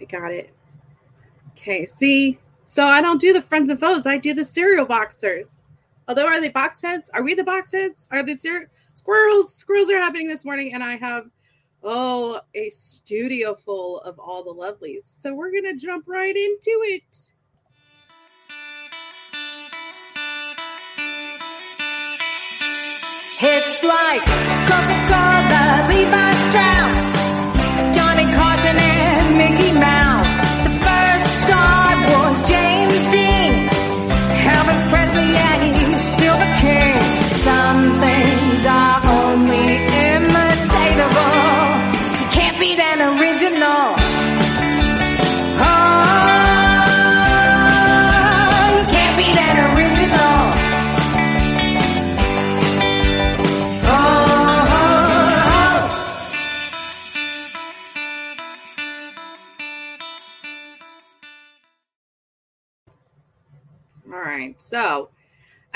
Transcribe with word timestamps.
I 0.00 0.04
got 0.04 0.32
it. 0.32 0.54
Okay, 1.50 1.86
see? 1.86 2.38
So 2.66 2.84
I 2.84 3.00
don't 3.00 3.20
do 3.20 3.32
the 3.32 3.42
friends 3.42 3.70
and 3.70 3.80
foes. 3.80 4.06
I 4.06 4.18
do 4.18 4.34
the 4.34 4.44
cereal 4.44 4.86
boxers. 4.86 5.58
Although, 6.06 6.26
are 6.26 6.40
they 6.40 6.48
box 6.48 6.80
heads? 6.82 7.10
Are 7.10 7.22
we 7.22 7.34
the 7.34 7.44
box 7.44 7.72
heads? 7.72 8.08
Are 8.10 8.22
the 8.22 8.36
squirrels? 8.94 9.54
Squirrels 9.54 9.90
are 9.90 9.98
happening 9.98 10.28
this 10.28 10.44
morning, 10.44 10.72
and 10.74 10.82
I 10.82 10.96
have 10.96 11.30
oh 11.82 12.40
a 12.54 12.70
studio 12.70 13.54
full 13.54 14.00
of 14.00 14.18
all 14.18 14.42
the 14.42 14.54
lovelies. 14.54 15.04
So 15.04 15.34
we're 15.34 15.52
gonna 15.52 15.76
jump 15.76 16.04
right 16.06 16.34
into 16.34 16.82
it. 16.84 17.30
It's 23.40 23.84
like 23.84 24.22
Coca-Cola, 24.66 25.86
Levi 25.88 26.34
Strauss, 26.50 26.97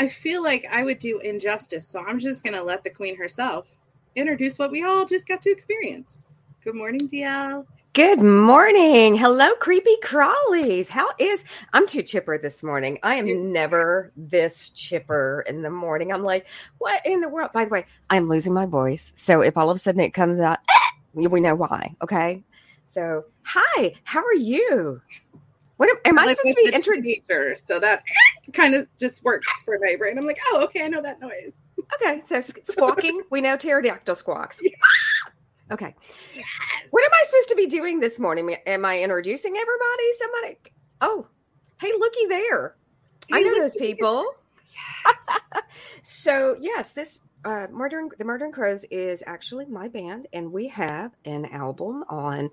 I 0.03 0.08
feel 0.08 0.42
like 0.42 0.67
I 0.69 0.83
would 0.83 0.98
do 0.98 1.20
injustice. 1.20 1.86
So 1.86 2.00
I'm 2.05 2.19
just 2.19 2.42
going 2.42 2.55
to 2.55 2.62
let 2.64 2.83
the 2.83 2.91
queen 2.91 3.17
herself 3.17 3.69
introduce 4.17 4.58
what 4.58 4.72
we 4.72 4.83
all 4.83 5.06
just 5.06 5.28
got 5.28 5.41
to 5.42 5.50
experience. 5.53 6.33
Good 6.64 6.75
morning, 6.75 7.06
D'Elle. 7.06 7.64
Good 7.92 8.20
morning. 8.20 9.14
Hello, 9.14 9.55
creepy 9.55 9.95
crawlies. 10.03 10.89
How 10.89 11.08
is 11.20 11.45
I'm 11.73 11.86
too 11.86 12.03
chipper 12.03 12.36
this 12.36 12.64
morning. 12.64 12.98
I 13.05 13.14
am 13.14 13.53
never 13.53 14.11
this 14.17 14.70
chipper 14.70 15.45
in 15.47 15.62
the 15.62 15.70
morning. 15.70 16.12
I'm 16.12 16.25
like, 16.25 16.48
what 16.78 17.06
in 17.06 17.20
the 17.20 17.28
world? 17.28 17.53
By 17.55 17.67
the 17.67 17.70
way, 17.70 17.86
I'm 18.11 18.28
losing 18.28 18.53
my 18.53 18.67
voice. 18.67 19.12
So 19.14 19.41
if 19.41 19.56
all 19.56 19.70
of 19.70 19.77
a 19.77 19.78
sudden 19.78 20.00
it 20.00 20.11
comes 20.11 20.41
out, 20.41 20.58
we 21.14 21.39
know 21.39 21.55
why. 21.55 21.95
Okay. 22.03 22.42
So 22.91 23.27
hi, 23.45 23.95
how 24.03 24.25
are 24.25 24.34
you? 24.34 25.00
What 25.77 25.91
am, 25.91 25.97
am 26.05 26.19
I 26.19 26.27
supposed 26.27 26.41
to 26.48 26.55
be 26.55 26.75
introduced? 26.75 27.69
So 27.69 27.78
that 27.78 28.03
kind 28.53 28.75
of 28.75 28.87
just 28.98 29.23
works 29.25 29.48
for 29.65 29.79
my 29.81 29.97
brain. 29.97 30.19
I'm 30.19 30.27
like, 30.27 30.39
oh, 30.51 30.62
okay, 30.65 30.85
I 30.85 30.89
know 30.89 31.03
that 31.03 31.21
noise. 31.21 31.62
Okay, 31.95 32.23
so 32.27 32.41
squawking, 32.71 33.23
we 33.31 33.41
know 33.41 33.57
pterodactyl 33.57 34.17
squawks. 34.17 34.61
Okay. 35.71 35.95
Yes. 36.35 36.47
What 36.91 37.05
am 37.05 37.11
I 37.13 37.25
supposed 37.27 37.48
to 37.48 37.55
be 37.57 37.67
doing 37.67 38.01
this 38.01 38.19
morning? 38.19 38.55
Am 38.67 38.85
I 38.85 39.01
introducing 39.01 39.57
everybody? 39.57 40.13
Somebody? 40.19 40.57
Oh, 41.01 41.27
hey, 41.81 41.93
looky 41.98 42.27
there. 42.29 42.77
I 43.33 43.43
know 43.43 43.59
those 43.59 43.77
people. 43.77 44.27
Yes. 45.07 45.27
So 46.05 46.57
yes, 46.61 46.93
this 46.93 47.20
uh, 47.45 47.67
Murdering 47.70 48.11
the 48.19 48.25
Murdering 48.25 48.53
Crows 48.53 48.85
is 48.91 49.23
actually 49.27 49.67
my 49.67 49.89
band, 49.89 50.27
and 50.33 50.53
we 50.53 50.69
have 50.69 51.13
an 51.25 51.47
album 51.47 52.05
on 52.09 52.51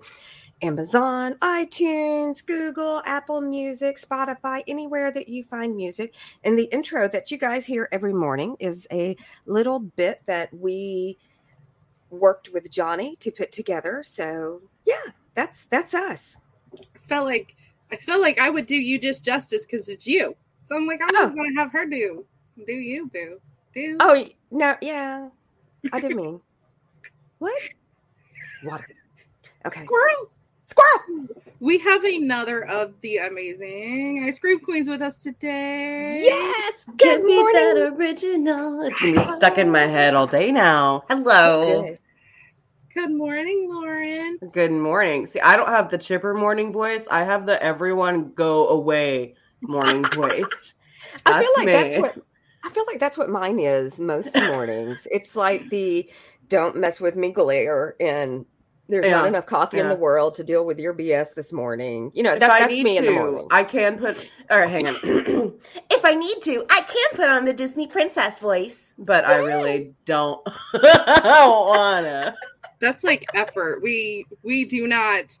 Amazon, 0.62 1.34
iTunes, 1.36 2.44
Google, 2.44 3.02
Apple 3.06 3.40
Music, 3.40 3.98
Spotify, 3.98 4.62
anywhere 4.68 5.10
that 5.10 5.28
you 5.28 5.44
find 5.44 5.74
music. 5.76 6.14
And 6.44 6.58
the 6.58 6.64
intro 6.64 7.08
that 7.08 7.30
you 7.30 7.38
guys 7.38 7.64
hear 7.64 7.88
every 7.92 8.12
morning 8.12 8.56
is 8.60 8.86
a 8.92 9.16
little 9.46 9.78
bit 9.80 10.22
that 10.26 10.52
we 10.52 11.18
worked 12.10 12.50
with 12.52 12.70
Johnny 12.70 13.16
to 13.20 13.30
put 13.30 13.52
together. 13.52 14.02
So 14.04 14.60
yeah, 14.84 15.00
that's 15.34 15.66
that's 15.66 15.94
us. 15.94 16.38
I 16.78 16.98
felt 17.08 17.24
like 17.26 17.54
I 17.90 17.96
felt 17.96 18.20
like 18.20 18.38
I 18.38 18.50
would 18.50 18.66
do 18.66 18.76
you 18.76 18.98
just 18.98 19.24
justice 19.24 19.64
because 19.64 19.88
it's 19.88 20.06
you. 20.06 20.36
So 20.68 20.76
I'm 20.76 20.86
like, 20.86 21.00
I'm 21.02 21.08
Oh. 21.16 21.24
just 21.26 21.34
gonna 21.36 21.54
have 21.56 21.72
her 21.72 21.86
do 21.86 22.24
do 22.66 22.72
you, 22.72 23.08
boo. 23.08 23.40
Do 23.74 23.96
Oh 24.00 24.26
no, 24.50 24.76
yeah, 24.82 25.28
I 25.92 26.00
didn't 26.00 26.16
mean 26.16 26.40
what 27.38 27.60
water. 28.64 28.88
Okay, 29.66 29.80
squirrel. 29.82 30.30
Squirrel. 30.70 31.26
We 31.58 31.78
have 31.78 32.04
another 32.04 32.64
of 32.66 32.94
the 33.02 33.18
amazing 33.18 34.24
I-Scream 34.24 34.60
Queens 34.60 34.88
with 34.88 35.02
us 35.02 35.20
today. 35.20 36.22
Yes. 36.24 36.84
Good 36.86 36.96
Give 36.96 37.24
me 37.24 37.36
morning. 37.36 37.74
that 37.74 37.92
original. 37.98 38.82
It's 38.82 39.00
gonna 39.00 39.12
be 39.26 39.32
stuck 39.36 39.58
in 39.58 39.70
my 39.70 39.86
head 39.86 40.14
all 40.14 40.26
day 40.28 40.52
now. 40.52 41.02
Hello. 41.10 41.82
Good. 41.82 41.98
Good 42.94 43.12
morning, 43.12 43.68
Lauren. 43.68 44.38
Good 44.52 44.72
morning. 44.72 45.26
See, 45.26 45.40
I 45.40 45.56
don't 45.56 45.68
have 45.68 45.90
the 45.90 45.98
chipper 45.98 46.34
morning 46.34 46.72
voice. 46.72 47.04
I 47.10 47.24
have 47.24 47.46
the 47.46 47.62
everyone 47.62 48.32
go 48.34 48.68
away 48.68 49.34
morning 49.60 50.04
voice. 50.14 50.72
I 51.26 51.40
feel 51.42 51.52
like 51.56 51.66
me. 51.66 51.72
that's 51.72 51.96
what 51.96 52.16
I 52.64 52.70
feel 52.70 52.84
like 52.86 53.00
that's 53.00 53.18
what 53.18 53.28
mine 53.28 53.58
is 53.58 54.00
most 54.00 54.34
mornings. 54.36 55.06
It's 55.10 55.36
like 55.36 55.68
the 55.70 56.08
don't 56.48 56.76
mess 56.76 57.00
with 57.00 57.16
me 57.16 57.30
glare 57.32 57.96
and 58.00 58.46
there's 58.90 59.08
not 59.08 59.28
enough 59.28 59.46
coffee 59.46 59.78
in 59.78 59.88
the 59.88 59.94
world 59.94 60.34
to 60.34 60.44
deal 60.44 60.66
with 60.66 60.78
your 60.78 60.92
BS 60.92 61.34
this 61.34 61.52
morning. 61.52 62.10
You 62.12 62.24
know, 62.24 62.32
that, 62.32 62.40
that's 62.40 62.68
need 62.70 62.82
me 62.82 62.98
in 62.98 63.06
the 63.06 63.12
morning. 63.12 63.46
I 63.50 63.62
can 63.62 63.98
put. 63.98 64.32
All 64.50 64.58
right, 64.58 64.68
hang 64.68 64.88
on. 64.88 64.96
if 65.90 66.04
I 66.04 66.14
need 66.14 66.42
to, 66.42 66.64
I 66.68 66.82
can 66.82 67.10
put 67.14 67.28
on 67.28 67.44
the 67.44 67.52
Disney 67.52 67.86
princess 67.86 68.40
voice, 68.40 68.92
but 68.98 69.24
I 69.24 69.36
really 69.36 69.94
don't. 70.04 70.40
I 70.74 71.20
don't 71.22 71.68
wanna. 71.68 72.34
That's 72.80 73.04
like 73.04 73.24
effort. 73.34 73.80
We 73.80 74.26
we 74.42 74.64
do 74.64 74.86
not 74.86 75.38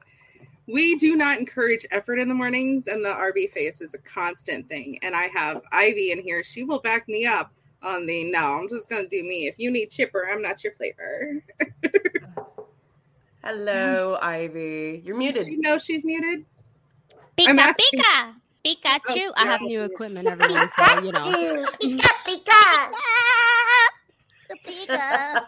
we 0.66 0.94
do 0.96 1.16
not 1.16 1.38
encourage 1.38 1.84
effort 1.90 2.20
in 2.20 2.28
the 2.28 2.34
mornings, 2.34 2.86
and 2.86 3.04
the 3.04 3.10
RB 3.10 3.52
face 3.52 3.80
is 3.80 3.94
a 3.94 3.98
constant 3.98 4.68
thing. 4.68 4.98
And 5.02 5.14
I 5.14 5.26
have 5.26 5.62
Ivy 5.72 6.12
in 6.12 6.22
here; 6.22 6.44
she 6.44 6.62
will 6.62 6.80
back 6.80 7.08
me 7.08 7.26
up 7.26 7.52
on 7.82 8.06
the 8.06 8.30
no. 8.30 8.58
I'm 8.58 8.68
just 8.68 8.88
gonna 8.88 9.08
do 9.08 9.22
me. 9.24 9.48
If 9.48 9.58
you 9.58 9.72
need 9.72 9.90
chipper, 9.90 10.28
I'm 10.30 10.40
not 10.40 10.62
your 10.62 10.72
flavor. 10.74 11.42
Hello, 13.42 14.18
Ivy. 14.20 15.02
You're 15.04 15.16
muted. 15.16 15.46
She 15.46 15.56
knows 15.56 15.84
she's 15.84 16.04
muted. 16.04 16.44
I'm 17.46 17.56
Pika 17.56 17.60
asking- 17.60 18.00
Pika 18.00 18.34
Pikachu. 18.64 19.28
Oh, 19.28 19.32
I 19.36 19.46
have 19.46 19.62
new 19.62 19.82
equipment, 19.82 20.28
everyone. 20.28 20.68
So 20.76 21.00
you 21.02 21.12
know. 21.12 21.66
Pika, 21.80 22.10
pika. 22.26 22.90
Pika. 24.66 25.40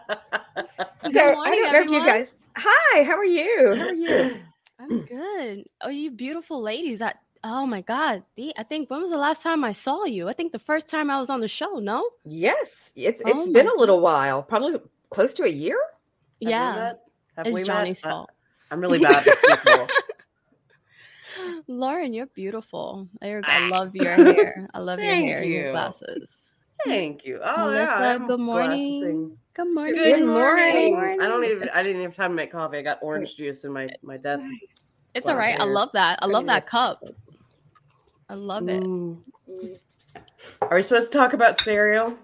so 0.67 0.85
Good 1.11 1.17
I 1.17 1.33
morning, 1.35 1.59
don't 1.63 1.73
know 1.73 1.81
if 1.81 1.89
you 1.91 1.99
guys 2.05 2.31
Hi, 2.55 3.03
how 3.03 3.17
are 3.17 3.25
you? 3.25 3.75
How 3.75 3.85
are 3.87 3.93
you? 3.93 4.37
I'm 4.79 5.01
good. 5.05 5.65
Oh, 5.81 5.89
you 5.89 6.09
beautiful 6.11 6.61
ladies. 6.61 6.99
That 6.99 7.19
oh 7.43 7.65
my 7.67 7.81
god. 7.81 8.23
Dee, 8.35 8.53
I 8.57 8.63
think 8.63 8.89
when 8.89 9.01
was 9.01 9.11
the 9.11 9.17
last 9.17 9.41
time 9.43 9.63
I 9.63 9.73
saw 9.73 10.05
you? 10.05 10.27
I 10.29 10.33
think 10.33 10.51
the 10.51 10.59
first 10.59 10.89
time 10.89 11.11
I 11.11 11.19
was 11.19 11.29
on 11.29 11.41
the 11.41 11.47
show, 11.47 11.75
no? 11.79 12.09
Yes, 12.25 12.91
it's 12.95 13.21
Oh 13.25 13.29
it's 13.29 13.49
been 13.49 13.67
a 13.67 13.73
little 13.75 13.99
while, 14.01 14.41
probably 14.41 14.79
close 15.11 15.33
to 15.35 15.43
a 15.43 15.47
year. 15.49 15.77
Have 15.77 16.41
we 16.41 16.49
yeah. 16.51 16.93
Met? 17.35 17.45
Have 17.45 17.47
It's 17.47 17.53
we 17.53 17.61
met? 17.61 17.67
Johnny's 17.67 18.03
Uh, 18.03 18.09
fault. 18.09 18.29
I'm 18.71 18.79
really 18.81 18.99
bad 19.03 19.25
with 19.25 19.41
people. 19.63 19.87
Lauren, 21.67 22.13
you're 22.13 22.27
beautiful. 22.27 23.07
I, 23.21 23.41
I 23.43 23.67
love 23.67 23.95
your 23.95 24.15
hair. 24.15 24.67
I 24.73 24.79
love 24.79 24.99
your 24.99 25.13
hair 25.13 25.39
and 25.41 25.49
your 25.51 25.65
you. 25.67 25.71
glasses. 25.71 26.29
Thank 26.85 27.25
you. 27.25 27.39
Oh 27.43 27.65
Melissa, 27.65 27.81
yeah. 27.83 27.95
I'm 28.15 28.27
good 28.27 28.39
morning. 28.39 28.99
glassing. 28.99 29.37
Good 29.53 29.73
morning. 29.73 29.95
Good, 29.95 30.19
Good 30.19 30.25
morning. 30.27 30.93
morning. 30.95 31.21
I 31.21 31.27
don't 31.27 31.43
even. 31.45 31.69
I 31.69 31.77
didn't 31.81 31.97
even 32.01 32.03
have 32.09 32.15
time 32.15 32.31
to 32.31 32.35
make 32.35 32.51
coffee. 32.51 32.77
I 32.77 32.81
got 32.81 32.99
orange 33.01 33.35
juice 33.35 33.63
in 33.63 33.71
my 33.71 33.87
my 34.01 34.17
desk. 34.17 34.41
Nice. 34.43 34.85
It's 35.15 35.27
all 35.27 35.37
right. 35.37 35.59
I 35.59 35.63
love 35.63 35.89
that. 35.93 36.19
I 36.21 36.25
I 36.25 36.27
love 36.27 36.43
need 36.43 36.49
that 36.49 36.63
a- 36.63 36.67
cup. 36.67 37.03
I 38.29 38.33
love 38.33 38.67
it. 38.67 38.83
Mm. 38.83 39.19
Are 40.61 40.75
we 40.75 40.83
supposed 40.83 41.11
to 41.11 41.17
talk 41.17 41.33
about 41.33 41.61
cereal? 41.61 42.17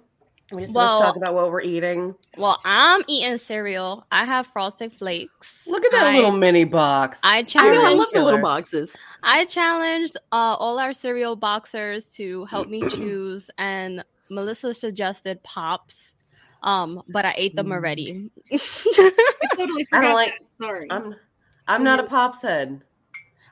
Are 0.52 0.56
we 0.56 0.64
supposed 0.64 0.76
Well- 0.76 1.02
talk 1.02 1.16
about 1.16 1.34
what 1.36 1.52
we're 1.52 1.62
eating? 1.62 2.16
Well, 2.38 2.60
I'm 2.66 3.04
eating 3.08 3.38
cereal. 3.38 4.06
I 4.12 4.26
have 4.26 4.48
frosted 4.48 4.92
flakes. 4.94 5.62
Look 5.68 5.86
at 5.86 5.92
that 5.92 6.08
I- 6.08 6.16
little 6.16 6.32
mini 6.32 6.64
box. 6.64 7.20
I 7.24 7.38
I 7.40 7.44
challenge. 7.44 7.76
know. 7.76 7.86
I 7.86 7.94
love 7.94 8.08
the 8.12 8.24
little 8.24 8.42
boxes. 8.42 8.92
I 9.22 9.46
challenged 9.46 10.16
uh, 10.32 10.56
all 10.58 10.80
our 10.80 10.94
cereal 10.94 11.36
boxers 11.36 12.06
to 12.16 12.46
help 12.46 12.68
me 12.70 12.82
choose, 12.90 13.50
and 13.58 14.04
Melissa 14.30 14.74
suggested 14.74 15.42
pops. 15.44 16.14
Um, 16.64 17.04
but 17.10 17.26
I 17.26 17.34
ate 17.38 17.56
them 17.56 17.72
already. 17.72 18.30
I 18.52 18.58
totally 19.56 19.84
I 19.84 19.86
forgot. 19.86 20.02
don't 20.02 20.14
like. 20.16 20.34
Sorry. 20.62 20.88
I'm. 20.92 21.16
I'm 21.68 21.84
not 21.84 22.00
a 22.00 22.04
pops 22.04 22.42
head. 22.42 22.82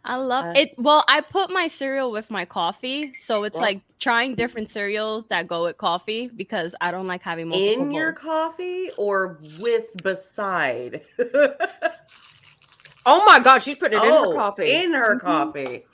I 0.05 0.15
love 0.15 0.45
Uh, 0.45 0.53
it. 0.55 0.73
Well, 0.77 1.03
I 1.07 1.21
put 1.21 1.49
my 1.49 1.67
cereal 1.67 2.11
with 2.11 2.29
my 2.31 2.45
coffee, 2.45 3.13
so 3.13 3.43
it's 3.43 3.55
Well- 3.55 3.63
like 3.63 3.81
trying 3.99 4.35
different 4.35 4.69
cereals 4.69 5.25
that 5.27 5.47
go 5.47 5.63
with 5.63 5.77
coffee 5.77 6.29
because 6.35 6.73
I 6.79 6.91
don't 6.91 7.07
like 7.07 7.21
having 7.21 7.49
multiple. 7.49 7.83
In 7.83 7.91
your 7.91 8.13
coffee 8.13 8.89
or 8.97 9.39
with 9.59 9.85
beside? 10.03 11.01
Oh 13.09 13.23
my 13.25 13.39
god, 13.39 13.59
she's 13.63 13.75
putting 13.77 13.97
it 13.99 14.03
in 14.03 14.09
her 14.11 14.17
Oh, 14.17 14.33
coffee. 14.33 14.69
In 14.69 14.91
her 14.93 15.15
Mhm. 15.15 15.21
coffee. 15.21 15.85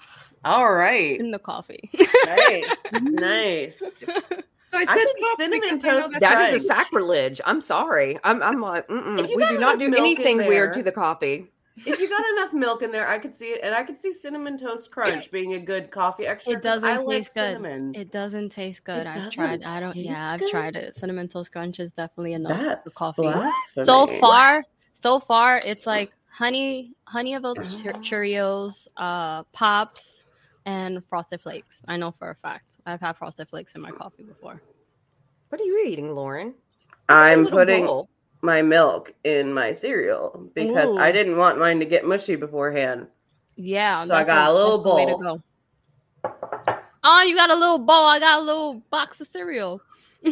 All 0.43 0.73
right. 0.73 1.19
in 1.19 1.29
the 1.29 1.37
coffee. 1.37 1.91
Nice. 2.25 2.65
nice. 3.01 3.77
So 3.79 4.79
I 4.79 4.81
I 4.81 4.85
said 4.85 4.95
think 4.95 5.19
coffee 5.19 5.43
cinnamon 5.43 5.59
because 5.77 5.83
I 5.85 5.89
toast 6.01 6.07
that's 6.13 6.19
that 6.21 6.33
Right. 6.33 6.53
is 6.55 6.63
a 6.63 6.67
sacrilege. 6.67 7.39
I'm 7.45 7.61
sorry. 7.61 8.17
I'm 8.23 8.41
I'm 8.41 8.59
like, 8.61 8.87
mm-mm. 8.87 9.27
We 9.35 9.45
do 9.45 9.59
not 9.59 9.77
do 9.77 9.93
anything 9.95 10.37
weird 10.47 10.73
to 10.73 10.81
the 10.81 10.91
coffee. 10.91 11.51
If 11.75 11.99
you 11.99 12.07
got 12.07 12.23
enough 12.37 12.53
milk 12.53 12.83
in 12.83 12.91
there, 12.91 13.07
I 13.07 13.17
could 13.17 13.35
see 13.35 13.47
it, 13.47 13.61
and 13.63 13.73
I 13.73 13.83
could 13.83 13.99
see 13.99 14.13
cinnamon 14.13 14.59
toast 14.59 14.91
crunch 14.91 15.31
being 15.31 15.55
a 15.55 15.59
good 15.59 15.89
coffee 15.89 16.27
extra. 16.27 16.53
It 16.53 16.61
doesn't 16.61 16.87
I 16.87 16.97
like 16.97 17.23
taste 17.23 17.33
good. 17.33 17.39
cinnamon. 17.39 17.95
It 17.95 18.11
doesn't 18.11 18.49
taste 18.51 18.83
good. 18.83 19.07
It 19.07 19.07
I've 19.07 19.31
tried. 19.31 19.63
I 19.63 19.79
don't. 19.79 19.95
Yeah, 19.95 20.13
taste 20.13 20.33
I've 20.33 20.39
good? 20.39 20.49
tried 20.51 20.75
it. 20.75 20.97
Cinnamon 20.97 21.27
toast 21.27 21.51
crunch 21.51 21.79
is 21.79 21.91
definitely 21.91 22.33
enough 22.33 22.83
for 22.83 22.89
coffee. 22.91 23.23
blasphemy. 23.23 23.85
So 23.85 24.07
far, 24.19 24.63
so 24.93 25.19
far, 25.19 25.57
it's 25.57 25.87
like 25.87 26.11
honey, 26.29 26.93
honey 27.05 27.33
of 27.33 27.43
oats 27.43 27.81
Cheer- 27.81 27.93
Cheerios, 27.93 28.87
uh, 28.97 29.43
pops, 29.51 30.25
and 30.65 31.03
frosted 31.09 31.41
flakes. 31.41 31.81
I 31.87 31.97
know 31.97 32.11
for 32.11 32.29
a 32.29 32.35
fact. 32.35 32.77
I've 32.85 33.01
had 33.01 33.17
frosted 33.17 33.49
flakes 33.49 33.73
in 33.73 33.81
my 33.81 33.91
coffee 33.91 34.23
before. 34.23 34.61
What 35.49 35.59
are 35.59 35.65
you 35.65 35.85
eating, 35.87 36.13
Lauren? 36.13 36.53
I'm 37.09 37.47
putting 37.47 37.85
bowl. 37.85 38.09
My 38.43 38.61
milk 38.61 39.11
in 39.23 39.53
my 39.53 39.73
cereal 39.73 40.49
because 40.53 40.95
I 40.97 41.11
didn't 41.11 41.37
want 41.37 41.57
mine 41.59 41.79
to 41.79 41.85
get 41.85 42.05
mushy 42.05 42.35
beforehand. 42.35 43.07
Yeah. 43.55 44.03
So 44.05 44.13
I 44.13 44.23
got 44.23 44.49
a 44.49 44.53
little 44.53 44.77
that's 44.83 45.11
to 45.11 45.17
bowl. 45.17 45.41
go. 46.25 46.79
Oh, 47.05 47.21
you 47.23 47.35
got 47.35 47.49
a 47.49 47.55
little 47.55 47.79
bowl. 47.79 48.05
I 48.05 48.19
got 48.19 48.39
a 48.39 48.43
little 48.43 48.75
box 48.91 49.19
of 49.21 49.27
cereal. 49.27 49.81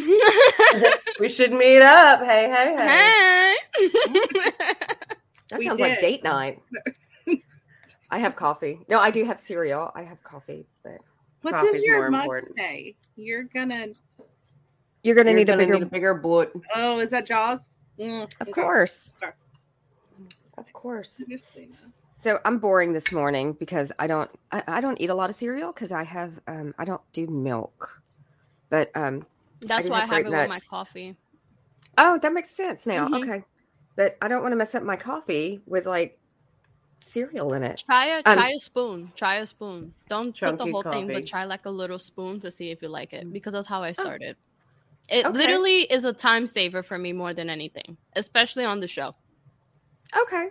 we 1.20 1.28
should 1.28 1.52
meet 1.52 1.82
up. 1.82 2.22
Hey, 2.22 2.48
hey, 2.50 2.76
hey. 2.78 3.56
hey. 3.88 4.48
That 5.50 5.58
We 5.58 5.66
sounds 5.66 5.80
like 5.80 6.00
date 6.00 6.24
night. 6.24 6.60
I 8.10 8.18
have 8.18 8.36
coffee. 8.36 8.80
No, 8.88 8.98
I 9.00 9.10
do 9.10 9.22
have 9.26 9.38
cereal. 9.38 9.92
I 9.94 10.02
have 10.02 10.22
coffee, 10.22 10.66
but 10.82 10.96
What 11.42 11.52
Coffee's 11.54 11.72
does 11.74 11.82
your 11.82 11.98
more 11.98 12.10
mug 12.10 12.20
important. 12.22 12.56
say? 12.56 12.96
You're 13.16 13.42
gonna. 13.44 13.88
you're 15.02 15.14
gonna 15.14 15.30
You're 15.30 15.38
need 15.40 15.48
a 15.50 15.52
gonna 15.52 15.58
bigger. 15.62 15.74
need 15.74 15.82
a 15.82 15.86
bigger 15.86 16.14
boot. 16.14 16.52
Oh, 16.74 17.00
is 17.00 17.10
that 17.10 17.26
Jaws? 17.26 17.68
Mm, 17.98 18.24
of 18.24 18.30
okay. 18.42 18.52
course, 18.52 19.12
Okay. 19.22 19.32
of 20.58 20.72
course. 20.72 21.22
So 22.16 22.38
I'm 22.44 22.58
boring 22.58 22.92
this 22.92 23.12
morning 23.12 23.52
because 23.54 23.92
I 23.98 24.06
don't. 24.06 24.30
I, 24.50 24.62
I 24.66 24.80
don't 24.80 25.00
eat 25.00 25.10
a 25.10 25.14
lot 25.14 25.30
of 25.30 25.36
cereal 25.36 25.72
because 25.72 25.92
I 25.92 26.04
have. 26.04 26.32
Um, 26.46 26.74
I 26.78 26.84
don't 26.84 27.02
do 27.12 27.26
milk, 27.26 28.02
but 28.70 28.90
um. 28.96 29.26
That's 29.60 29.84
do 29.84 29.90
why 29.90 29.98
I 29.98 30.00
have 30.00 30.10
have 30.10 30.24
grape 30.24 30.34
it 30.34 30.38
with 30.40 30.48
my 30.48 30.60
coffee. 30.70 31.16
Oh, 31.98 32.18
that 32.18 32.32
makes 32.32 32.50
sense 32.50 32.86
now. 32.86 33.08
Mhm. 33.08 33.22
Okay, 33.22 33.44
but 33.96 34.16
I 34.22 34.28
don't 34.28 34.42
want 34.42 34.52
to 34.52 34.56
mess 34.56 34.74
up 34.74 34.82
my 34.82 34.96
coffee 34.96 35.60
with 35.66 35.86
like 35.86 36.18
cereal 37.04 37.52
in 37.54 37.62
it. 37.62 37.82
Try 37.86 38.06
a 38.06 38.22
Um, 38.24 38.36
try 38.36 38.50
a 38.50 38.58
spoon. 38.58 39.12
Try 39.16 39.34
a 39.36 39.46
spoon. 39.46 39.94
Don't 40.08 40.28
put 40.32 40.40
the 40.40 40.48
Chunky 40.48 40.70
whole 40.72 40.82
thing, 40.82 41.06
but 41.08 41.26
try 41.26 41.44
like 41.44 41.66
a 41.66 41.70
little 41.70 41.98
spoon 41.98 42.40
to 42.40 42.50
see 42.50 42.70
if 42.70 42.82
you 42.82 42.88
like 42.88 43.12
it. 43.12 43.32
Because 43.32 43.52
that's 43.52 43.68
how 43.68 43.82
I 43.82 43.92
started. 43.92 44.36
It 45.08 45.26
Okay. 45.26 45.36
literally 45.36 45.80
is 45.82 46.04
a 46.04 46.12
time 46.12 46.46
saver 46.46 46.82
for 46.82 46.96
me 46.98 47.12
more 47.12 47.34
than 47.34 47.50
anything, 47.50 47.96
especially 48.14 48.64
on 48.64 48.80
the 48.80 48.86
show. 48.86 49.14
Okay. 50.16 50.48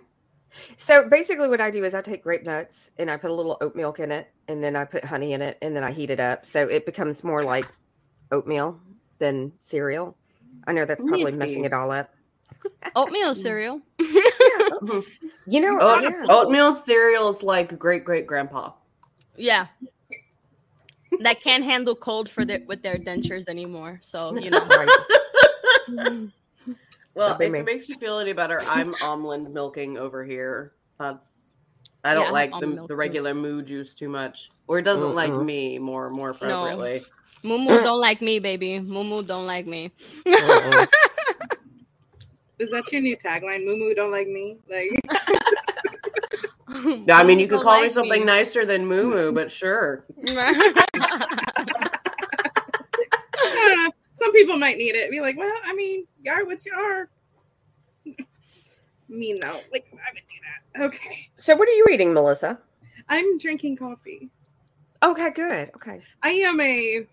So 0.78 1.08
basically, 1.08 1.48
what 1.48 1.62
I 1.62 1.70
do 1.72 1.84
is 1.86 1.94
I 1.94 2.02
take 2.02 2.24
grape 2.24 2.46
nuts 2.46 2.92
and 2.98 3.10
I 3.10 3.16
put 3.18 3.32
a 3.32 3.34
little 3.34 3.58
oat 3.62 3.76
milk 3.76 4.00
in 4.00 4.12
it, 4.12 4.30
and 4.48 4.62
then 4.64 4.76
I 4.76 4.84
put 4.84 5.06
honey 5.06 5.34
in 5.34 5.42
it, 5.42 5.58
and 5.62 5.76
then 5.76 5.84
I 5.84 5.92
heat 5.92 6.10
it 6.10 6.20
up, 6.20 6.46
so 6.46 6.68
it 6.68 6.86
becomes 6.86 7.24
more 7.24 7.42
like 7.44 7.68
oatmeal 8.32 8.80
than 9.20 9.54
cereal. 9.62 10.18
I 10.68 10.74
know 10.74 10.84
that's 10.86 11.00
probably 11.02 11.32
messing 11.32 11.64
it 11.66 11.74
all 11.74 11.90
up. 11.92 12.14
Oatmeal 12.96 13.34
cereal. 13.46 13.82
You 15.48 15.60
know, 15.60 15.80
Oat- 15.80 16.04
yeah. 16.04 16.24
Oatmeal 16.30 16.74
cereal 16.74 17.30
is 17.32 17.42
like 17.44 17.78
great 17.80 18.06
great 18.06 18.28
grandpa. 18.28 18.72
yeah. 19.36 19.68
That 21.20 21.42
can't 21.42 21.64
handle 21.64 21.96
cold 21.96 22.30
for 22.30 22.46
their 22.46 22.60
with 22.68 22.82
their 22.82 22.98
dentures 22.98 23.48
anymore. 23.48 24.00
So 24.02 24.38
you 24.38 24.50
know. 24.50 24.66
Right. 24.66 24.90
Well, 27.14 27.38
if 27.42 27.52
me. 27.52 27.60
it 27.60 27.66
makes 27.66 27.90
you 27.90 27.96
feel 27.96 28.20
any 28.20 28.32
better, 28.32 28.62
I'm 28.62 28.96
almond 29.02 29.54
milking 29.54 29.98
over 29.98 30.24
here. 30.24 30.72
That's 30.98 31.44
I 32.06 32.14
don't 32.14 32.28
Yeah, 32.28 32.32
like 32.32 32.54
almond 32.54 32.72
the, 32.72 32.76
milk 32.76 32.88
the 32.88 32.94
too. 32.94 32.98
regular 32.98 33.34
moo 33.34 33.62
juice 33.62 33.94
too 33.94 34.08
much, 34.08 34.50
or 34.68 34.80
it 34.80 34.84
doesn't 34.84 35.14
like 35.14 35.32
Mm-mm. 35.32 35.46
me 35.46 35.78
more 35.78 36.10
more 36.10 36.30
appropriately. 36.30 37.04
Mumu 37.44 37.84
don't 37.84 38.00
like 38.00 38.22
me, 38.22 38.40
baby. 38.40 38.80
Mumu 38.80 39.26
don't 39.28 39.46
like 39.46 39.68
me. 39.68 39.92
Is 42.60 42.70
that 42.70 42.90
your 42.92 43.02
new 43.02 43.18
tagline? 43.18 43.66
Moo 43.66 43.76
moo 43.76 43.94
don't 43.94 44.12
like 44.12 44.28
me. 44.28 44.58
Like 44.70 44.92
Yeah, 47.08 47.18
I 47.18 47.24
mean, 47.24 47.40
you 47.40 47.48
could 47.48 47.56
don't 47.56 47.64
call 47.64 47.78
me 47.78 47.84
like 47.84 47.92
something 47.92 48.26
nicer 48.26 48.66
than 48.66 48.86
moo 48.86 49.08
moo, 49.10 49.32
but 49.32 49.52
sure. 49.52 50.06
some 54.10 54.32
people 54.32 54.58
might 54.58 54.78
need 54.78 54.96
it. 54.96 55.12
Be 55.12 55.22
like, 55.22 55.38
well, 55.38 55.54
I 55.64 55.74
mean, 55.74 56.08
yar, 56.24 56.46
what's 56.46 56.66
your 56.66 57.10
mean 59.10 59.40
though? 59.40 59.60
Like 59.72 59.86
I 59.94 60.12
would 60.14 60.24
do 60.28 60.36
that. 60.44 60.84
Okay. 60.86 61.30
so, 61.36 61.56
what 61.56 61.68
are 61.68 61.74
you 61.74 61.88
eating, 61.92 62.14
Melissa? 62.14 62.60
I'm 63.10 63.38
drinking 63.38 63.78
coffee. 63.78 64.30
Okay, 65.04 65.32
good. 65.32 65.72
Okay. 65.76 66.02
I 66.24 66.30
am 66.32 66.60
a 66.62 67.06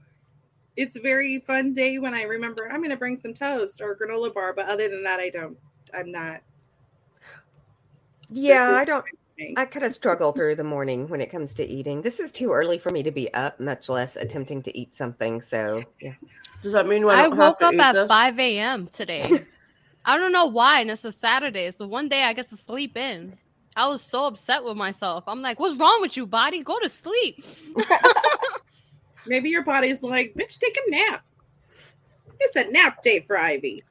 it's 0.77 0.97
a 0.97 1.01
very 1.01 1.41
fun 1.41 1.75
day 1.75 1.99
when 1.99 2.15
I 2.15 2.23
remember 2.23 2.71
I'm 2.71 2.83
gonna 2.83 2.97
bring 2.97 3.19
some 3.19 3.35
toast 3.35 3.81
or 3.81 3.93
a 3.93 3.99
granola 3.99 4.33
bar, 4.33 4.53
but 4.53 4.67
other 4.67 4.89
than 4.89 5.03
that 5.05 5.21
I 5.21 5.29
don't 5.31 5.57
I'm 5.93 6.13
not 6.13 6.41
Yeah, 8.31 8.71
I 8.71 8.85
don't. 8.85 9.05
I 9.57 9.65
kind 9.67 9.85
of 9.85 9.93
struggle 9.93 10.33
through 10.33 10.57
the 10.57 10.65
morning 10.65 11.07
when 11.09 11.21
it 11.21 11.31
comes 11.31 11.55
to 11.55 11.65
eating. 11.65 12.03
This 12.03 12.19
is 12.19 12.33
too 12.33 12.51
early 12.51 12.77
for 12.77 12.91
me 12.91 13.05
to 13.05 13.13
be 13.13 13.33
up, 13.35 13.61
much 13.61 13.89
less 13.89 14.17
attempting 14.17 14.63
to 14.63 14.77
eat 14.77 14.95
something. 14.95 15.41
So, 15.41 15.85
yeah. 16.01 16.15
Does 16.63 16.73
that 16.73 16.89
mean 16.89 17.05
I, 17.05 17.09
I 17.09 17.23
don't 17.23 17.31
have 17.33 17.39
woke 17.39 17.59
to 17.61 17.67
up 17.67 17.75
eat 17.75 17.81
at 17.81 17.93
this? 17.93 18.09
5 18.09 18.39
a.m. 18.41 18.89
today. 18.89 19.41
I 20.05 20.19
don't 20.19 20.33
know 20.33 20.47
why, 20.47 20.81
and 20.81 20.91
it's 20.91 21.05
a 21.05 21.13
Saturday. 21.13 21.71
So 21.71 21.87
one 21.87 22.09
day 22.09 22.25
I 22.25 22.33
get 22.33 22.49
to 22.49 22.57
sleep 22.57 22.97
in. 22.97 23.37
I 23.77 23.87
was 23.87 24.03
so 24.03 24.27
upset 24.27 24.65
with 24.65 24.77
myself. 24.77 25.23
I'm 25.29 25.41
like, 25.41 25.61
what's 25.61 25.77
wrong 25.77 26.01
with 26.01 26.17
you, 26.17 26.27
body? 26.27 26.65
Go 26.65 26.79
to 26.81 26.89
sleep. 26.89 27.45
maybe 29.27 29.51
your 29.51 29.63
body's 29.63 30.03
like, 30.03 30.35
bitch, 30.35 30.59
take 30.59 30.77
a 30.87 30.91
nap. 30.91 31.25
It's 32.41 32.57
a 32.57 32.65
nap 32.65 33.03
day 33.03 33.21
for 33.21 33.39
Ivy. 33.39 33.85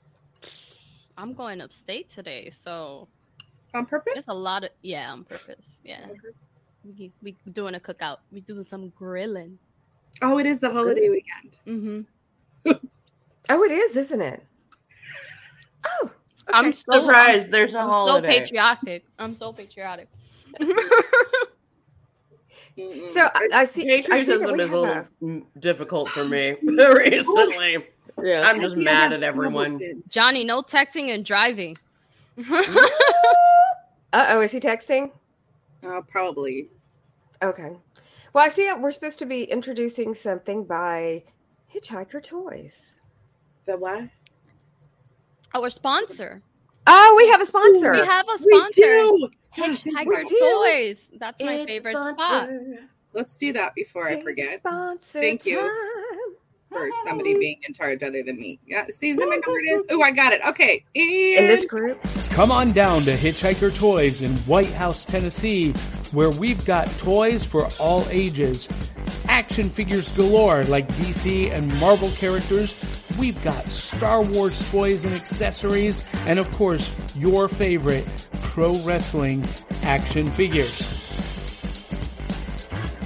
I'm 1.18 1.34
going 1.34 1.62
upstate 1.62 2.12
today, 2.12 2.50
so 2.50 3.08
On 3.78 3.86
purpose? 3.86 4.14
it's 4.16 4.28
a 4.28 4.34
lot 4.34 4.64
of 4.64 4.72
yeah 4.82 5.12
on 5.12 5.24
purpose. 5.24 5.66
Yeah, 5.84 6.06
we 6.84 7.12
we 7.22 7.36
doing 7.54 7.76
a 7.76 7.80
cookout. 7.80 8.18
We 8.32 8.42
doing 8.42 8.66
some 8.66 8.90
grilling. 8.90 9.58
Oh, 10.22 10.40
it 10.40 10.46
is 10.46 10.60
the 10.60 10.70
holiday 10.70 11.10
weekend. 11.10 11.58
Mm-hmm. 11.68 12.72
Oh, 13.50 13.64
it 13.64 13.72
is, 13.72 13.96
isn't 13.96 14.20
it? 14.20 14.44
Oh, 15.86 16.12
I'm 16.50 16.74
surprised 16.74 16.86
so 16.86 17.00
Surprise! 17.00 17.50
There's 17.50 17.74
a 17.76 17.80
I'm 17.80 18.08
so 18.08 18.22
patriotic. 18.22 19.06
I'm 19.18 19.36
so 19.36 19.54
patriotic. 19.54 20.10
So 23.08 23.28
I, 23.34 23.50
I 23.54 23.66
see. 23.66 23.92
I 23.92 24.02
see 24.02 24.04
Patriotism 24.04 24.60
is 24.60 24.72
a 24.72 24.78
little 24.78 25.42
difficult 25.60 26.10
for 26.10 26.24
me 26.26 26.56
recently. 26.62 27.88
yeah. 28.22 28.44
I'm 28.46 28.62
just 28.62 28.76
mad 28.76 29.14
at 29.14 29.24
everyone. 29.24 30.04
Johnny, 30.10 30.44
no 30.44 30.62
texting 30.62 31.10
and 31.10 31.26
driving. 31.26 31.76
Uh 34.14 34.26
oh, 34.30 34.42
is 34.42 34.54
he 34.54 34.60
texting? 34.62 35.12
Uh, 35.86 36.00
probably. 36.08 36.70
Okay. 37.44 37.76
Well, 38.34 38.46
I 38.46 38.48
see 38.48 38.72
we're 38.80 38.92
supposed 38.94 39.20
to 39.20 39.26
be 39.26 39.44
introducing 39.44 40.16
something 40.16 40.64
by 40.64 41.24
Hitchhiker 41.74 42.24
Toys. 42.24 42.94
The 43.66 43.76
what? 43.76 44.06
Our 45.54 45.70
sponsor. 45.70 46.42
Oh, 46.88 47.14
we 47.18 47.28
have 47.30 47.42
a 47.42 47.46
sponsor. 47.46 47.92
We 47.92 48.00
have 48.00 48.26
a 48.30 48.38
We 48.46 48.58
sponsor. 48.58 48.82
do. 48.82 49.30
Hitchhiker 49.56 50.06
We 50.06 50.24
do. 50.24 50.40
Toys. 50.40 51.00
That's 51.20 51.42
my 51.42 51.54
It's 51.56 51.70
favorite 51.70 51.94
fun 51.94 52.14
spot. 52.14 52.50
Let's 53.12 53.36
do 53.36 53.52
that 53.54 53.76
before 53.76 54.08
I 54.08 54.22
forget. 54.22 54.60
Sponsor 54.60 55.20
Thank 55.20 55.46
you. 55.46 55.60
time. 55.60 55.70
For 56.70 56.90
somebody 57.06 57.34
being 57.38 57.60
in 57.68 57.74
charge 57.74 58.04
other 58.04 58.22
than 58.24 58.38
me. 58.40 58.60
Yeah, 58.68 58.86
see, 58.92 59.12
is 59.12 59.18
that 59.18 59.26
my 59.28 59.36
number 59.36 59.60
it 59.60 59.66
is? 59.80 59.86
Oh, 59.90 60.02
I 60.02 60.12
got 60.12 60.34
it. 60.34 60.42
Okay. 60.46 60.84
And 60.96 61.04
In 61.44 61.48
this 61.48 61.66
group, 61.66 62.02
Come 62.32 62.52
on 62.52 62.72
down 62.74 63.04
to 63.04 63.16
Hitchhiker 63.16 63.76
Toys 63.76 64.22
in 64.22 64.32
White 64.40 64.72
House, 64.74 65.06
Tennessee, 65.06 65.72
where 66.12 66.30
we've 66.30 66.64
got 66.66 66.88
toys 67.00 67.44
for 67.44 67.68
all 67.80 68.06
ages. 68.10 68.70
Action 69.28 69.70
figures 69.70 70.12
galore 70.16 70.64
like 70.66 70.88
DC 70.90 71.52
and 71.52 71.74
Marvel 71.80 72.12
characters. 72.12 72.76
We've 73.18 73.42
got 73.44 73.64
Star 73.72 74.22
Wars 74.22 74.70
toys 74.70 75.04
and 75.06 75.14
accessories, 75.16 76.08
and 76.28 76.38
of 76.38 76.52
course, 76.54 76.94
your 77.16 77.48
favorite 77.48 78.06
pro 78.44 78.74
wrestling 78.84 79.44
action 79.84 80.30
figures. 80.30 80.94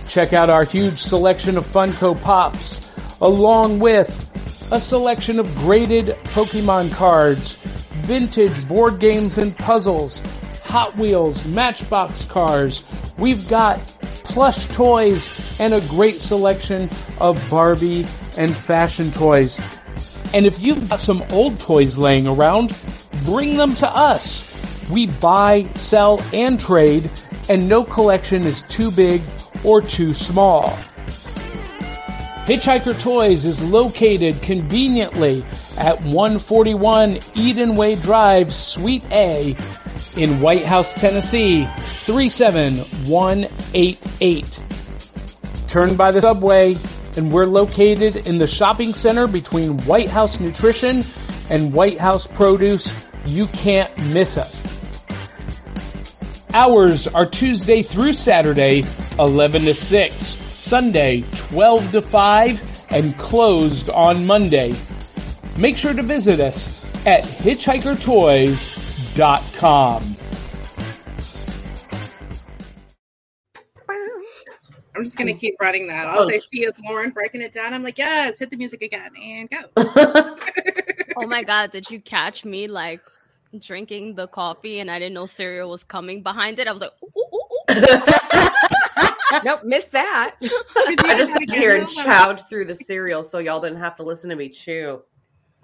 Check 0.08 0.34
out 0.34 0.50
our 0.50 0.65
huge 0.65 1.00
selection 1.00 1.58
of 1.58 1.65
Funko 1.65 2.22
Pops, 2.22 2.90
along 3.22 3.80
with 3.80 4.28
a 4.72 4.80
selection 4.80 5.40
of 5.40 5.54
graded 5.58 6.08
Pokemon 6.34 6.92
cards, 6.94 7.56
vintage 8.01 8.68
board 8.68 9.00
games 9.00 9.38
and 9.38 9.56
puzzles, 9.58 10.22
Hot 10.63 10.96
Wheels, 10.98 11.46
Matchbox 11.48 12.25
cars. 12.25 12.88
We've 13.18 13.48
got 13.50 13.80
plush 14.24 14.68
toys 14.68 15.60
and 15.60 15.74
a 15.74 15.82
great 15.82 16.22
selection 16.22 16.90
of 17.20 17.50
Barbie 17.50 18.06
and 18.38 18.56
fashion 18.56 19.12
toys. 19.12 19.60
And 20.34 20.46
if 20.46 20.62
you've 20.62 20.90
got 20.90 21.00
some 21.00 21.24
old 21.32 21.60
toys 21.60 21.98
laying 21.98 22.25
around, 22.25 22.75
bring 23.25 23.58
them 23.58 23.75
to 23.75 23.96
us. 23.96 24.48
We 24.90 25.08
buy, 25.08 25.68
sell, 25.75 26.22
and 26.34 26.60
trade, 26.60 27.10
and 27.50 27.68
no 27.68 27.84
collection 27.84 28.44
is 28.44 28.62
too 28.63 28.92
big 28.92 29.22
or 29.63 29.82
too 29.82 30.13
small. 30.13 30.78
Hitchhiker 32.51 33.00
Toys 33.01 33.46
is 33.46 33.63
located 33.72 34.41
conveniently 34.41 35.46
at 35.77 36.01
141 36.01 37.15
Edenway 37.15 38.01
Drive, 38.01 38.53
Suite 38.53 39.05
A 39.10 39.55
in 40.17 40.41
White 40.41 40.65
House, 40.65 40.93
Tennessee, 40.93 41.63
37188. 41.63 44.62
Turn 45.70 45.96
by 45.96 46.12
the 46.12 46.20
subway, 46.20 46.75
and 47.15 47.31
we're 47.31 47.46
located 47.46 48.27
in 48.27 48.38
the 48.38 48.48
shopping 48.48 48.93
center 48.93 49.27
between 49.27 49.77
White 49.86 50.10
House 50.10 50.41
Nutrition 50.41 51.05
and 51.50 51.74
White 51.74 52.00
House 52.00 52.27
Produce. 52.27 52.93
You 53.27 53.48
can't 53.48 53.98
miss 54.08 54.38
us. 54.38 54.62
Hours 56.53 57.08
are 57.08 57.25
Tuesday 57.25 57.81
through 57.81 58.12
Saturday, 58.12 58.84
11 59.17 59.62
to 59.62 59.74
6, 59.74 60.13
Sunday, 60.15 61.24
12 61.51 61.91
to 61.91 62.01
5, 62.01 62.81
and 62.91 63.17
closed 63.17 63.89
on 63.89 64.25
Monday. 64.25 64.74
Make 65.60 65.77
sure 65.77 65.93
to 65.93 66.01
visit 66.01 66.39
us 66.39 67.05
at 67.05 67.25
hitchhikertoys.com. 67.25 70.15
I'm 74.93 75.03
just 75.03 75.17
gonna 75.17 75.34
keep 75.34 75.55
running 75.60 75.88
that. 75.88 76.08
Oh. 76.08 76.10
I'll 76.10 76.29
say, 76.29 76.39
"See, 76.39 76.63
is 76.63 76.79
Lauren 76.88 77.10
breaking 77.10 77.41
it 77.41 77.51
down?" 77.51 77.74
I'm 77.74 77.84
like, 77.84 77.98
"Yes, 77.98 78.39
hit 78.39 78.50
the 78.50 78.55
music 78.55 78.81
again 78.81 79.12
and 79.22 79.50
go." 79.50 79.63
Oh 81.17 81.27
my 81.27 81.43
god, 81.43 81.72
did 81.72 81.91
you 81.91 82.00
catch 82.00 82.46
me 82.46 82.67
like 82.67 83.01
drinking 83.60 84.15
the 84.15 84.27
coffee 84.27 84.79
and 84.79 84.89
I 84.89 84.98
didn't 84.98 85.13
know 85.13 85.25
cereal 85.25 85.70
was 85.70 85.84
coming 85.84 86.24
behind 86.24 86.58
it? 86.60 86.67
I 86.67 86.72
was 86.72 86.81
like, 86.81 86.93
ooh, 87.03 87.12
ooh, 87.17 87.36
ooh, 87.36 87.75
ooh. 87.75 88.67
Nope, 89.43 89.63
missed 89.63 89.91
that. 89.91 90.35
I 90.41 91.15
just 91.17 91.33
sat 91.33 91.51
here 91.51 91.75
and 91.75 91.88
chowed 91.88 92.47
through 92.47 92.65
the 92.65 92.75
cereal 92.75 93.23
so 93.23 93.39
y'all 93.39 93.61
didn't 93.61 93.79
have 93.79 93.95
to 93.97 94.03
listen 94.03 94.29
to 94.29 94.35
me 94.35 94.50
chew. 94.50 95.01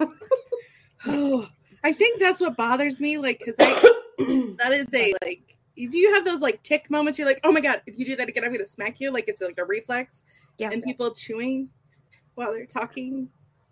I 1.84 1.92
think 1.92 2.20
that's 2.20 2.40
what 2.40 2.56
bothers 2.56 3.00
me, 3.00 3.18
like, 3.18 3.38
because 3.38 3.56
that 3.56 4.72
is 4.72 4.92
a 4.94 5.14
like. 5.22 5.56
Do 5.76 5.96
you 5.96 6.12
have 6.12 6.24
those 6.24 6.40
like 6.40 6.60
tick 6.64 6.90
moments? 6.90 7.20
You're 7.20 7.28
like, 7.28 7.40
"Oh 7.44 7.52
my 7.52 7.60
god, 7.60 7.82
if 7.86 7.96
you 7.96 8.04
do 8.04 8.16
that 8.16 8.28
again, 8.28 8.42
I'm 8.44 8.50
gonna 8.50 8.64
smack 8.64 9.00
you!" 9.00 9.12
Like 9.12 9.28
it's 9.28 9.40
like 9.40 9.58
a 9.58 9.64
reflex. 9.64 10.22
Yeah. 10.58 10.70
And 10.72 10.82
people 10.82 11.14
chewing 11.14 11.68
while 12.34 12.52
they're 12.52 12.66
talking 12.66 13.28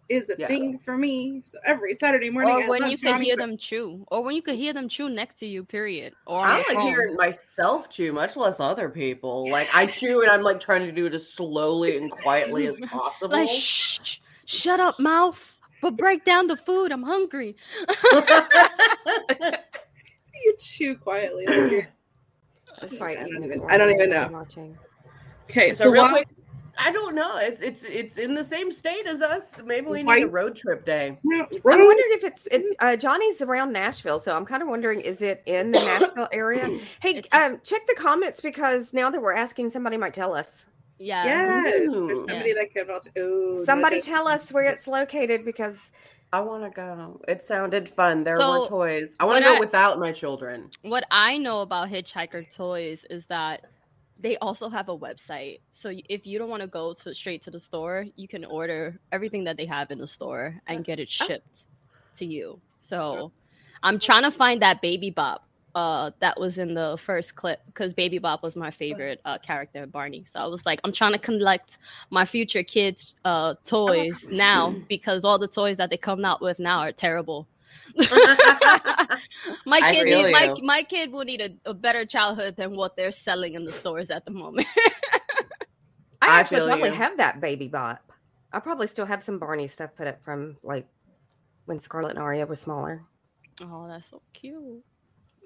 is 0.08 0.30
a 0.30 0.36
Yeah. 0.38 0.46
thing 0.48 0.78
for 0.78 0.96
me. 0.96 1.42
So 1.44 1.58
every 1.64 1.94
Saturday 1.96 2.30
morning, 2.30 2.54
I 2.54 2.62
or 2.64 2.68
when 2.68 2.88
you 2.88 2.96
could 2.96 3.16
hear 3.20 3.36
them 3.36 3.56
chew, 3.56 4.04
or 4.12 4.22
when 4.22 4.34
you 4.36 4.42
could 4.42 4.54
hear 4.54 4.72
them 4.72 4.88
chew 4.88 5.08
next 5.08 5.34
to 5.40 5.46
you. 5.46 5.64
Period. 5.64 6.14
Or 6.26 6.40
I 6.40 6.58
like 6.58 6.66
phone. 6.68 6.82
hearing 6.82 7.16
myself 7.16 7.88
chew, 7.90 8.12
much 8.12 8.36
less 8.36 8.60
other 8.60 8.88
people. 8.88 9.48
Like 9.50 9.68
I 9.74 9.86
chew 9.86 10.22
and 10.22 10.30
I'm 10.30 10.42
like 10.42 10.60
trying 10.60 10.86
to 10.86 10.92
do 10.92 11.06
it 11.06 11.14
as 11.14 11.28
slowly 11.28 11.96
and 11.96 12.10
quietly 12.10 12.66
as 12.68 12.78
possible. 12.86 13.32
like, 13.32 13.48
shh, 13.48 13.98
shh, 14.02 14.18
shut 14.44 14.78
up, 14.80 14.98
mouth. 15.00 15.54
But 15.82 15.96
break 15.96 16.24
down 16.24 16.46
the 16.46 16.56
food. 16.56 16.90
I'm 16.92 17.02
hungry. 17.02 17.56
You 20.44 20.54
chew 20.60 20.96
quietly. 20.96 21.46
Like 21.46 21.70
you're- 21.70 21.86
That's 22.80 23.00
right. 23.00 23.16
I 23.18 23.22
don't 23.22 23.36
even- 23.38 23.52
ignore 23.52 23.72
I 23.72 23.78
don't 23.78 23.88
me 23.88 23.94
even 23.94 24.10
when 24.10 24.18
I'm 24.18 24.32
know. 24.32 24.38
Watching. 24.38 24.78
okay, 25.50 25.72
so, 25.74 25.84
so, 25.84 25.90
real 25.90 26.02
while- 26.02 26.12
quick, 26.12 26.28
I 26.78 26.92
don't 26.92 27.14
know. 27.14 27.36
It's 27.38 27.60
it's 27.60 27.82
it's 27.84 28.18
in 28.18 28.34
the 28.34 28.44
same 28.44 28.70
state 28.72 29.06
as 29.06 29.20
us. 29.20 29.44
Maybe 29.64 29.86
we 29.88 30.02
need 30.02 30.22
a 30.24 30.28
road 30.28 30.56
trip 30.56 30.84
day. 30.84 31.16
Yeah, 31.24 31.42
I'm 31.50 31.60
wondering 31.64 32.08
if 32.10 32.24
it's 32.24 32.46
it, 32.50 32.76
uh, 32.80 32.96
Johnny's 32.96 33.40
around 33.42 33.72
Nashville, 33.72 34.18
so 34.20 34.36
I'm 34.36 34.44
kind 34.44 34.62
of 34.62 34.68
wondering 34.68 35.00
is 35.00 35.22
it 35.22 35.42
in 35.46 35.72
the 35.72 35.80
Nashville 35.80 36.28
area? 36.32 36.78
Hey, 37.00 37.22
um, 37.32 37.60
check 37.64 37.86
the 37.86 37.94
comments 37.94 38.40
because 38.40 38.92
now 38.94 39.10
that 39.10 39.20
we're 39.20 39.34
asking, 39.34 39.70
somebody 39.70 39.96
might 39.96 40.14
tell 40.14 40.34
us. 40.34 40.66
Yeah. 40.98 41.24
Yes, 41.64 41.94
Ooh. 41.94 42.06
there's 42.06 42.24
somebody 42.24 42.52
that 42.54 42.72
could 42.72 42.82
about. 42.82 43.06
Ooh, 43.18 43.62
Somebody 43.64 43.96
no, 43.96 44.02
tell 44.02 44.28
us 44.28 44.52
where 44.52 44.64
it's 44.64 44.86
located 44.88 45.44
because 45.44 45.92
I 46.32 46.40
want 46.40 46.64
to 46.64 46.70
go. 46.70 47.20
It 47.28 47.42
sounded 47.42 47.88
fun. 47.90 48.24
There 48.24 48.36
So, 48.38 48.62
were 48.62 48.68
toys. 48.68 49.14
I 49.20 49.24
want 49.26 49.38
to 49.38 49.44
go 49.44 49.56
I- 49.56 49.60
without 49.60 49.98
my 49.98 50.12
children. 50.12 50.70
What 50.82 51.04
I 51.10 51.36
know 51.38 51.60
about 51.60 51.88
Hitchhiker 51.88 52.48
Toys 52.54 53.04
is 53.10 53.26
that 53.26 53.66
they 54.18 54.36
also 54.38 54.68
have 54.68 54.88
a 54.88 54.96
website. 54.96 55.60
So 55.70 55.92
if 56.08 56.26
you 56.26 56.38
don't 56.38 56.48
want 56.48 56.62
to 56.62 56.68
go 56.68 56.94
to 56.94 57.14
straight 57.14 57.42
to 57.44 57.50
the 57.50 57.60
store, 57.60 58.06
you 58.16 58.28
can 58.28 58.44
order 58.46 58.98
everything 59.12 59.44
that 59.44 59.56
they 59.56 59.66
have 59.66 59.90
in 59.90 59.98
the 59.98 60.06
store 60.06 60.54
and 60.66 60.84
get 60.84 60.98
it 60.98 61.08
shipped 61.08 61.66
to 62.16 62.24
you. 62.24 62.60
So 62.78 63.30
I'm 63.82 63.98
trying 63.98 64.22
to 64.22 64.30
find 64.30 64.62
that 64.62 64.80
Baby 64.80 65.10
Bop 65.10 65.46
uh, 65.74 66.10
that 66.20 66.40
was 66.40 66.56
in 66.56 66.72
the 66.72 66.96
first 66.98 67.34
clip 67.34 67.60
because 67.66 67.92
Baby 67.92 68.18
Bop 68.18 68.42
was 68.42 68.56
my 68.56 68.70
favorite 68.70 69.20
uh, 69.26 69.36
character, 69.38 69.86
Barney. 69.86 70.24
So 70.32 70.40
I 70.40 70.46
was 70.46 70.64
like, 70.64 70.80
I'm 70.84 70.92
trying 70.92 71.12
to 71.12 71.18
collect 71.18 71.76
my 72.08 72.24
future 72.24 72.62
kids' 72.62 73.14
uh, 73.26 73.54
toys 73.62 74.26
now 74.30 74.74
because 74.88 75.22
all 75.22 75.38
the 75.38 75.46
toys 75.46 75.76
that 75.76 75.90
they 75.90 75.98
come 75.98 76.24
out 76.24 76.40
with 76.40 76.58
now 76.58 76.78
are 76.78 76.92
terrible. 76.92 77.46
my 79.66 79.80
I 79.82 79.92
kid, 79.94 80.04
need, 80.04 80.32
my 80.32 80.54
my 80.62 80.82
kid 80.82 81.12
will 81.12 81.24
need 81.24 81.40
a, 81.40 81.70
a 81.70 81.74
better 81.74 82.04
childhood 82.04 82.56
than 82.56 82.76
what 82.76 82.96
they're 82.96 83.10
selling 83.10 83.54
in 83.54 83.64
the 83.64 83.72
stores 83.72 84.10
at 84.10 84.24
the 84.24 84.30
moment. 84.30 84.66
I 86.22 86.28
I 86.28 86.40
actually 86.40 86.66
probably 86.66 86.88
you. 86.88 86.94
have 86.94 87.16
that 87.18 87.40
Baby 87.40 87.68
Bop. 87.68 88.12
I 88.52 88.60
probably 88.60 88.86
still 88.86 89.06
have 89.06 89.22
some 89.22 89.38
Barney 89.38 89.66
stuff 89.66 89.90
put 89.96 90.06
up 90.06 90.22
from 90.24 90.56
like 90.62 90.86
when 91.66 91.80
Scarlett 91.80 92.12
and 92.12 92.18
Arya 92.20 92.46
were 92.46 92.54
smaller. 92.54 93.02
oh, 93.62 93.86
that's 93.88 94.08
so 94.10 94.22
cute. 94.32 94.82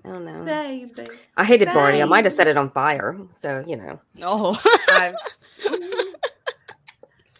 I 0.04 0.08
don't 0.08 0.24
know. 0.24 0.44
Baby. 0.44 0.92
I 1.36 1.44
hated 1.44 1.66
Barney. 1.74 2.00
I 2.00 2.06
might 2.06 2.24
have 2.24 2.32
set 2.32 2.46
it 2.46 2.56
on 2.56 2.70
fire. 2.70 3.18
So 3.40 3.64
you 3.66 3.76
know. 3.76 4.00
Oh, 4.22 4.60
I've- 4.88 5.16
Do 5.62 6.14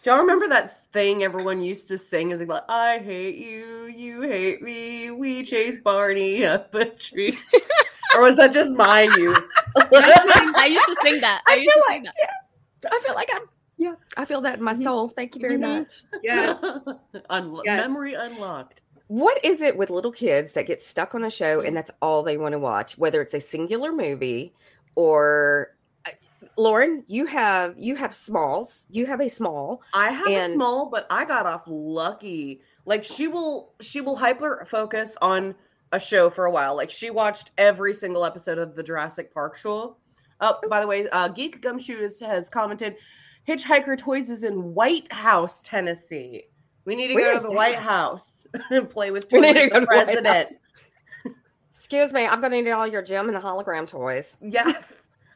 y'all 0.03 0.19
remember 0.19 0.47
that 0.47 0.71
thing 0.91 1.23
everyone 1.23 1.61
used 1.61 1.87
to 1.89 1.97
sing? 1.97 2.31
Is 2.31 2.41
like, 2.41 2.63
I 2.69 2.99
hate 2.99 3.37
you, 3.37 3.85
you 3.87 4.21
hate 4.21 4.61
me, 4.61 5.11
we 5.11 5.43
chase 5.43 5.79
Barney 5.79 6.45
up 6.45 6.73
a 6.75 6.85
tree. 6.85 7.37
or 8.15 8.21
was 8.23 8.35
that 8.37 8.51
just 8.53 8.71
my 8.71 9.03
youth? 9.17 9.39
I 9.93 10.67
used 10.71 10.85
to 10.85 10.95
sing 11.03 11.21
that. 11.21 11.41
I, 11.47 11.53
I 11.53 11.55
used 11.55 11.71
feel 11.73 11.83
to 11.83 11.87
sing 11.89 12.03
like- 12.03 12.13
that. 12.15 12.91
I 12.93 12.99
feel 13.05 13.15
like 13.15 13.29
I'm. 13.33 13.43
Yeah, 13.77 13.93
I 14.15 14.25
feel 14.25 14.41
that 14.41 14.59
in 14.59 14.63
my 14.63 14.73
soul. 14.75 15.09
Thank 15.09 15.33
you 15.35 15.41
very 15.41 15.57
Mhm. 15.57 15.79
much. 15.79 16.03
Yes. 16.21 16.59
Unlo- 17.31 17.61
Yes. 17.65 17.87
Memory 17.87 18.13
unlocked. 18.13 18.81
What 19.07 19.43
is 19.43 19.61
it 19.61 19.75
with 19.75 19.89
little 19.89 20.11
kids 20.11 20.51
that 20.53 20.67
get 20.67 20.81
stuck 20.81 21.15
on 21.15 21.23
a 21.23 21.29
show 21.31 21.61
and 21.61 21.75
that's 21.75 21.89
all 22.01 22.21
they 22.23 22.37
want 22.37 22.53
to 22.53 22.59
watch, 22.59 22.97
whether 22.97 23.21
it's 23.21 23.33
a 23.33 23.41
singular 23.41 23.91
movie 23.91 24.53
or 24.95 25.75
Lauren, 26.57 27.03
you 27.07 27.25
have 27.25 27.77
you 27.77 27.95
have 27.95 28.13
smalls. 28.13 28.85
You 28.89 29.05
have 29.05 29.21
a 29.21 29.29
small. 29.29 29.81
I 29.93 30.11
have 30.11 30.27
a 30.27 30.53
small, 30.53 30.89
but 30.89 31.07
I 31.09 31.25
got 31.25 31.45
off 31.45 31.63
lucky. 31.67 32.61
Like 32.85 33.03
she 33.03 33.27
will 33.27 33.73
she 33.81 34.01
will 34.01 34.15
hyper 34.15 34.67
focus 34.69 35.17
on 35.21 35.55
a 35.91 35.99
show 35.99 36.29
for 36.29 36.45
a 36.45 36.51
while. 36.51 36.75
Like 36.75 36.89
she 36.89 37.09
watched 37.09 37.51
every 37.57 37.93
single 37.93 38.25
episode 38.25 38.57
of 38.57 38.75
the 38.75 38.83
Jurassic 38.83 39.33
Park 39.33 39.57
show. 39.57 39.97
Oh, 40.39 40.57
by 40.69 40.81
the 40.81 40.87
way, 40.87 41.07
uh, 41.09 41.27
Geek 41.27 41.61
Gumshoes 41.61 42.19
has 42.19 42.49
commented, 42.49 42.95
Hitchhiker 43.47 43.97
Toys 43.97 44.29
is 44.29 44.43
in 44.43 44.73
White 44.73 45.11
House, 45.11 45.61
Tennessee. 45.63 46.43
We 46.85 46.95
need 46.95 47.09
to 47.09 47.15
Where 47.15 47.33
go 47.33 47.37
to 47.37 47.43
the 47.43 47.49
that? 47.49 47.55
White 47.55 47.75
House 47.75 48.33
and 48.71 48.89
play 48.89 49.11
with 49.11 49.31
We 49.31 49.39
toys 49.39 49.53
need 49.53 49.69
to 49.71 49.79
the 49.81 49.85
president. 49.85 50.49
Excuse 51.71 52.11
me, 52.11 52.25
I'm 52.25 52.39
going 52.39 52.51
to 52.51 52.61
need 52.61 52.71
all 52.71 52.87
your 52.87 53.01
Jem 53.01 53.27
and 53.27 53.35
the 53.35 53.41
Hologram 53.41 53.87
toys. 53.87 54.37
Yeah. 54.41 54.81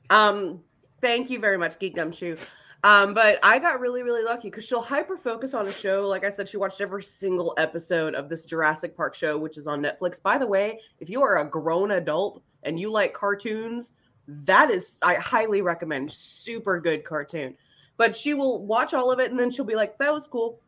Um, 0.10 0.62
thank 1.06 1.30
you 1.30 1.40
very 1.40 1.58
much, 1.58 1.78
Geek 1.78 1.96
Gumshoe. 1.96 2.36
Um, 2.84 3.14
but 3.14 3.38
I 3.44 3.60
got 3.60 3.80
really, 3.80 4.02
really 4.02 4.24
lucky 4.24 4.50
because 4.50 4.66
she'll 4.66 4.82
hyper 4.82 5.18
focus 5.18 5.54
on 5.54 5.68
a 5.68 5.72
show. 5.72 6.08
Like 6.08 6.24
I 6.24 6.32
said, 6.32 6.50
she 6.50 6.58
watched 6.58 6.82
every 6.82 7.04
single 7.04 7.54
episode 7.58 8.16
of 8.16 8.28
this 8.28 8.46
Jurassic 8.46 8.98
Park 8.98 9.14
show, 9.14 9.38
which 9.38 9.58
is 9.58 9.68
on 9.68 9.82
Netflix. 9.82 10.22
By 10.22 10.40
the 10.40 10.48
way, 10.48 10.80
if 11.00 11.10
you 11.10 11.22
are 11.22 11.38
a 11.38 11.50
grown 11.50 11.92
adult 11.92 12.42
and 12.64 12.80
you 12.80 12.92
like 12.92 13.14
cartoons, 13.14 13.92
that 14.28 14.72
is 14.72 14.98
I 15.04 15.16
highly 15.16 15.62
recommend. 15.62 16.12
Super 16.12 16.80
good 16.80 17.04
cartoon. 17.06 17.56
But 17.98 18.16
she 18.16 18.34
will 18.34 18.66
watch 18.66 18.94
all 18.96 19.12
of 19.12 19.20
it 19.20 19.30
and 19.30 19.40
then 19.40 19.52
she'll 19.52 19.64
be 19.64 19.76
like, 19.76 19.98
that 20.00 20.12
was 20.12 20.26
cool. 20.26 20.60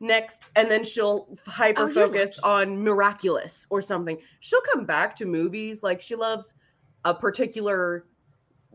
Next, 0.00 0.44
and 0.56 0.70
then 0.70 0.84
she'll 0.84 1.38
hyper 1.46 1.88
Oh, 1.88 1.94
focus 1.94 2.38
on 2.42 2.82
Miraculous 2.82 3.66
or 3.70 3.80
something. 3.80 4.18
She'll 4.40 4.62
come 4.72 4.84
back 4.84 5.16
to 5.16 5.24
movies 5.24 5.82
like 5.82 6.00
she 6.02 6.14
loves 6.14 6.52
a 7.04 7.14
particular 7.14 8.04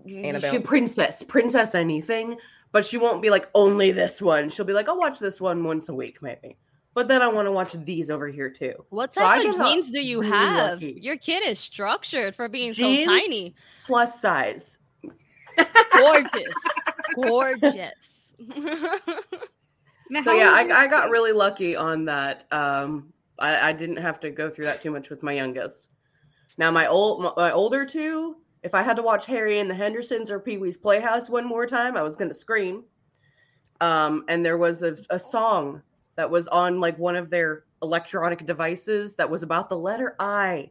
she 0.08 0.60
princess, 0.60 1.24
princess 1.24 1.76
anything, 1.76 2.38
but 2.72 2.86
she 2.86 2.98
won't 2.98 3.22
be 3.22 3.30
like 3.30 3.50
only 3.56 3.92
this 3.92 4.22
one. 4.22 4.50
She'll 4.50 4.66
be 4.66 4.74
like, 4.74 4.90
I'll 4.90 4.98
watch 4.98 5.20
this 5.20 5.40
one 5.42 5.64
once 5.64 5.90
a 5.90 5.94
week, 5.94 6.22
maybe. 6.22 6.58
but 6.94 7.08
then 7.08 7.22
I 7.22 7.28
want 7.28 7.48
to 7.48 7.52
watch 7.52 7.74
these 7.86 8.10
over 8.10 8.28
here 8.28 8.50
too. 8.50 8.74
What 8.90 9.14
So 9.14 9.22
type 9.22 9.46
of 9.46 9.56
jeans 9.58 9.92
do 9.92 10.02
you 10.02 10.22
really 10.22 10.32
have? 10.32 10.74
lucky. 10.82 11.00
Your 11.02 11.18
kid 11.18 11.44
is 11.46 11.60
structured 11.60 12.36
for 12.36 12.48
being 12.50 12.72
Genes? 12.74 13.06
so 13.06 13.12
tiny. 13.12 13.56
Plus 13.86 14.20
size. 14.22 14.78
Gorgeous. 15.92 16.54
Gorgeous. 17.16 17.94
So 20.24 20.34
yeah, 20.34 20.52
I, 20.52 20.68
I 20.84 20.88
got 20.88 21.10
really 21.10 21.32
lucky 21.32 21.76
on 21.76 22.06
that. 22.06 22.46
Um, 22.52 23.14
I, 23.40 23.70
I 23.70 23.74
didn't 23.74 23.98
have 23.98 24.20
to 24.22 24.30
go 24.30 24.50
through 24.50 24.66
that 24.66 24.82
too 24.82 24.92
much 24.92 25.10
with 25.10 25.24
my 25.24 25.34
youngest. 25.34 25.94
Now 26.58 26.70
my 26.70 26.88
old 26.88 27.36
my 27.36 27.52
older 27.52 27.86
two, 27.86 28.36
if 28.64 28.74
I 28.74 28.82
had 28.82 28.96
to 28.96 29.04
watch 29.04 29.26
Harry 29.26 29.60
and 29.60 29.70
the 29.70 29.76
Hendersons 29.76 30.32
or 30.32 30.40
Pee 30.40 30.58
Wee's 30.58 30.78
Playhouse 30.78 31.30
one 31.30 31.46
more 31.46 31.68
time, 31.68 31.98
I 31.98 32.02
was 32.02 32.16
gonna 32.16 32.34
scream. 32.34 32.84
Um, 33.82 34.24
and 34.30 34.46
there 34.46 34.58
was 34.58 34.82
a, 34.82 34.98
a 35.10 35.20
song 35.20 35.82
that 36.16 36.30
was 36.30 36.48
on 36.48 36.80
like 36.80 36.98
one 36.98 37.16
of 37.16 37.30
their 37.30 37.66
electronic 37.82 38.46
devices 38.46 39.16
that 39.16 39.30
was 39.30 39.44
about 39.44 39.70
the 39.70 39.78
letter 39.78 40.16
I, 40.20 40.70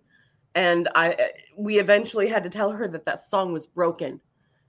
and 0.54 0.88
I 0.94 1.32
we 1.56 1.78
eventually 1.78 2.28
had 2.28 2.42
to 2.44 2.50
tell 2.50 2.70
her 2.70 2.88
that 2.88 3.04
that 3.04 3.20
song 3.20 3.52
was 3.52 3.66
broken 3.66 4.20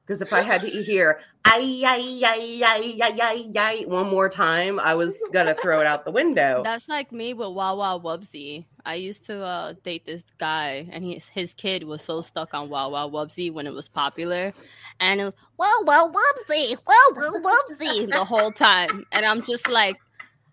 because 0.05 0.21
if 0.21 0.33
I 0.33 0.41
had 0.41 0.61
to 0.61 0.67
hear 0.67 1.19
ay 1.45 1.81
ay 1.85 2.21
ay 2.23 2.61
ay 2.63 2.97
ay 3.01 3.19
ay 3.21 3.51
ay 3.55 3.85
one 3.85 4.09
more 4.09 4.29
time, 4.29 4.79
I 4.79 4.95
was 4.95 5.15
gonna 5.31 5.55
throw 5.55 5.79
it 5.81 5.87
out 5.87 6.05
the 6.05 6.11
window. 6.11 6.61
That's 6.65 6.89
like 6.89 7.11
me 7.11 7.33
with 7.33 7.49
Wawa 7.53 7.99
Wubbzy. 8.03 8.65
I 8.85 8.95
used 8.95 9.25
to 9.25 9.41
uh, 9.43 9.73
date 9.83 10.05
this 10.05 10.23
guy, 10.37 10.87
and 10.91 11.05
his 11.05 11.25
his 11.29 11.53
kid 11.53 11.83
was 11.83 12.03
so 12.03 12.21
stuck 12.21 12.53
on 12.53 12.69
Wawa 12.69 13.09
Wubbzy 13.09 13.51
when 13.51 13.65
it 13.67 13.73
was 13.73 13.87
popular, 13.89 14.53
and 14.99 15.21
it 15.21 15.25
was 15.25 15.33
Wawa 15.57 16.11
Wubbzy, 16.11 16.77
Wawa 16.85 17.39
Wubbzy 17.39 18.11
the 18.11 18.25
whole 18.25 18.51
time. 18.51 19.05
And 19.11 19.25
I'm 19.25 19.41
just 19.41 19.69
like, 19.69 19.97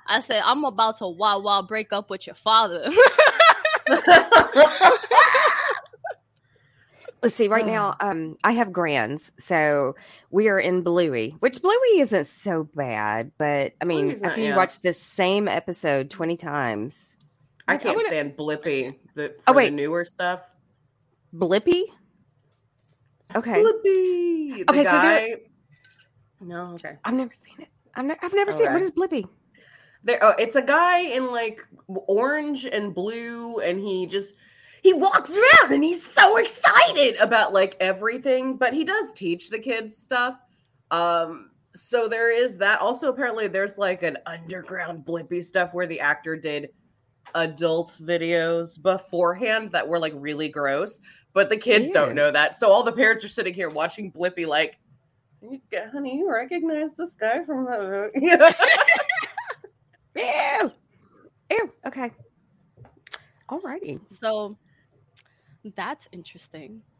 I 0.07 0.21
said, 0.21 0.42
I'm 0.45 0.64
about 0.64 0.99
to 0.99 1.09
Wawa 1.09 1.64
break 1.64 1.92
up 1.92 2.09
with 2.11 2.26
your 2.26 2.37
father. 2.37 2.87
Let's 7.23 7.35
see. 7.35 7.49
Right 7.49 7.67
now, 7.67 7.97
um, 8.00 8.39
I 8.43 8.53
have 8.53 8.73
grands, 8.73 9.31
so 9.39 9.95
we 10.31 10.49
are 10.49 10.59
in 10.59 10.81
Bluey, 10.83 11.37
which 11.41 11.61
Bluey 11.61 12.00
isn't 12.00 12.27
so 12.27 12.65
bad, 12.75 13.33
but 13.37 13.75
I 13.81 13.85
mean, 13.85 14.07
Bluey's 14.07 14.23
not- 14.23 14.29
after 14.31 14.41
you 14.41 14.49
yeah. 14.49 14.57
watch 14.57 14.81
this 14.81 14.99
same 15.00 15.47
episode 15.47 16.09
twenty 16.11 16.37
times, 16.39 17.19
I 17.69 17.77
can't 17.77 17.97
would- 17.97 18.07
stand 18.07 18.37
Blippi. 18.39 18.97
The, 19.15 19.35
Oh, 19.47 19.53
wait. 19.53 19.67
the 19.71 19.77
newer 19.77 20.05
stuff. 20.07 20.41
Blippi. 21.35 21.83
Okay, 23.37 23.62
Blippi. 23.62 24.57
The 24.57 24.65
Okay, 24.71 24.85
so 24.85 24.91
guy. 24.93 25.15
there- 25.27 25.39
no, 26.41 26.73
okay. 26.75 26.97
I've 27.05 27.15
never 27.15 27.33
seen 27.35 27.57
it. 27.61 27.69
I've, 27.95 28.07
ne- 28.07 28.17
I've 28.23 28.35
never 28.35 28.50
seen 28.50 28.67
it. 28.67 28.71
What 28.71 28.77
Okay. 28.77 28.85
is 28.87 28.93
Blippi? 28.93 29.29
There, 30.05 30.19
oh, 30.25 30.31
it's 30.39 30.57
a 30.57 30.62
guy 30.62 31.00
in 31.00 31.31
like 31.31 31.61
orange 31.87 32.65
and 32.65 32.95
blue, 32.95 33.59
and 33.61 33.79
he 33.79 34.07
just 34.07 34.37
he 34.83 34.93
walks 34.93 35.31
around 35.31 35.73
and 35.73 35.85
he's 35.85 36.03
so 36.13 36.37
excited 36.37 37.17
about 37.17 37.53
like 37.53 37.77
everything. 37.81 38.57
But 38.57 38.73
he 38.73 38.85
does 38.85 39.13
teach 39.13 39.51
the 39.51 39.59
kids 39.59 39.97
stuff. 39.97 40.37
Um, 40.91 41.51
so 41.75 42.09
there 42.09 42.31
is 42.31 42.57
that. 42.59 42.81
Also, 42.81 43.09
apparently, 43.09 43.49
there's 43.49 43.79
like 43.79 44.03
an 44.03 44.19
underground 44.27 45.05
Blippi 45.05 45.45
stuff 45.45 45.73
where 45.73 45.87
the 45.87 46.01
actor 46.01 46.37
did 46.37 46.71
adult 47.35 47.97
videos 48.01 48.81
beforehand 48.81 49.71
that 49.73 49.87
were 49.87 49.99
like 49.99 50.13
really 50.17 50.49
gross, 50.49 51.01
but 51.33 51.49
the 51.49 51.57
kids 51.57 51.87
Ew. 51.87 51.93
don't 51.93 52.15
know 52.15 52.31
that. 52.31 52.57
So 52.57 52.71
all 52.71 52.83
the 52.83 52.93
parents 52.93 53.25
are 53.25 53.29
sitting 53.29 53.55
here 53.55 53.71
watching 53.71 54.13
Blippi 54.13 54.47
like. 54.47 54.77
Honey, 55.93 56.19
you 56.19 56.31
recognize 56.31 56.95
this 56.95 57.15
guy 57.15 57.45
from 57.45 57.65
the 57.65 58.11
Ew. 60.17 60.73
Ew. 61.51 61.73
Okay. 61.87 62.11
Alrighty. 63.49 64.01
so 64.09 64.57
that's 65.76 66.09
interesting. 66.12 66.83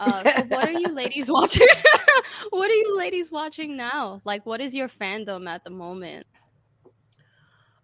Uh, 0.00 0.22
so 0.22 0.42
what 0.44 0.68
are 0.68 0.72
you 0.72 0.88
ladies 0.88 1.30
watching? 1.30 1.66
what 2.50 2.70
are 2.70 2.74
you 2.74 2.96
ladies 2.96 3.30
watching 3.30 3.76
now? 3.76 4.22
Like, 4.24 4.46
what 4.46 4.60
is 4.60 4.74
your 4.74 4.88
fandom 4.88 5.48
at 5.48 5.64
the 5.64 5.70
moment? 5.70 6.24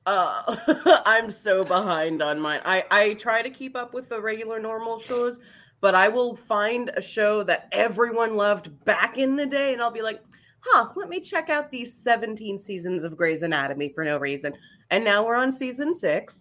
Uh, 0.06 0.56
I'm 1.04 1.30
so 1.30 1.64
behind 1.64 2.22
on 2.22 2.40
mine. 2.40 2.60
I 2.64 2.84
I 2.90 3.14
try 3.14 3.42
to 3.42 3.50
keep 3.50 3.76
up 3.76 3.92
with 3.92 4.08
the 4.08 4.20
regular 4.20 4.58
normal 4.58 4.98
shows, 4.98 5.38
but 5.82 5.94
I 5.94 6.08
will 6.08 6.34
find 6.34 6.90
a 6.96 7.02
show 7.02 7.42
that 7.42 7.68
everyone 7.72 8.36
loved 8.36 8.84
back 8.86 9.18
in 9.18 9.36
the 9.36 9.44
day, 9.44 9.74
and 9.74 9.82
I'll 9.82 9.90
be 9.90 10.00
like, 10.00 10.22
"Huh, 10.60 10.90
let 10.96 11.10
me 11.10 11.20
check 11.20 11.50
out 11.50 11.70
these 11.70 11.92
17 11.92 12.58
seasons 12.58 13.02
of 13.02 13.18
Grey's 13.18 13.42
Anatomy 13.42 13.90
for 13.90 14.02
no 14.02 14.16
reason." 14.18 14.54
And 14.90 15.04
now 15.04 15.26
we're 15.26 15.34
on 15.34 15.52
season 15.52 15.94
six, 15.94 16.38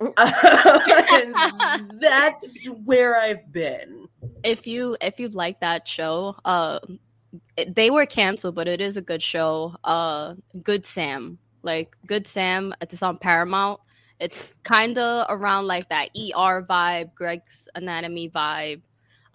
that's 2.00 2.66
where 2.84 3.20
I've 3.20 3.52
been. 3.52 4.08
if 4.44 4.66
you 4.66 4.96
if 5.02 5.20
you 5.20 5.28
like 5.28 5.60
that 5.60 5.86
show 5.86 6.34
uh 6.46 6.78
they 7.68 7.90
were 7.90 8.06
canceled 8.06 8.54
but 8.54 8.66
it 8.66 8.80
is 8.80 8.96
a 8.96 9.02
good 9.02 9.22
show. 9.22 9.74
Uh 9.84 10.34
good 10.62 10.86
sam. 10.86 11.38
Like 11.62 11.96
good 12.06 12.26
sam 12.26 12.74
it's 12.80 13.02
on 13.02 13.18
paramount. 13.18 13.80
It's 14.18 14.54
kind 14.62 14.96
of 14.96 15.26
around 15.28 15.66
like 15.66 15.88
that 15.90 16.08
er 16.16 16.66
vibe 16.68 17.14
Grey's 17.14 17.68
Anatomy 17.74 18.30
vibe. 18.30 18.80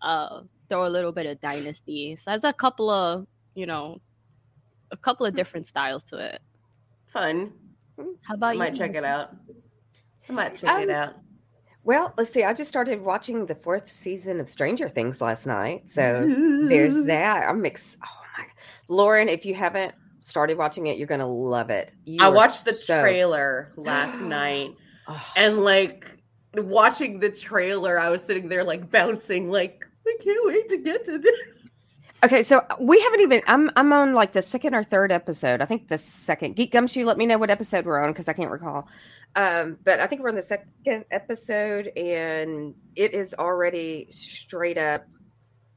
Uh 0.01 0.41
throw 0.67 0.87
a 0.87 0.89
little 0.89 1.11
bit 1.11 1.27
of 1.27 1.39
dynasty. 1.41 2.15
So 2.15 2.31
there's 2.31 2.43
a 2.43 2.53
couple 2.53 2.89
of 2.89 3.27
you 3.53 3.67
know 3.67 4.01
a 4.91 4.97
couple 4.97 5.27
of 5.27 5.35
different 5.35 5.67
styles 5.67 6.03
to 6.05 6.17
it. 6.17 6.41
Fun. 7.13 7.53
how 8.21 8.33
about 8.33 8.55
you? 8.55 8.59
might 8.59 8.75
check 8.75 8.95
it 8.95 9.03
out. 9.05 9.35
I 10.29 10.33
might 10.33 10.55
check 10.55 10.81
it 10.83 10.89
Um, 10.89 10.95
out. 10.95 11.13
Well, 11.83 12.13
let's 12.17 12.31
see. 12.31 12.43
I 12.43 12.53
just 12.53 12.69
started 12.69 13.01
watching 13.01 13.45
the 13.45 13.53
fourth 13.55 13.89
season 13.91 14.39
of 14.39 14.49
Stranger 14.49 14.89
Things 14.89 15.21
last 15.21 15.45
night, 15.45 15.87
so 15.87 16.25
there's 16.67 16.95
that. 17.05 17.47
I'm 17.47 17.63
ex- 17.65 17.97
Oh 18.03 18.21
my, 18.37 18.45
Lauren, 18.87 19.29
if 19.29 19.45
you 19.45 19.53
haven't 19.53 19.93
started 20.21 20.57
watching 20.57 20.87
it, 20.87 20.97
you're 20.97 21.07
gonna 21.07 21.27
love 21.27 21.69
it. 21.69 21.93
You 22.05 22.23
I 22.23 22.29
watched 22.29 22.65
the 22.65 22.73
so- 22.73 23.01
trailer 23.01 23.71
last 23.77 24.19
night. 24.21 24.71
Oh, 25.07 25.31
and 25.35 25.63
like 25.63 26.09
watching 26.55 27.19
the 27.19 27.29
trailer 27.29 27.99
i 27.99 28.07
was 28.09 28.23
sitting 28.23 28.47
there 28.47 28.63
like 28.63 28.89
bouncing 28.89 29.51
like 29.51 29.85
i 30.07 30.17
can't 30.23 30.47
wait 30.47 30.69
to 30.69 30.77
get 30.77 31.03
to 31.03 31.17
this 31.17 31.39
Okay, 32.25 32.41
so 32.41 32.65
we 32.79 32.99
haven't 33.01 33.19
even. 33.19 33.41
I'm 33.45 33.69
I'm 33.75 33.93
on 33.93 34.13
like 34.13 34.31
the 34.31 34.41
second 34.41 34.73
or 34.73 34.83
third 34.83 35.11
episode. 35.11 35.61
I 35.61 35.65
think 35.65 35.89
the 35.89 35.99
second. 35.99 36.55
Geek 36.55 36.71
Gumshoe, 36.71 37.05
let 37.05 37.19
me 37.19 37.27
know 37.27 37.37
what 37.37 37.51
episode 37.51 37.85
we're 37.85 38.03
on 38.03 38.13
because 38.13 38.27
I 38.27 38.33
can't 38.33 38.49
recall. 38.49 38.87
Um, 39.35 39.77
but 39.83 39.99
I 39.99 40.07
think 40.07 40.23
we're 40.23 40.29
on 40.29 40.35
the 40.35 40.41
second 40.41 41.05
episode, 41.11 41.91
and 41.95 42.73
it 42.95 43.13
is 43.13 43.35
already 43.35 44.07
straight 44.09 44.79
up 44.79 45.05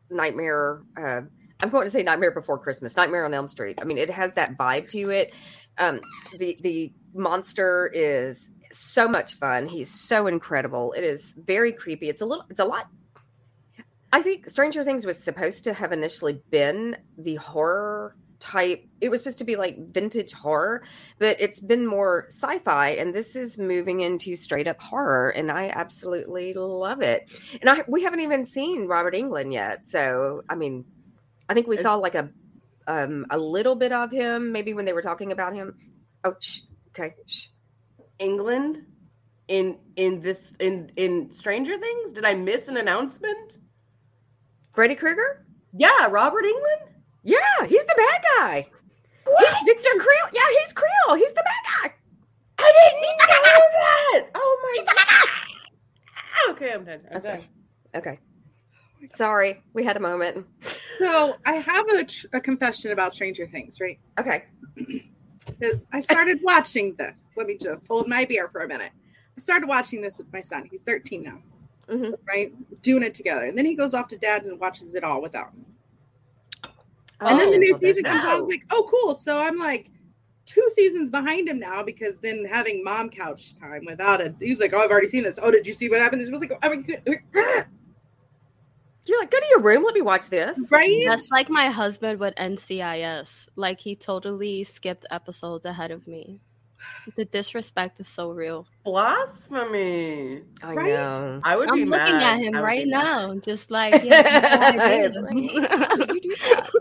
nightmare. 0.08 0.80
Uh, 0.96 1.20
I'm 1.60 1.68
going 1.68 1.84
to 1.84 1.90
say 1.90 2.02
Nightmare 2.02 2.30
Before 2.30 2.58
Christmas, 2.58 2.96
Nightmare 2.96 3.26
on 3.26 3.34
Elm 3.34 3.48
Street. 3.48 3.80
I 3.82 3.84
mean, 3.84 3.98
it 3.98 4.08
has 4.08 4.32
that 4.34 4.56
vibe 4.56 4.88
to 4.92 5.10
it. 5.10 5.34
Um, 5.76 6.00
the 6.38 6.56
the 6.62 6.94
monster 7.12 7.90
is 7.92 8.48
so 8.72 9.06
much 9.06 9.34
fun. 9.34 9.68
He's 9.68 9.90
so 9.90 10.26
incredible. 10.26 10.94
It 10.94 11.04
is 11.04 11.34
very 11.36 11.72
creepy. 11.72 12.08
It's 12.08 12.22
a 12.22 12.26
little. 12.26 12.46
It's 12.48 12.60
a 12.60 12.64
lot 12.64 12.88
I 14.12 14.22
think 14.22 14.48
Stranger 14.48 14.84
Things 14.84 15.04
was 15.04 15.22
supposed 15.22 15.64
to 15.64 15.74
have 15.74 15.92
initially 15.92 16.40
been 16.50 16.96
the 17.18 17.36
horror 17.36 18.16
type. 18.40 18.84
It 19.00 19.10
was 19.10 19.20
supposed 19.20 19.38
to 19.38 19.44
be 19.44 19.56
like 19.56 19.92
vintage 19.92 20.32
horror, 20.32 20.82
but 21.18 21.40
it's 21.40 21.60
been 21.60 21.86
more 21.86 22.26
sci-fi, 22.28 22.90
and 22.90 23.14
this 23.14 23.36
is 23.36 23.58
moving 23.58 24.00
into 24.00 24.36
straight 24.36 24.66
up 24.66 24.80
horror, 24.80 25.30
and 25.30 25.50
I 25.50 25.68
absolutely 25.74 26.54
love 26.54 27.02
it. 27.02 27.30
And 27.60 27.68
I 27.68 27.84
we 27.86 28.02
haven't 28.02 28.20
even 28.20 28.44
seen 28.44 28.86
Robert 28.86 29.14
Englund 29.14 29.52
yet, 29.52 29.84
so 29.84 30.42
I 30.48 30.54
mean, 30.54 30.84
I 31.48 31.54
think 31.54 31.66
we 31.66 31.76
saw 31.76 31.96
like 31.96 32.14
a 32.14 32.30
um 32.86 33.26
a 33.30 33.38
little 33.38 33.74
bit 33.74 33.92
of 33.92 34.10
him 34.10 34.52
maybe 34.52 34.72
when 34.72 34.84
they 34.84 34.92
were 34.94 35.02
talking 35.02 35.32
about 35.32 35.54
him. 35.54 35.74
Oh, 36.24 36.34
shh, 36.40 36.60
okay, 36.90 37.14
shh. 37.26 37.48
Englund 38.18 38.84
in 39.48 39.78
in 39.96 40.20
this 40.20 40.54
in 40.60 40.90
in 40.96 41.32
stranger 41.32 41.78
things 41.78 42.12
did 42.12 42.24
i 42.24 42.34
miss 42.34 42.68
an 42.68 42.76
announcement 42.76 43.56
Freddy 44.78 44.94
Krueger? 44.94 45.44
yeah 45.72 46.06
robert 46.08 46.44
Englund 46.44 46.92
Yeah, 47.24 47.66
he's 47.66 47.84
the 47.84 47.94
bad 47.96 48.22
guy. 48.36 48.66
He's 49.26 49.54
Victor 49.66 49.90
Creel. 49.98 50.28
Yeah, 50.32 50.40
he's 50.62 50.72
Creel. 50.72 51.16
He's 51.16 51.32
the 51.32 51.42
bad 51.44 51.90
guy. 51.90 51.94
i 52.60 52.72
didn't 52.72 52.98
he's 53.02 53.16
know 53.18 53.26
that 53.26 54.30
oh 54.36 54.60
my 54.62 54.72
god 54.72 54.74
He's 54.76 54.84
The 54.84 54.94
bad 54.94 55.26
guy. 56.46 56.52
okay 56.52 56.72
i'm 56.74 56.84
done 56.84 57.00
i'm 57.10 57.16
I'm 57.16 57.22
sorry. 57.22 57.38
done 57.38 57.48
Okay. 57.96 58.18
Sorry, 59.10 59.62
we 59.74 59.82
had 59.84 59.96
a 59.96 60.00
moment. 60.00 60.46
So 61.00 61.34
I 61.44 61.54
have 61.54 61.88
a, 61.88 62.04
tr- 62.04 62.26
a 62.34 62.40
confession 62.40 62.92
about 62.92 63.14
Stranger 63.14 63.46
Things, 63.48 63.80
right? 63.80 63.98
Okay. 64.20 64.44
Because 65.58 65.84
I 65.92 66.00
started 66.00 66.40
watching 66.42 66.94
this. 66.98 67.26
Let 67.36 67.46
me 67.46 67.56
just 67.56 67.82
hold 67.88 68.06
my 68.06 68.26
beer 68.26 68.48
for 68.48 68.60
a 68.60 68.68
minute. 68.68 68.92
I 69.36 69.40
started 69.40 69.66
watching 69.66 70.02
this 70.02 70.18
with 70.18 70.30
my 70.32 70.42
son. 70.42 70.68
He's 70.70 70.82
13 70.82 71.22
now, 71.22 71.38
Mhm. 71.90 72.14
right? 72.26 72.52
Doing 72.82 73.02
it 73.02 73.14
together. 73.14 73.46
And 73.46 73.56
then 73.56 73.64
he 73.64 73.74
goes 73.74 73.94
off 73.94 74.08
to 74.08 74.18
dad 74.18 74.44
and 74.44 74.58
watches 74.60 74.94
it 74.94 75.04
all 75.04 75.22
without 75.22 75.56
me. 75.56 75.64
And 77.20 77.38
then 77.40 77.48
Oh, 77.48 77.52
the 77.52 77.58
new 77.58 77.76
season 77.78 78.04
comes 78.04 78.24
out. 78.24 78.36
I 78.36 78.40
was 78.40 78.48
like, 78.48 78.64
oh, 78.70 78.86
cool. 78.88 79.14
So 79.14 79.38
I'm 79.40 79.58
like 79.58 79.90
two 80.46 80.70
seasons 80.74 81.10
behind 81.10 81.48
him 81.48 81.58
now 81.58 81.82
because 81.82 82.18
then 82.20 82.44
having 82.50 82.82
mom 82.84 83.10
couch 83.10 83.54
time 83.58 83.82
without 83.86 84.20
it, 84.20 84.34
he 84.40 84.50
was 84.50 84.60
like, 84.60 84.72
"Oh, 84.72 84.78
I've 84.78 84.90
already 84.90 85.08
seen 85.08 85.24
this. 85.24 85.38
Oh, 85.42 85.50
did 85.50 85.66
you 85.66 85.74
see 85.74 85.90
what 85.90 86.00
happened?" 86.00 86.22
It's 86.22 86.30
really, 86.30 86.48
I 86.62 86.68
mean, 86.70 86.86
You're 89.06 89.18
like, 89.20 89.30
go 89.30 89.38
to 89.40 89.46
your 89.50 89.60
room. 89.60 89.84
Let 89.84 89.94
me 89.94 90.00
watch 90.02 90.28
this. 90.30 90.58
right? 90.70 91.02
That's 91.06 91.30
like 91.30 91.48
my 91.50 91.66
husband 91.66 92.20
with 92.20 92.34
NCIS. 92.36 93.48
Like 93.56 93.80
he 93.80 93.96
totally 93.96 94.64
skipped 94.64 95.06
episodes 95.10 95.64
ahead 95.64 95.90
of 95.90 96.06
me. 96.06 96.40
The 97.16 97.24
disrespect 97.26 98.00
is 98.00 98.08
so 98.08 98.30
real. 98.30 98.66
Blasphemy. 98.84 100.42
I 100.62 100.74
Right? 100.74 100.86
know. 100.88 101.40
I 101.44 101.56
would 101.56 101.68
I'm 101.68 101.74
be 101.74 101.84
looking 101.84 102.16
mad. 102.16 102.38
at 102.38 102.44
him 102.44 102.56
I 102.56 102.60
right 102.62 102.84
be 102.84 102.90
mad. 102.90 103.02
now, 103.02 103.34
just 103.36 103.70
like 103.70 103.92
yeah, 104.04 104.72
like, 105.18 105.38
Did 105.98 106.10
you 106.14 106.20
do 106.20 106.36
that? 106.36 106.70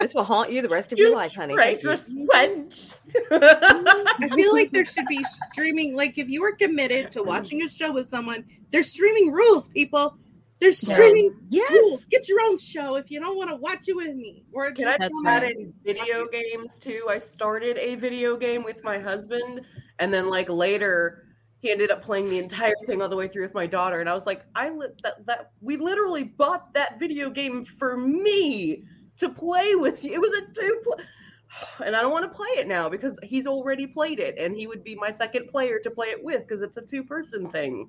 This 0.00 0.14
will 0.14 0.22
haunt 0.24 0.52
you 0.52 0.62
the 0.62 0.68
rest 0.68 0.92
of 0.92 0.98
your 0.98 1.12
life, 1.14 1.34
honey. 1.34 1.56
Thank 1.56 1.82
you. 1.82 1.88
wench. 1.88 2.94
Mm-hmm. 3.12 4.22
I 4.24 4.28
feel 4.28 4.52
like 4.52 4.70
there 4.70 4.84
should 4.86 5.06
be 5.06 5.22
streaming. 5.24 5.96
Like 5.96 6.18
if 6.18 6.28
you 6.28 6.40
were 6.40 6.52
committed 6.52 7.10
to 7.12 7.22
watching 7.24 7.62
a 7.62 7.68
show 7.68 7.92
with 7.92 8.08
someone, 8.08 8.44
there's 8.70 8.90
streaming 8.92 9.32
rules, 9.32 9.68
people. 9.68 10.16
There's 10.60 10.82
Yeah. 10.86 10.94
streaming 10.94 11.30
rules. 11.30 11.40
Yes. 11.50 12.06
Get 12.06 12.28
your 12.28 12.40
own 12.42 12.58
show 12.58 12.96
if 12.96 13.10
you 13.10 13.20
don't 13.20 13.36
want 13.36 13.50
to 13.50 13.56
watch 13.56 13.88
it 13.88 13.94
with 13.94 14.14
me. 14.14 14.44
Or 14.52 14.70
Can 14.72 14.86
I 14.86 14.90
just 14.90 14.98
That's 15.00 15.12
put 15.14 15.24
that 15.24 15.42
right. 15.42 15.56
in 15.56 15.72
video 15.84 16.26
games 16.26 16.78
too? 16.78 17.06
I 17.08 17.18
started 17.18 17.78
a 17.78 17.94
video 17.94 18.36
game 18.36 18.64
with 18.64 18.82
my 18.82 18.98
husband, 18.98 19.60
and 20.00 20.12
then 20.12 20.28
like 20.28 20.48
later, 20.48 21.24
he 21.60 21.70
ended 21.70 21.90
up 21.90 22.02
playing 22.02 22.28
the 22.28 22.38
entire 22.38 22.74
thing 22.86 23.02
all 23.02 23.08
the 23.08 23.16
way 23.16 23.28
through 23.28 23.42
with 23.42 23.54
my 23.54 23.66
daughter, 23.66 24.00
and 24.00 24.08
I 24.08 24.14
was 24.14 24.26
like, 24.26 24.42
I 24.54 24.68
lit 24.70 25.00
that 25.02 25.24
that 25.26 25.52
we 25.60 25.76
literally 25.76 26.24
bought 26.24 26.72
that 26.74 26.98
video 26.98 27.30
game 27.30 27.64
for 27.64 27.96
me 27.96 28.84
to 29.18 29.28
play 29.28 29.74
with 29.74 30.02
you. 30.04 30.12
It 30.14 30.20
was 30.20 30.32
a 30.32 30.52
two. 30.52 30.80
Pl- 30.84 31.00
and 31.86 31.96
I 31.96 32.02
don't 32.02 32.12
want 32.12 32.24
to 32.24 32.36
play 32.36 32.48
it 32.58 32.66
now 32.68 32.88
because 32.88 33.18
he's 33.22 33.46
already 33.46 33.86
played 33.86 34.18
it, 34.20 34.36
and 34.38 34.56
he 34.56 34.66
would 34.66 34.82
be 34.84 34.94
my 34.94 35.10
second 35.10 35.48
player 35.48 35.78
to 35.82 35.90
play 35.90 36.08
it 36.08 36.22
with 36.22 36.42
because 36.42 36.62
it's 36.62 36.76
a 36.76 36.82
two-person 36.82 37.48
thing. 37.50 37.88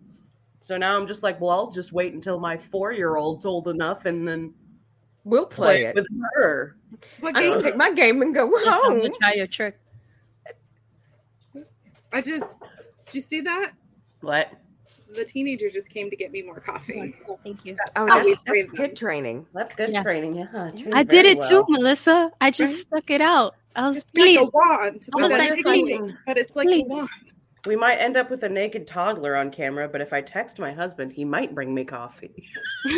So 0.61 0.77
now 0.77 0.95
I'm 0.99 1.07
just 1.07 1.23
like, 1.23 1.39
well, 1.41 1.51
I'll 1.51 1.71
just 1.71 1.91
wait 1.93 2.13
until 2.13 2.39
my 2.39 2.57
four-year-old's 2.71 3.45
old 3.45 3.67
enough, 3.67 4.05
and 4.05 4.27
then 4.27 4.53
We'll 5.23 5.45
play 5.45 5.65
play 5.77 5.85
it 5.85 5.89
it. 5.89 5.95
with 5.95 6.07
her. 6.35 6.75
What 7.19 7.35
I'm 7.35 7.41
game? 7.41 7.51
gonna 7.53 7.63
take 7.63 7.75
my 7.75 7.91
game 7.93 8.21
and 8.21 8.33
go 8.33 8.49
Just 8.59 8.67
I'm 8.71 8.91
home. 8.91 9.01
gonna 9.01 9.13
try 9.19 9.33
your 9.33 9.47
trick. 9.47 9.79
I 12.11 12.21
just. 12.21 12.47
Did 13.05 13.15
you 13.15 13.21
see 13.21 13.41
that? 13.41 13.73
What? 14.21 14.51
The 15.15 15.25
teenager 15.25 15.69
just 15.71 15.89
came 15.89 16.09
to 16.09 16.15
get 16.15 16.31
me 16.31 16.41
more 16.43 16.59
coffee. 16.59 17.15
Oh, 17.27 17.39
thank 17.43 17.65
you. 17.65 17.75
Oh, 17.95 18.07
Oh, 18.09 18.23
that's, 18.23 18.41
that's 18.45 18.65
good 18.77 18.95
training. 18.95 19.45
That's 19.53 19.73
good 19.73 19.91
Yeah. 19.91 20.03
training. 20.03 20.35
Yeah, 20.35 20.45
trained 20.69 20.93
I 20.93 21.01
did 21.03 21.25
very 21.25 21.37
it 21.39 21.47
too. 21.49 21.65
Melissa. 21.67 22.31
I 22.39 22.51
just 22.51 22.73
Right? 22.91 23.01
stuck 23.01 23.09
it 23.09 23.21
out. 23.21 23.55
I 23.75 23.87
was 23.87 23.97
It's 23.97 24.11
pleased. 24.11 24.39
like 24.41 24.47
a 24.49 24.51
wand, 24.51 25.09
I 25.15 25.21
but, 25.21 25.31
was 25.31 25.39
like, 25.39 25.63
please. 25.63 26.13
but 26.27 26.37
it's 26.37 26.55
like 26.55 26.67
Please. 26.67 26.83
a 26.85 26.89
wand. 26.89 27.09
We 27.65 27.75
might 27.75 27.97
end 27.97 28.17
up 28.17 28.29
with 28.29 28.43
a 28.43 28.49
naked 28.49 28.87
toddler 28.87 29.35
on 29.35 29.51
camera, 29.51 29.87
but 29.87 30.01
if 30.01 30.13
I 30.13 30.21
text 30.21 30.59
my 30.59 30.71
husband, 30.71 31.11
he 31.11 31.25
might 31.25 31.53
bring 31.53 31.73
me 31.73 31.83
coffee. 31.83 32.47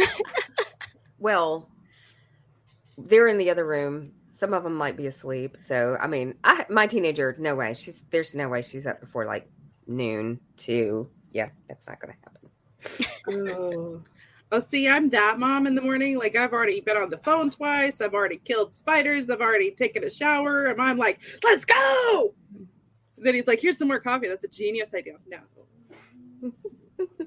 Well, 1.21 1.69
they're 2.97 3.27
in 3.27 3.37
the 3.37 3.51
other 3.51 3.65
room. 3.65 4.11
Some 4.31 4.55
of 4.55 4.63
them 4.63 4.73
might 4.73 4.97
be 4.97 5.05
asleep. 5.05 5.55
So, 5.63 5.95
I 6.01 6.07
mean, 6.07 6.33
I 6.43 6.65
my 6.67 6.87
teenager, 6.87 7.35
no 7.39 7.53
way. 7.53 7.75
She's 7.75 8.03
there's 8.09 8.33
no 8.33 8.49
way 8.49 8.63
she's 8.63 8.87
up 8.87 8.99
before 8.99 9.25
like 9.25 9.47
noon, 9.85 10.39
two. 10.57 11.09
Yeah, 11.31 11.49
that's 11.69 11.87
not 11.87 11.99
going 12.01 12.15
to 12.15 12.19
happen. 12.23 12.41
Oh. 13.27 14.03
oh, 14.51 14.59
see, 14.59 14.89
I'm 14.89 15.09
that 15.09 15.37
mom 15.37 15.67
in 15.67 15.75
the 15.75 15.81
morning. 15.81 16.17
Like 16.17 16.35
I've 16.35 16.53
already 16.53 16.81
been 16.81 16.97
on 16.97 17.11
the 17.11 17.19
phone 17.19 17.51
twice. 17.51 18.01
I've 18.01 18.15
already 18.15 18.37
killed 18.37 18.73
spiders. 18.73 19.29
I've 19.29 19.41
already 19.41 19.69
taken 19.69 20.03
a 20.03 20.09
shower, 20.09 20.65
and 20.65 20.81
I'm 20.81 20.97
like, 20.97 21.21
"Let's 21.43 21.65
go!" 21.65 22.33
Then 23.21 23.35
he's 23.35 23.47
like, 23.47 23.59
"Here's 23.61 23.77
some 23.77 23.87
more 23.87 23.99
coffee." 23.99 24.27
That's 24.27 24.43
a 24.43 24.47
genius 24.47 24.93
idea. 24.93 25.13
No, 25.27 25.37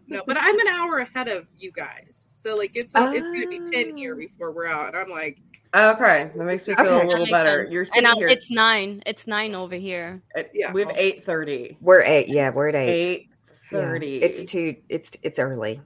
no, 0.08 0.22
but 0.26 0.36
I'm 0.38 0.58
an 0.58 0.68
hour 0.68 0.98
ahead 0.98 1.28
of 1.28 1.46
you 1.56 1.72
guys, 1.72 2.16
so 2.40 2.56
like 2.56 2.72
it's 2.74 2.92
it's 2.94 3.20
gonna 3.22 3.46
be 3.48 3.60
ten 3.70 3.96
here 3.96 4.14
Oh. 4.14 4.18
before 4.18 4.52
we're 4.52 4.66
out. 4.66 4.88
And 4.88 4.96
I'm 4.96 5.08
like, 5.10 5.38
Okay, 5.74 6.30
that 6.36 6.44
makes 6.44 6.68
me 6.68 6.74
feel 6.76 6.86
Okay. 6.86 7.04
a 7.06 7.08
little 7.08 7.26
better. 7.26 7.62
sense. 7.62 7.72
You're 7.72 7.86
And 7.96 8.06
uh, 8.06 8.14
here. 8.16 8.28
it's 8.28 8.48
nine. 8.50 9.02
It's 9.06 9.26
nine 9.26 9.54
over 9.56 9.74
here. 9.74 10.22
at- 10.36 10.50
Yeah. 10.54 10.72
We 10.72 10.82
have 10.82 10.92
eight 10.96 11.24
thirty. 11.24 11.76
We're 11.80 12.02
eight. 12.02 12.28
Yeah, 12.28 12.50
we're 12.50 12.68
at 12.68 12.76
eight. 12.76 12.90
Eight 12.90 13.28
Yeah. 13.72 13.78
thirty. 13.80 14.22
It's 14.22 14.44
too. 14.44 14.76
It's 14.88 15.10
it's 15.22 15.38
early. 15.40 15.80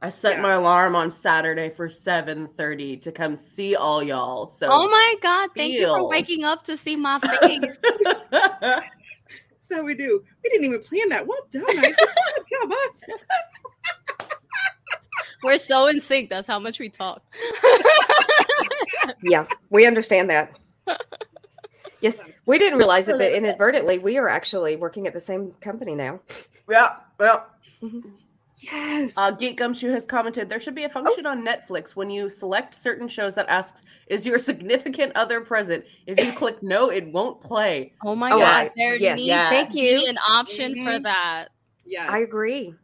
I 0.00 0.10
set 0.10 0.36
Yeah. 0.36 0.42
my 0.42 0.52
alarm 0.54 0.94
on 0.96 1.10
Saturday 1.10 1.68
for 1.70 1.88
seven 1.90 2.48
thirty 2.56 2.96
to 2.98 3.12
come 3.12 3.36
see 3.36 3.74
all 3.76 4.02
y'all. 4.02 4.50
So. 4.50 4.66
Oh 4.70 4.88
my 4.88 5.14
god! 5.22 5.50
Thank 5.56 5.74
you 5.74 5.86
for 5.88 6.08
waking 6.08 6.44
up 6.44 6.64
to 6.64 6.76
see 6.78 6.96
my 6.96 7.18
face. 7.42 7.76
"So 9.64 9.82
we 9.82 9.94
do. 9.94 10.22
We 10.42 10.50
didn't 10.50 10.66
even 10.66 10.82
plan 10.82 11.08
that. 11.08 11.26
Well 11.26 11.46
done. 11.50 11.64
I 11.66 11.72
good 11.72 12.46
job, 12.50 12.72
us." 12.72 13.04
We're 15.42 15.58
so 15.58 15.86
in 15.86 16.00
sync. 16.00 16.30
That's 16.30 16.46
how 16.46 16.58
much 16.58 16.78
we 16.78 16.88
talk. 16.88 17.22
Yeah, 19.22 19.46
we 19.70 19.86
understand 19.86 20.28
that. 20.30 20.58
Yes, 22.00 22.22
we 22.44 22.58
didn't 22.58 22.78
realize 22.78 23.08
it, 23.08 23.16
but 23.16 23.32
inadvertently, 23.32 23.98
we 23.98 24.18
are 24.18 24.28
actually 24.28 24.76
working 24.76 25.06
at 25.06 25.14
the 25.14 25.20
same 25.20 25.52
company 25.54 25.94
now. 25.94 26.20
yeah. 26.68 26.96
Well, 27.18 27.46
mm-hmm. 27.82 28.10
Yes. 28.58 29.14
Uh, 29.16 29.32
Geek 29.32 29.56
Gumshoe 29.56 29.90
has 29.90 30.04
commented 30.04 30.48
there 30.48 30.60
should 30.60 30.74
be 30.74 30.84
a 30.84 30.88
function 30.88 31.26
on 31.26 31.44
Netflix 31.44 31.90
when 31.96 32.08
you 32.08 32.30
select 32.30 32.74
certain 32.74 33.08
shows 33.08 33.34
that 33.34 33.48
asks, 33.48 33.82
"Is 34.06 34.24
your 34.24 34.38
significant 34.38 35.12
other 35.16 35.40
present?" 35.40 35.84
If 36.06 36.24
you 36.24 36.32
click 36.32 36.62
no, 36.62 36.90
it 36.90 37.06
won't 37.08 37.40
play. 37.42 37.92
Oh 38.04 38.14
my 38.14 38.30
Oh, 38.30 38.38
god! 38.38 38.66
I- 38.66 38.70
there 38.76 38.96
yes, 38.96 39.16
needs 39.16 39.26
yes. 39.26 39.48
to 39.50 39.54
Thank 39.56 39.74
you. 39.74 40.00
be 40.00 40.06
an 40.08 40.18
option 40.28 40.74
for 40.84 40.92
Mhm. 40.92 41.02
that. 41.02 41.48
yes. 41.84 42.08
I 42.08 42.18
agree. 42.20 42.74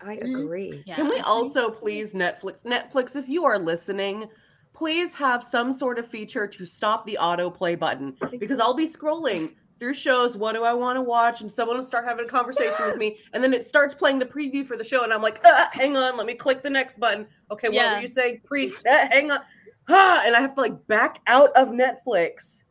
I 0.00 0.16
Mhm. 0.16 0.42
agree. 0.44 0.82
Yeah. 0.86 0.96
Can 0.96 1.08
we 1.08 1.18
also 1.20 1.70
please 1.70 2.12
Netflix? 2.12 2.62
Netflix, 2.64 3.16
if 3.16 3.28
you 3.28 3.44
are 3.44 3.58
listening, 3.58 4.28
please 4.72 5.12
have 5.14 5.42
some 5.42 5.72
sort 5.72 5.98
of 5.98 6.06
feature 6.08 6.46
to 6.46 6.64
stop 6.66 7.04
the 7.06 7.18
autoplay 7.20 7.78
button 7.78 8.16
because 8.38 8.58
I'll 8.60 8.74
be 8.74 8.86
scrolling 8.86 9.54
through 9.78 9.94
shows. 9.94 10.36
What 10.36 10.52
do 10.54 10.64
I 10.64 10.72
want 10.72 10.96
to 10.96 11.02
watch? 11.02 11.40
And 11.40 11.50
someone 11.50 11.76
will 11.76 11.84
start 11.84 12.04
having 12.04 12.24
a 12.24 12.28
conversation 12.28 12.74
with 12.86 12.96
me, 12.96 13.18
and 13.32 13.42
then 13.42 13.52
it 13.52 13.64
starts 13.64 13.94
playing 13.94 14.18
the 14.18 14.26
preview 14.26 14.66
for 14.66 14.76
the 14.76 14.84
show, 14.84 15.04
and 15.04 15.12
I'm 15.12 15.22
like, 15.22 15.40
ah, 15.44 15.68
hang 15.72 15.96
on, 15.96 16.16
let 16.16 16.26
me 16.26 16.34
click 16.34 16.62
the 16.62 16.70
next 16.70 16.98
button. 16.98 17.26
Okay, 17.50 17.68
what 17.68 17.74
Yeah. 17.74 17.94
were 17.96 18.02
you 18.02 18.08
saying? 18.08 18.40
Pre, 18.44 18.72
ah, 18.88 19.08
hang 19.10 19.30
on, 19.30 19.40
ah, 19.88 20.22
and 20.24 20.34
I 20.36 20.40
have 20.40 20.54
to 20.54 20.60
like 20.60 20.86
back 20.86 21.20
out 21.26 21.50
of 21.56 21.68
Netflix 21.68 22.62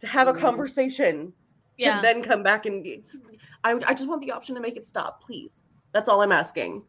to 0.00 0.06
have 0.06 0.28
a 0.28 0.32
Mm. 0.32 0.40
conversation 0.40 1.32
Yeah. 1.76 1.96
to 1.96 2.02
then 2.02 2.22
come 2.22 2.42
back 2.42 2.66
and 2.66 2.86
I, 3.64 3.72
I 3.86 3.94
just 3.94 4.08
want 4.08 4.22
the 4.22 4.32
option 4.32 4.54
to 4.54 4.60
make 4.60 4.76
it 4.76 4.86
stop, 4.86 5.22
please. 5.22 5.52
That's 5.92 6.08
all 6.08 6.22
I'm 6.22 6.32
asking. 6.32 6.82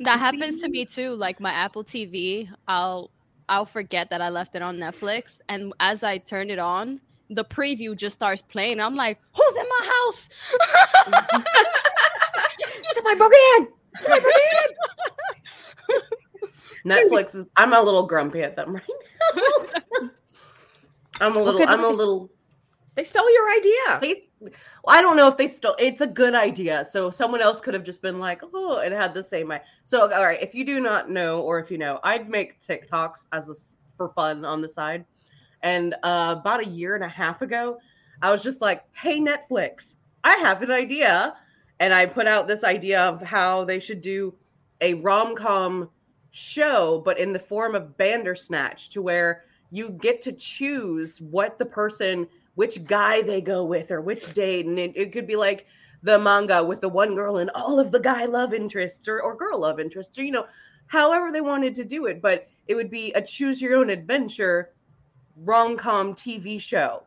That 0.00 0.18
happens 0.18 0.60
to 0.62 0.68
me 0.68 0.84
too. 0.86 1.14
Like 1.14 1.40
my 1.40 1.50
Apple 1.50 1.84
TV, 1.84 2.48
I'll 2.66 3.10
I'll 3.48 3.66
forget 3.66 4.10
that 4.10 4.22
I 4.22 4.28
left 4.28 4.54
it 4.54 4.62
on 4.62 4.78
Netflix, 4.78 5.38
and 5.48 5.72
as 5.80 6.02
I 6.02 6.18
turn 6.18 6.50
it 6.50 6.58
on, 6.58 7.00
the 7.30 7.44
preview 7.44 7.96
just 7.96 8.16
starts 8.16 8.42
playing. 8.42 8.80
I'm 8.80 8.96
like, 8.96 9.18
"Who's 9.34 9.56
in 9.56 9.66
my 9.68 9.82
house?" 10.04 10.28
Somebody 12.92 13.16
broke 13.16 13.32
in. 13.58 13.68
Somebody 14.00 14.22
broke 14.22 14.34
in. 15.88 16.00
Netflix 16.90 17.34
is. 17.34 17.50
I'm 17.56 17.72
a 17.72 17.80
little 17.80 18.06
grumpy 18.06 18.42
at 18.42 18.56
them 18.56 18.74
right 18.74 18.82
now. 19.36 20.10
I'm 21.20 21.36
a 21.36 21.38
little. 21.38 21.58
good 21.58 21.68
I'm 21.68 21.80
a 21.80 21.82
nice. 21.88 21.96
little. 21.96 22.30
They 22.96 23.04
stole 23.04 23.30
your 23.32 23.50
idea. 23.52 23.98
They, 24.00 24.28
well, 24.40 24.96
I 24.98 25.00
don't 25.02 25.16
know 25.16 25.28
if 25.28 25.36
they 25.36 25.46
stole. 25.46 25.76
It's 25.78 26.00
a 26.00 26.06
good 26.06 26.34
idea. 26.34 26.84
So 26.90 27.10
someone 27.10 27.40
else 27.42 27.60
could 27.60 27.74
have 27.74 27.84
just 27.84 28.02
been 28.02 28.18
like, 28.18 28.40
"Oh," 28.54 28.78
and 28.78 28.92
had 28.94 29.14
the 29.14 29.22
same. 29.22 29.52
i- 29.52 29.60
So 29.84 30.12
all 30.12 30.24
right, 30.24 30.42
if 30.42 30.54
you 30.54 30.64
do 30.64 30.80
not 30.80 31.10
know, 31.10 31.40
or 31.42 31.58
if 31.60 31.70
you 31.70 31.78
know, 31.78 32.00
I'd 32.02 32.28
make 32.28 32.60
TikToks 32.60 33.26
as 33.32 33.48
a 33.48 33.52
s 33.52 33.76
for 33.94 34.08
fun 34.08 34.44
on 34.46 34.62
the 34.62 34.68
side. 34.68 35.04
And 35.62 35.94
uh, 36.02 36.36
about 36.38 36.60
a 36.60 36.66
year 36.66 36.94
and 36.94 37.04
a 37.04 37.08
half 37.08 37.42
ago, 37.42 37.78
I 38.22 38.30
was 38.30 38.42
just 38.42 38.60
like, 38.60 38.84
"Hey 38.92 39.20
Netflix, 39.20 39.94
I 40.24 40.36
have 40.36 40.62
an 40.62 40.70
idea," 40.70 41.34
and 41.78 41.92
I 41.92 42.06
put 42.06 42.26
out 42.26 42.48
this 42.48 42.64
idea 42.64 43.02
of 43.02 43.22
how 43.22 43.64
they 43.64 43.80
should 43.80 44.00
do 44.00 44.34
a 44.80 44.94
rom 44.94 45.34
com 45.36 45.90
show, 46.30 47.02
but 47.04 47.18
in 47.18 47.32
the 47.32 47.38
form 47.38 47.74
of 47.74 47.96
Bandersnatch, 47.96 48.90
to 48.90 49.02
where 49.02 49.44
you 49.70 49.90
get 49.90 50.22
to 50.22 50.32
choose 50.32 51.20
what 51.20 51.58
the 51.58 51.64
person, 51.64 52.26
which 52.54 52.84
guy 52.84 53.22
they 53.22 53.40
go 53.40 53.64
with, 53.64 53.90
or 53.90 54.00
which 54.00 54.32
date, 54.34 54.66
and 54.66 54.78
it, 54.78 54.92
it 54.96 55.12
could 55.12 55.26
be 55.26 55.36
like 55.36 55.66
the 56.02 56.18
manga 56.18 56.64
with 56.64 56.80
the 56.80 56.88
one 56.88 57.14
girl 57.14 57.36
and 57.38 57.50
all 57.50 57.78
of 57.78 57.90
the 57.92 58.00
guy 58.00 58.24
love 58.24 58.54
interests 58.54 59.06
or, 59.06 59.20
or 59.20 59.36
girl 59.36 59.60
love 59.60 59.78
interests, 59.78 60.18
or 60.18 60.22
you 60.22 60.32
know, 60.32 60.46
however 60.86 61.30
they 61.30 61.40
wanted 61.40 61.74
to 61.74 61.84
do 61.84 62.06
it, 62.06 62.22
but 62.22 62.48
it 62.66 62.74
would 62.74 62.90
be 62.90 63.12
a 63.12 63.22
choose 63.22 63.60
your 63.60 63.76
own 63.76 63.90
adventure 63.90 64.70
rom 65.44 65.76
com 65.76 66.14
TV 66.14 66.60
show 66.60 67.02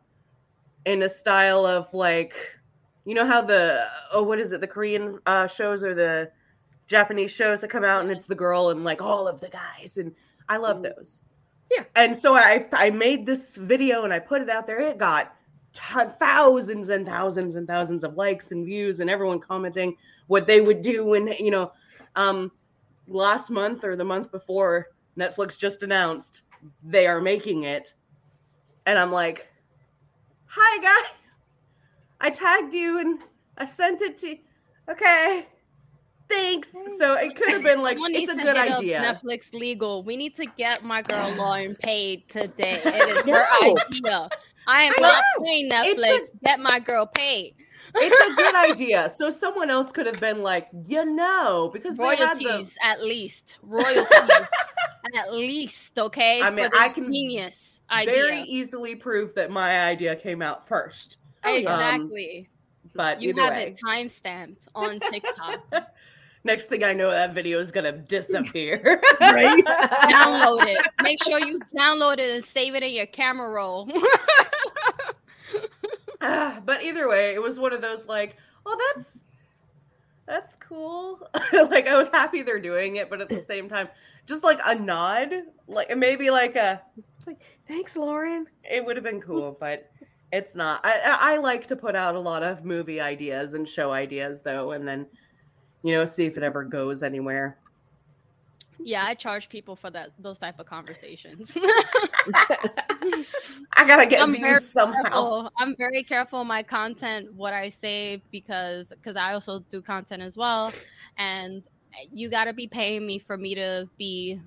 in 0.86 1.02
a 1.02 1.08
style 1.08 1.64
of 1.64 1.92
like, 1.92 2.34
you 3.04 3.14
know 3.14 3.26
how 3.26 3.40
the 3.40 3.86
oh 4.12 4.22
what 4.22 4.38
is 4.38 4.52
it 4.52 4.60
the 4.60 4.66
Korean 4.66 5.18
uh, 5.26 5.46
shows 5.46 5.82
or 5.82 5.94
the 5.94 6.30
Japanese 6.86 7.30
shows 7.30 7.60
that 7.60 7.68
come 7.68 7.84
out 7.84 8.02
and 8.02 8.10
it's 8.10 8.24
the 8.24 8.34
girl 8.34 8.70
and 8.70 8.84
like 8.84 9.00
all 9.00 9.26
of 9.26 9.40
the 9.40 9.48
guys 9.48 9.96
and 9.96 10.12
I 10.48 10.56
love 10.56 10.82
those. 10.82 11.20
Yeah. 11.70 11.84
And 11.96 12.16
so 12.16 12.34
I 12.34 12.66
I 12.72 12.90
made 12.90 13.26
this 13.26 13.56
video 13.56 14.04
and 14.04 14.12
I 14.12 14.18
put 14.18 14.42
it 14.42 14.48
out 14.48 14.66
there. 14.66 14.80
It 14.80 14.98
got 14.98 15.34
t- 15.72 16.10
thousands 16.18 16.90
and 16.90 17.06
thousands 17.06 17.54
and 17.56 17.66
thousands 17.66 18.04
of 18.04 18.14
likes 18.14 18.52
and 18.52 18.64
views 18.64 19.00
and 19.00 19.08
everyone 19.08 19.40
commenting 19.40 19.96
what 20.26 20.46
they 20.46 20.60
would 20.60 20.82
do 20.82 21.04
when 21.04 21.28
you 21.38 21.50
know 21.50 21.72
um 22.16 22.50
last 23.06 23.50
month 23.50 23.84
or 23.84 23.96
the 23.96 24.04
month 24.04 24.30
before 24.30 24.88
Netflix 25.18 25.58
just 25.58 25.82
announced 25.82 26.42
they 26.82 27.06
are 27.06 27.20
making 27.20 27.64
it. 27.64 27.94
And 28.86 28.98
I'm 28.98 29.10
like, 29.12 29.48
"Hi 30.46 30.78
guys. 30.82 31.12
I 32.20 32.30
tagged 32.30 32.72
you 32.72 32.98
and 33.00 33.18
I 33.58 33.64
sent 33.64 34.02
it 34.02 34.18
to 34.18 34.36
Okay. 34.90 35.46
Thanks. 36.28 36.70
So 36.98 37.14
it 37.14 37.36
could 37.36 37.50
have 37.50 37.62
been 37.62 37.82
like 37.82 37.96
Someone 37.98 38.12
it's 38.12 38.20
needs 38.20 38.32
a 38.32 38.34
to 38.36 38.42
good 38.42 38.56
hit 38.56 38.70
up 38.72 38.78
idea. 38.78 39.00
Netflix 39.00 39.52
legal. 39.52 40.02
We 40.02 40.16
need 40.16 40.36
to 40.36 40.46
get 40.46 40.82
my 40.84 41.02
girl 41.02 41.34
Lauren 41.38 41.74
paid 41.76 42.28
today. 42.28 42.80
It 42.84 43.08
is 43.10 43.24
her 43.24 43.46
No. 43.62 43.78
idea. 43.78 44.28
I 44.66 44.82
am 44.84 44.94
I 44.98 45.00
not 45.00 45.22
know. 45.38 45.44
paying 45.44 45.68
It's 45.70 46.00
Netflix. 46.00 46.42
Get 46.44 46.60
my 46.60 46.80
girl 46.80 47.06
paid. 47.06 47.54
it's 47.94 48.32
a 48.32 48.34
good 48.36 48.54
idea. 48.70 49.10
So 49.14 49.30
someone 49.30 49.68
else 49.70 49.92
could 49.92 50.06
have 50.06 50.18
been 50.18 50.42
like, 50.42 50.68
you 50.86 51.04
know, 51.04 51.70
because 51.72 51.96
they 51.96 52.16
had 52.16 52.38
the- 52.38 52.46
Royalties, 52.46 52.76
at 52.82 53.02
least. 53.02 53.58
Royalties, 53.62 54.30
at 55.16 55.32
least. 55.34 55.98
Okay. 55.98 56.40
I 56.42 56.48
mean, 56.50 56.64
for 56.66 56.70
this 56.70 56.80
I 56.80 56.88
can 56.88 57.04
genius 57.04 57.73
idea. 57.90 58.14
very 58.14 58.40
easily 58.42 58.94
prove 58.94 59.34
that 59.34 59.50
my 59.50 59.84
idea 59.86 60.16
came 60.16 60.42
out 60.42 60.66
first. 60.66 61.16
Oh, 61.44 61.50
yeah. 61.50 61.58
exactly. 61.58 62.48
But 62.94 63.20
you 63.20 63.34
have 63.34 63.54
way, 63.54 63.64
it 63.64 63.80
time 63.84 64.08
stamped 64.08 64.68
on 64.74 65.00
TikTok. 65.00 65.60
next 66.44 66.66
thing 66.66 66.84
I 66.84 66.92
know, 66.92 67.10
that 67.10 67.34
video 67.34 67.58
is 67.58 67.70
gonna 67.70 67.92
disappear. 67.92 69.00
Right? 69.20 69.64
download 70.10 70.66
it. 70.66 70.86
Make 71.02 71.22
sure 71.24 71.40
you 71.40 71.60
download 71.76 72.18
it 72.18 72.30
and 72.30 72.44
save 72.44 72.74
it 72.74 72.82
in 72.82 72.92
your 72.92 73.06
camera 73.06 73.50
roll. 73.50 73.90
Ah, 76.26 76.58
but 76.64 76.82
either 76.82 77.06
way, 77.06 77.34
it 77.34 77.42
was 77.42 77.58
one 77.58 77.74
of 77.74 77.82
those 77.82 78.06
like, 78.06 78.36
oh, 78.64 78.94
that's 78.94 79.08
that's 80.26 80.56
cool. 80.56 81.28
like 81.52 81.86
I 81.86 81.98
was 81.98 82.08
happy 82.08 82.40
they're 82.40 82.58
doing 82.58 82.96
it, 82.96 83.10
but 83.10 83.20
at 83.20 83.28
the 83.28 83.42
same 83.42 83.68
time, 83.68 83.88
just 84.24 84.42
like 84.42 84.58
a 84.64 84.74
nod, 84.74 85.34
like 85.68 85.94
maybe 85.94 86.30
like 86.30 86.56
a 86.56 86.80
It's 87.24 87.26
like, 87.26 87.40
thanks, 87.66 87.96
Lauren. 87.96 88.46
it 88.70 88.84
would 88.84 88.96
have 88.96 89.04
been 89.04 89.20
cool, 89.22 89.56
but 89.58 89.90
it's 90.30 90.54
not. 90.54 90.84
I, 90.84 91.00
I 91.00 91.34
I 91.34 91.36
like 91.38 91.66
to 91.68 91.76
put 91.76 91.96
out 91.96 92.14
a 92.14 92.20
lot 92.20 92.42
of 92.42 92.66
movie 92.66 93.00
ideas 93.00 93.54
and 93.54 93.66
show 93.66 93.92
ideas 93.92 94.42
though, 94.42 94.72
and 94.72 94.86
then 94.86 95.06
you 95.82 95.94
know 95.94 96.04
see 96.04 96.26
if 96.26 96.36
it 96.36 96.42
ever 96.42 96.64
goes 96.64 97.02
anywhere. 97.02 97.56
yeah, 98.78 99.06
I 99.06 99.14
charge 99.14 99.48
people 99.48 99.74
for 99.74 99.88
that 99.90 100.10
those 100.18 100.36
type 100.36 100.58
of 100.60 100.66
conversations. 100.66 101.56
I 103.72 103.86
gotta 103.86 104.04
get 104.04 104.20
I'm 104.20 104.32
very 104.32 104.58
views 104.58 104.70
somehow. 104.70 105.02
careful. 105.02 105.52
I'm 105.58 105.74
very 105.76 106.02
careful 106.02 106.44
my 106.44 106.62
content, 106.62 107.32
what 107.32 107.54
I 107.54 107.70
say, 107.70 108.22
because 108.30 108.88
because 108.88 109.16
I 109.16 109.32
also 109.32 109.60
do 109.70 109.80
content 109.80 110.22
as 110.22 110.36
well, 110.36 110.74
and 111.16 111.62
you 112.12 112.28
got 112.28 112.44
to 112.44 112.52
be 112.52 112.66
paying 112.66 113.06
me 113.06 113.18
for 113.18 113.38
me 113.38 113.54
to 113.54 113.88
be, 113.96 114.40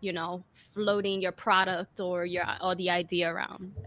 you 0.00 0.12
know, 0.12 0.44
floating 0.76 1.22
your 1.22 1.32
product 1.32 2.00
or 2.00 2.26
your 2.26 2.44
or 2.62 2.74
the 2.76 2.90
idea 2.90 3.32
around. 3.32 3.72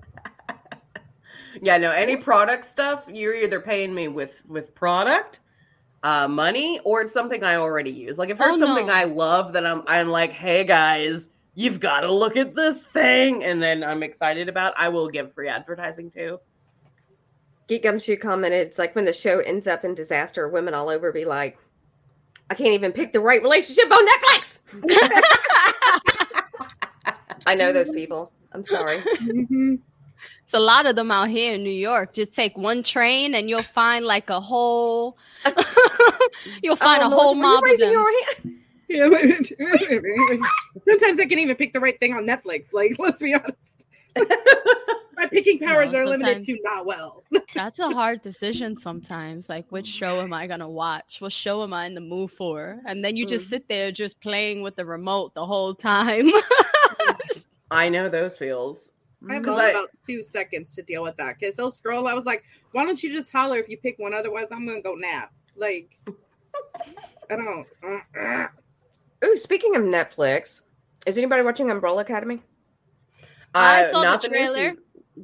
Yeah, 1.61 1.77
no, 1.77 1.91
any 1.91 2.15
product 2.15 2.63
stuff, 2.65 3.05
you're 3.11 3.35
either 3.35 3.59
paying 3.59 3.93
me 3.93 4.07
with 4.07 4.35
with 4.47 4.73
product, 4.75 5.39
uh, 6.03 6.27
money, 6.27 6.79
or 6.85 7.01
it's 7.01 7.11
something 7.13 7.43
I 7.43 7.55
already 7.55 7.89
use. 7.91 8.17
Like 8.17 8.29
if 8.29 8.37
there's 8.37 8.55
Oh, 8.55 8.59
something 8.59 8.87
no. 8.87 8.93
I 8.93 9.05
love 9.05 9.53
that 9.53 9.65
I'm 9.65 9.83
I'm 9.87 10.09
like, 10.09 10.31
hey 10.31 10.63
guys, 10.63 11.29
you've 11.55 11.79
got 11.79 12.01
to 12.01 12.11
look 12.11 12.37
at 12.37 12.55
this 12.55 12.83
thing, 12.83 13.43
and 13.43 13.61
then 13.61 13.83
I'm 13.83 14.03
excited 14.03 14.47
about, 14.47 14.73
I 14.77 14.89
will 14.89 15.09
give 15.09 15.33
free 15.33 15.49
advertising 15.49 16.11
too. 16.11 16.39
Geek 17.67 17.83
Gumshoe 17.83 18.17
commented, 18.17 18.67
it's 18.67 18.79
like 18.79 18.95
when 18.95 19.05
the 19.05 19.13
show 19.13 19.39
ends 19.39 19.67
up 19.67 19.83
in 19.83 19.95
disaster, 19.95 20.47
women 20.47 20.73
all 20.73 20.89
over 20.89 21.11
be 21.11 21.25
like, 21.25 21.57
I 22.49 22.55
can't 22.55 22.73
even 22.73 22.91
pick 22.93 23.11
the 23.11 23.19
right 23.19 23.41
relationship 23.43 23.91
on 23.91 24.07
Netflix. 24.07 24.59
I 27.49 27.55
know 27.55 27.73
those 27.73 27.89
people. 27.89 28.31
I'm 28.53 28.63
sorry. 28.65 28.97
Mhm. 28.99 29.79
It's 30.43 30.53
a 30.53 30.59
lot 30.59 30.85
of 30.85 30.95
them 30.95 31.11
out 31.11 31.29
here 31.29 31.53
in 31.53 31.63
New 31.63 31.69
York. 31.71 32.13
Just 32.13 32.33
take 32.33 32.57
one 32.57 32.83
train 32.83 33.35
and 33.35 33.49
you'll 33.49 33.63
find 33.63 34.03
like 34.05 34.29
a 34.29 34.39
whole. 34.41 35.17
you'll 36.63 36.75
find 36.75 37.01
Oh, 37.03 37.07
a 37.07 37.09
Melissa, 37.09 37.15
whole 37.15 37.31
were 37.31 37.35
you 37.35 37.41
mob 37.41 37.63
of 37.63 37.77
them. 37.77 37.91
your 37.93 38.11
hand? 39.21 40.45
Sometimes 40.83 41.19
I 41.19 41.25
can't 41.25 41.39
even 41.39 41.55
pick 41.55 41.73
the 41.73 41.79
right 41.79 41.99
thing 41.99 42.13
on 42.13 42.25
Netflix. 42.25 42.73
Like, 42.73 42.95
let's 42.99 43.21
be 43.21 43.33
honest. 43.33 43.85
My 45.15 45.25
picking 45.27 45.59
powers 45.59 45.91
No, 45.91 45.99
are 45.99 46.07
limited 46.07 46.43
to 46.43 46.57
not 46.63 46.85
well. 46.85 47.23
That's 47.53 47.79
a 47.79 47.89
hard 47.89 48.21
decision 48.21 48.77
sometimes. 48.79 49.49
Like, 49.49 49.65
which 49.69 49.85
show 49.85 50.21
am 50.21 50.31
I 50.33 50.47
gonna 50.47 50.69
watch? 50.69 51.19
What 51.19 51.31
show 51.33 51.61
am 51.63 51.73
I 51.73 51.85
in 51.87 51.93
the 51.93 52.01
mood 52.01 52.31
for? 52.31 52.79
And 52.85 53.03
then 53.03 53.15
you 53.17 53.25
just 53.25 53.47
Mm. 53.47 53.49
sit 53.49 53.67
there 53.67 53.91
just 53.91 54.19
playing 54.21 54.61
with 54.61 54.75
the 54.77 54.85
remote 54.85 55.33
the 55.35 55.45
whole 55.45 55.75
time. 55.75 56.31
I 57.71 57.89
know 57.89 58.09
those 58.09 58.37
feels. 58.37 58.91
I 59.29 59.33
have 59.35 59.43
'Cause 59.43 59.53
only 59.53 59.65
I- 59.65 59.69
about 59.71 59.89
two 60.07 60.23
seconds 60.23 60.73
to 60.75 60.81
deal 60.81 61.03
with 61.03 61.17
that 61.17 61.37
because 61.39 61.55
he'll 61.57 61.71
scroll. 61.71 62.07
I 62.07 62.13
was 62.13 62.25
like, 62.25 62.43
why 62.71 62.85
don't 62.85 63.01
you 63.03 63.11
just 63.11 63.31
holler 63.31 63.57
if 63.57 63.67
you 63.67 63.77
pick 63.77 63.99
one? 63.99 64.13
Otherwise, 64.13 64.47
I'm 64.51 64.65
gonna 64.65 64.81
go 64.81 64.95
nap. 64.95 65.33
Like, 65.55 65.99
I 67.29 67.35
don't. 67.35 67.67
Uh, 67.83 67.99
uh. 68.19 68.47
Ooh, 69.25 69.35
speaking 69.35 69.75
of 69.75 69.83
Netflix, 69.83 70.61
is 71.05 71.17
anybody 71.17 71.43
watching 71.43 71.69
Umbrella 71.69 72.01
Academy? 72.01 72.41
I 73.53 73.83
Uh, 73.85 73.91
saw 73.91 73.99
the 73.99 74.05
not 74.05 74.23
new 74.23 74.29
trailer, 74.29 74.69
season. 74.69 74.83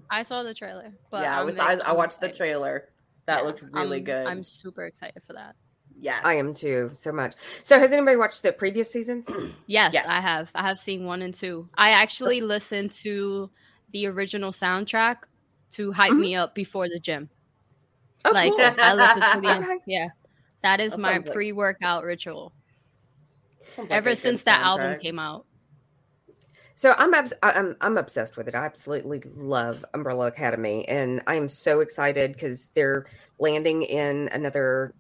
I 0.10 0.24
saw 0.24 0.44
the 0.44 0.54
trailer, 0.54 0.92
but 1.10 1.22
yeah, 1.24 1.38
I 1.38 1.40
I'm 1.40 1.46
was. 1.46 1.58
I, 1.58 1.74
I 1.76 1.92
watched 1.94 2.20
the 2.20 2.30
trailer. 2.30 2.90
That 3.28 3.38
Yeah, 3.40 3.44
looked 3.46 3.62
really 3.72 3.98
I'm- 3.98 4.04
good. 4.04 4.28
I'm 4.28 4.44
super 4.44 4.86
excited 4.86 5.24
for 5.26 5.34
that. 5.34 5.56
Yeah. 6.00 6.20
I 6.24 6.36
am 6.36 6.54
too, 6.54 6.92
so 6.94 7.12
much. 7.12 7.36
So, 7.64 7.80
has 7.80 7.92
anybody 7.92 8.18
watched 8.18 8.44
the 8.44 8.52
previous 8.52 8.92
seasons? 8.92 9.30
Yes, 9.68 9.94
Yes. 9.94 10.06
I 10.08 10.20
have. 10.22 10.50
I 10.54 10.62
have 10.68 10.78
seen 10.78 11.06
one 11.06 11.22
and 11.22 11.34
two. 11.34 11.68
I 11.78 11.92
actually 11.92 12.42
listened 12.42 12.92
to 13.04 13.50
the 13.92 14.06
original 14.08 14.52
soundtrack 14.52 15.18
to 15.72 15.92
hype 15.92 16.12
Mhm. 16.12 16.20
me 16.20 16.36
up 16.36 16.54
before 16.54 16.88
the 16.88 17.00
gym. 17.00 17.30
Oh, 18.26 18.32
like 18.32 18.52
cool. 18.52 18.62
I 18.62 18.94
listened 18.94 19.24
to 19.34 19.42
the 19.42 19.58
Okay. 19.58 19.78
yeah. 19.88 20.08
That 20.62 20.80
is 20.80 20.92
That 20.92 21.00
my 21.00 21.20
pre-workout 21.20 22.04
ritual. 22.04 22.54
Sounds 23.76 23.90
like 23.90 23.92
a 23.92 23.94
Ever 23.94 24.16
since 24.16 24.44
that 24.44 24.62
album 24.66 25.00
came 25.00 25.20
out. 25.20 25.46
So 26.76 26.94
I'm 26.98 27.14
obs- 27.14 27.34
I'm 27.42 27.76
I'm 27.82 27.98
obsessed 27.98 28.36
with 28.36 28.48
it. 28.48 28.56
I 28.56 28.66
absolutely 28.66 29.22
love 29.36 29.86
Umbrella 29.94 30.28
Academy, 30.28 30.88
and 30.88 31.22
I 31.26 31.36
am 31.36 31.48
so 31.48 31.80
excited 31.80 32.34
because 32.34 32.70
they're 32.76 33.06
landing 33.40 33.84
in 33.84 34.28
another. 34.30 34.94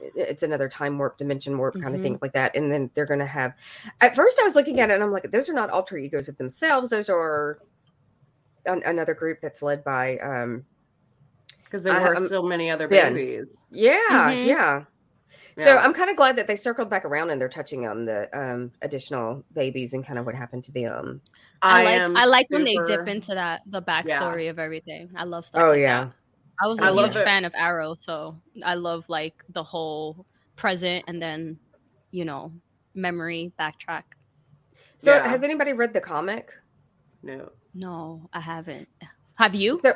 It's 0.00 0.42
another 0.42 0.68
time 0.68 0.96
warp, 0.98 1.18
dimension 1.18 1.58
warp 1.58 1.80
kind 1.80 1.94
of 1.94 2.00
thing 2.02 2.18
like 2.22 2.32
that, 2.32 2.54
and 2.56 2.70
then 2.70 2.90
they're 2.94 3.06
going 3.06 3.20
to 3.20 3.26
have. 3.26 3.52
At 4.00 4.14
first, 4.14 4.38
I 4.40 4.44
was 4.44 4.54
looking 4.54 4.80
at 4.80 4.90
it, 4.90 4.94
and 4.94 5.02
I'm 5.02 5.12
like, 5.12 5.30
those 5.30 5.48
are 5.48 5.52
not 5.54 5.70
alter 5.70 5.96
egos 5.98 6.28
of 6.28 6.36
themselves. 6.38 6.90
Those 6.90 7.08
are 7.08 7.58
an- 8.66 8.82
another 8.86 9.14
group 9.14 9.40
that's 9.40 9.62
led 9.62 9.82
by. 9.84 10.18
um 10.18 10.64
because 11.64 11.82
there 11.82 11.92
I- 11.98 12.02
were 12.02 12.14
I'm- 12.14 12.28
so 12.28 12.42
many 12.42 12.70
other 12.70 12.88
Ben. 12.88 13.12
babies. 13.14 13.58
Yeah, 13.70 13.98
Mhm. 14.10 14.46
yeah. 14.46 14.84
So 15.58 15.74
Yeah. 15.74 15.80
I'm 15.80 15.92
kind 15.92 16.08
of 16.08 16.16
glad 16.16 16.36
that 16.36 16.46
they 16.46 16.56
circled 16.56 16.88
back 16.88 17.04
around 17.04 17.28
and 17.30 17.38
they're 17.40 17.48
touching 17.48 17.86
on 17.86 18.04
the 18.06 18.28
um 18.38 18.72
additional 18.80 19.44
babies 19.52 19.92
and 19.92 20.06
kind 20.06 20.18
of 20.18 20.24
what 20.24 20.34
happened 20.34 20.64
to 20.64 20.72
them. 20.72 21.20
I, 21.60 21.82
like 21.84 22.00
am 22.00 22.16
I 22.16 22.24
like 22.26 22.46
when 22.48 22.64
they 22.64 22.76
dip 22.86 23.06
into 23.08 23.34
that 23.34 23.62
the 23.66 23.82
backstory 23.82 24.48
of 24.48 24.58
everything. 24.58 25.10
I 25.16 25.24
love 25.24 25.44
stuff. 25.46 25.62
Oh 25.62 25.70
like 25.72 25.80
yeah. 25.80 26.04
that. 26.04 26.14
I 26.60 26.66
was 26.66 26.78
a 26.80 26.86
I 26.86 26.92
huge 26.92 27.14
fan 27.14 27.44
of 27.44 27.54
Arrow, 27.54 27.96
so 28.00 28.40
I 28.64 28.74
love 28.74 29.08
like 29.08 29.34
the 29.48 29.62
whole 29.62 30.26
present 30.56 31.04
and 31.06 31.22
then, 31.22 31.58
you 32.10 32.24
know, 32.24 32.52
memory 32.94 33.52
backtrack. 33.60 34.04
So 34.98 35.12
Yeah. 35.12 35.28
has 35.28 35.44
anybody 35.44 35.72
read 35.72 35.92
the 35.92 36.00
comic? 36.00 36.52
No. 37.22 37.50
No, 37.74 38.28
I 38.32 38.40
haven't. 38.40 38.88
Have 39.36 39.54
you? 39.54 39.80
So 39.82 39.94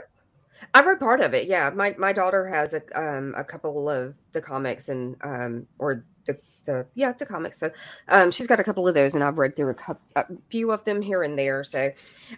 I 0.74 0.82
read 0.82 1.00
part 1.00 1.20
of 1.20 1.34
it. 1.34 1.48
Yeah, 1.48 1.70
my 1.70 1.94
my 1.98 2.12
daughter 2.12 2.46
has 2.46 2.74
a 2.74 2.82
um 2.98 3.34
a 3.36 3.44
couple 3.44 3.88
of 3.88 4.14
the 4.32 4.40
comics 4.40 4.88
and 4.88 5.16
um 5.22 5.66
or 5.78 6.06
the 6.26 6.38
the 6.64 6.86
yeah 6.94 7.12
the 7.12 7.26
comics. 7.26 7.58
So 7.58 7.70
um 8.08 8.30
she's 8.30 8.46
got 8.46 8.60
a 8.60 8.64
couple 8.64 8.86
of 8.86 8.94
those 8.94 9.14
and 9.14 9.24
I've 9.24 9.38
read 9.38 9.56
through 9.56 9.70
a, 9.70 9.74
couple, 9.74 10.02
a 10.14 10.24
few 10.48 10.70
of 10.70 10.84
them 10.84 11.02
here 11.02 11.22
and 11.22 11.38
there. 11.38 11.64
So 11.64 11.90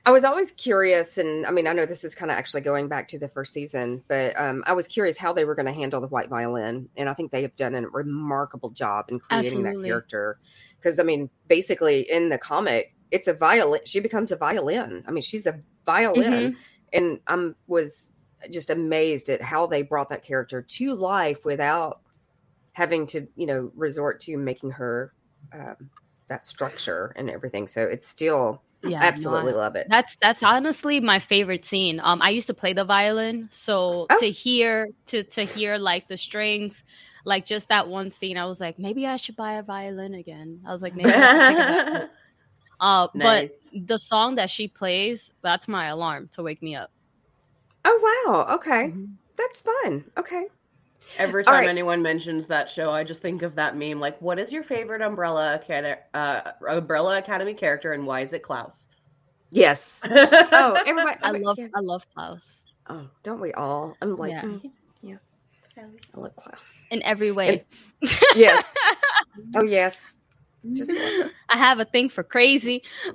I 0.07 0.11
was 0.11 0.25
always 0.25 0.51
curious, 0.53 1.19
and 1.19 1.47
I 1.47 1.51
mean 1.51 1.67
I 1.67 1.73
know 1.73 1.87
this 1.87 2.05
is 2.05 2.15
kind 2.15 2.31
of 2.31 2.39
actually 2.39 2.63
going 2.63 2.89
back 2.89 3.09
to 3.09 3.19
the 3.19 3.29
first 3.29 3.53
season, 3.53 4.03
but 4.09 4.39
um 4.41 4.65
I 4.67 4.73
was 4.73 4.89
curious 4.89 5.17
how 5.17 5.33
they 5.33 5.45
were 5.45 5.55
going 5.55 5.67
to 5.67 5.73
handle 5.73 6.01
the 6.01 6.09
white 6.09 6.29
violin, 6.29 6.89
and 6.97 7.09
I 7.09 7.15
think 7.15 7.31
they 7.31 7.43
have 7.43 7.57
done 7.57 7.75
a 7.75 7.89
remarkable 7.89 8.71
job 8.71 9.07
in 9.09 9.21
creating 9.21 9.59
Absolutely. 9.59 9.83
that 9.83 9.89
character. 9.89 10.39
Because 10.81 10.99
I 10.99 11.03
mean, 11.03 11.31
basically 11.49 12.11
in 12.11 12.29
the 12.29 12.39
comic, 12.39 12.95
it's 13.11 13.29
a 13.29 13.35
violin. 13.35 13.81
She 13.85 14.01
becomes 14.01 14.33
a 14.33 14.37
violin. 14.37 15.05
I 15.07 15.11
mean, 15.11 15.23
she's 15.23 15.47
a 15.47 15.61
violin 15.87 16.57
and 16.95 17.21
I'm 17.27 17.57
was 17.67 18.11
just 18.51 18.71
amazed 18.71 19.29
at 19.29 19.43
how 19.43 19.67
they 19.67 19.83
brought 19.83 20.11
that 20.11 20.23
character 20.23 20.63
to 20.63 20.95
life 20.95 21.45
without 21.45 22.01
having 22.75 23.07
to, 23.09 23.27
you 23.37 23.47
know, 23.47 23.71
resort 23.75 24.21
to 24.21 24.37
making 24.37 24.71
her 24.73 25.13
um, 25.53 25.91
that 26.29 26.45
structure 26.45 27.13
and 27.17 27.31
everything. 27.31 27.69
So 27.69 27.85
it's 27.85 28.07
still 28.07 28.63
Yeah, 28.83 29.01
Absolutely 29.03 29.53
love 29.53 29.77
it. 29.77 29.87
That's 29.89 30.17
that's 30.21 30.43
honestly 30.43 31.01
my 31.01 31.19
favorite 31.19 31.65
scene. 31.65 32.01
Um, 32.03 32.21
I 32.21 32.31
used 32.31 32.47
to 32.49 32.55
play 32.55 32.73
the 32.73 32.85
violin, 32.85 33.49
so 33.51 34.07
Oh. 34.11 34.19
to 34.19 34.31
hear 34.31 34.89
to 35.07 35.23
to 35.25 35.43
hear 35.45 35.79
like 35.79 36.09
the 36.09 36.17
strings, 36.19 36.83
like 37.25 37.47
just 37.47 37.69
that 37.69 37.89
one 37.89 38.11
scene, 38.11 38.37
I 38.37 38.47
was 38.47 38.61
like, 38.61 38.79
maybe 38.79 39.07
I 39.07 39.17
should 39.17 39.37
buy 39.37 39.55
a 39.55 39.63
violin 39.63 40.15
again. 40.15 40.61
I 40.67 40.73
was 40.73 40.83
like, 40.83 40.95
maybe. 40.97 41.13
I. 41.13 42.05
Uh, 42.81 43.09
Nice. 43.15 43.51
but 43.73 43.87
the 43.89 43.99
song 43.99 44.35
that 44.35 44.51
she 44.51 44.69
plays, 44.69 45.31
that's 45.43 45.69
my 45.69 45.87
alarm 45.87 46.29
to 46.33 46.43
wake 46.43 46.61
me 46.63 46.75
up. 46.77 46.91
Oh 47.85 48.25
wow. 48.27 48.55
Okay. 48.57 48.89
Mhm. 48.89 49.15
That's 49.37 49.63
fun. 49.63 50.05
Okay. 50.19 50.47
Every 51.19 51.45
time 51.45 51.55
right. 51.55 51.69
anyone 51.69 52.03
mentions 52.03 52.47
that 52.49 52.69
show, 52.69 52.91
I 52.91 53.05
just 53.05 53.23
think 53.23 53.43
of 53.43 53.55
that 53.55 53.77
meme. 53.77 54.01
Like, 54.01 54.21
what 54.21 54.39
is 54.39 54.51
your 54.51 54.63
favorite 54.63 55.01
Umbrella 55.03 55.55
Acad- 55.55 55.99
uh, 56.15 56.53
Umbrella 56.69 57.19
Academy 57.19 57.55
character, 57.55 57.93
and 57.93 58.07
why 58.07 58.21
is 58.21 58.33
it 58.33 58.43
Klaus? 58.43 58.87
Yes. 59.51 60.03
Oh, 60.11 60.77
everybody. 60.87 61.17
I 61.23 61.31
love 61.31 61.59
yeah. 61.59 61.69
I 61.75 61.81
love 61.81 62.05
Klaus 62.13 62.65
Oh, 62.89 63.07
don't 63.23 63.41
we 63.41 63.53
all? 63.53 63.97
I'm 64.03 64.17
like, 64.17 64.33
Yeah. 64.33 64.43
mm, 64.43 64.71
yeah. 65.03 65.17
I 65.77 66.19
love 66.21 66.37
Klaus. 66.37 66.87
in 66.91 67.03
every 67.03 67.33
way. 67.33 67.65
Yes. 68.37 68.65
Oh 69.55 69.65
yes. 69.65 70.17
Just 70.73 70.91
I 70.91 71.57
have 71.57 71.79
a 71.81 71.85
thing 71.85 72.09
for 72.09 72.23
crazy 72.25 72.83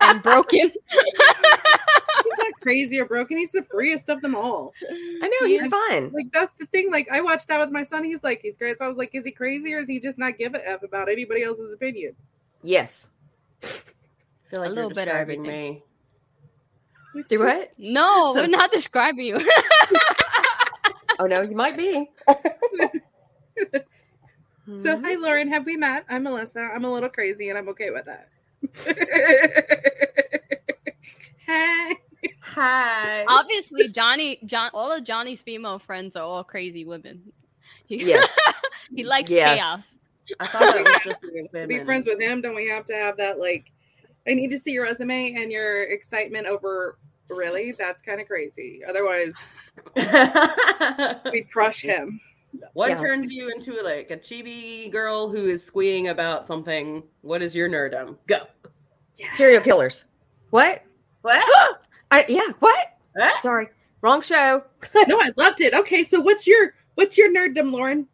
and 0.00 0.22
broken. 0.22 0.70
He's 0.90 2.38
not 2.38 2.52
crazy 2.60 3.00
or 3.00 3.04
broken. 3.06 3.38
He's 3.38 3.52
the 3.52 3.62
freest 3.62 4.08
of 4.08 4.20
them 4.20 4.34
all. 4.34 4.72
I 4.90 5.28
know 5.28 5.46
he's 5.46 5.66
fun. 5.66 6.10
Like 6.12 6.30
that's 6.32 6.52
the 6.58 6.66
thing. 6.66 6.90
Like 6.90 7.08
I 7.10 7.20
watched 7.20 7.48
that 7.48 7.58
with 7.58 7.70
my 7.70 7.84
son. 7.84 8.04
He's 8.04 8.22
like, 8.22 8.40
he's 8.42 8.56
great. 8.56 8.78
So 8.78 8.84
I 8.84 8.88
was 8.88 8.96
like, 8.96 9.14
is 9.14 9.24
he 9.24 9.32
crazy 9.32 9.72
or 9.74 9.80
is 9.80 9.88
he 9.88 9.98
just 9.98 10.18
not 10.18 10.38
give 10.38 10.54
a 10.54 10.68
f 10.68 10.82
about 10.82 11.08
anybody 11.10 11.42
else's 11.42 11.72
opinion? 11.72 12.14
Yes. 12.62 13.08
I 13.62 13.66
feel 13.66 14.60
like 14.60 14.70
A 14.70 14.74
you're 14.74 14.74
little 14.74 14.90
bit 14.90 15.08
of 15.08 15.26
describing 15.26 15.46
everything. 15.46 15.82
me. 17.14 17.24
Do 17.28 17.40
what? 17.40 17.72
No, 17.78 18.32
we're 18.36 18.46
not 18.46 18.70
describing 18.72 19.26
you. 19.26 19.50
Oh 21.18 21.26
no, 21.26 21.42
you 21.42 21.54
might 21.54 21.76
be. 21.76 22.10
So 24.78 24.96
hmm. 24.96 25.04
hi, 25.04 25.14
Lauren. 25.16 25.48
Have 25.48 25.66
we 25.66 25.76
met? 25.76 26.04
I'm 26.08 26.22
Melissa. 26.22 26.60
I'm 26.60 26.84
a 26.84 26.92
little 26.92 27.08
crazy, 27.08 27.48
and 27.48 27.58
I'm 27.58 27.68
okay 27.70 27.90
with 27.90 28.06
that. 28.06 28.28
Hey. 31.46 31.96
Hi. 32.40 33.24
Obviously, 33.28 33.84
Johnny, 33.88 34.38
John, 34.44 34.70
all 34.74 34.92
of 34.92 35.04
Johnny's 35.04 35.40
female 35.40 35.78
friends 35.78 36.16
are 36.16 36.22
all 36.22 36.44
crazy 36.44 36.84
women. 36.84 37.32
He, 37.86 37.96
Yes. 38.04 38.28
he 38.94 39.04
likes 39.04 39.30
Yes. 39.30 39.58
chaos. 39.58 39.94
I 40.40 40.46
thought 40.46 40.74
that 40.74 40.84
was 40.84 41.02
just 41.02 41.22
To 41.54 41.66
be 41.66 41.84
friends 41.84 42.06
with 42.06 42.20
him, 42.20 42.40
don't 42.40 42.54
we 42.54 42.68
have 42.68 42.84
to 42.86 42.94
have 42.94 43.16
that? 43.16 43.38
Like, 43.40 43.70
I 44.26 44.34
need 44.34 44.50
to 44.50 44.58
see 44.60 44.72
your 44.72 44.84
resume 44.84 45.34
and 45.34 45.50
your 45.50 45.84
excitement 45.84 46.46
over. 46.46 46.98
Really, 47.28 47.72
that's 47.72 48.02
kind 48.02 48.20
of 48.20 48.26
crazy. 48.26 48.82
Otherwise, 48.86 49.34
we 51.32 51.42
crush 51.42 51.80
him. 51.80 52.20
What 52.74 52.90
Yeah. 52.90 52.96
turns 52.96 53.30
you 53.30 53.50
into 53.50 53.80
like 53.82 54.10
a 54.10 54.16
chibi 54.16 54.90
girl 54.90 55.28
who 55.28 55.48
is 55.48 55.62
squeeing 55.62 56.08
about 56.08 56.46
something? 56.46 57.02
What 57.22 57.42
is 57.42 57.54
your 57.54 57.68
nerdum? 57.68 58.16
Go. 58.26 58.46
Serial 59.34 59.62
killers. 59.62 60.04
What? 60.50 60.82
What? 61.22 61.42
I 62.10 62.24
yeah. 62.28 62.48
What? 62.58 62.98
Huh? 63.18 63.40
Sorry, 63.40 63.68
wrong 64.00 64.20
show. 64.20 64.64
No, 65.08 65.18
I 65.20 65.30
loved 65.36 65.60
it. 65.60 65.74
Okay, 65.74 66.04
so 66.04 66.20
what's 66.20 66.46
your 66.46 66.74
what's 66.94 67.16
your 67.18 67.30
nerddom, 67.30 67.72
Lauren? 67.72 68.06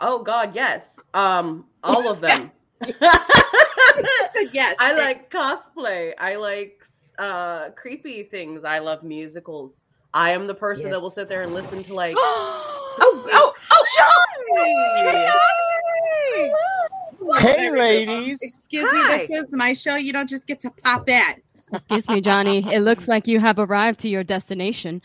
Oh 0.00 0.22
God, 0.22 0.54
yes. 0.54 0.98
Um, 1.14 1.66
all 1.82 2.08
of 2.08 2.20
them. 2.20 2.50
yes, 4.52 4.76
I 4.78 4.92
like 4.92 5.30
cosplay. 5.30 6.12
I 6.18 6.36
like 6.36 6.84
uh 7.18 7.70
creepy 7.70 8.24
things. 8.24 8.64
I 8.64 8.80
love 8.80 9.02
musicals. 9.02 9.82
I 10.12 10.30
am 10.30 10.46
the 10.46 10.54
person 10.54 10.90
that 10.90 11.00
will 11.00 11.10
sit 11.10 11.28
there 11.28 11.42
and 11.42 11.52
listen 11.52 11.82
to 11.84 11.94
like 11.94 12.16
Oh 13.26 13.52
oh 13.70 13.84
oh! 17.26 17.38
Hey, 17.38 17.70
ladies. 17.70 18.40
Excuse 18.42 18.86
Hi. 18.90 19.18
me, 19.18 19.26
this 19.26 19.48
is 19.48 19.52
my 19.52 19.72
show. 19.72 19.96
You 19.96 20.12
don't 20.12 20.28
just 20.28 20.46
get 20.46 20.60
to 20.60 20.70
pop 20.70 21.08
in. 21.08 21.42
Excuse 21.72 22.08
me, 22.08 22.20
Johnny. 22.20 22.64
It 22.72 22.80
looks 22.80 23.08
like 23.08 23.26
you 23.26 23.40
have 23.40 23.58
arrived 23.58 24.00
to 24.00 24.08
your 24.08 24.22
destination. 24.22 25.02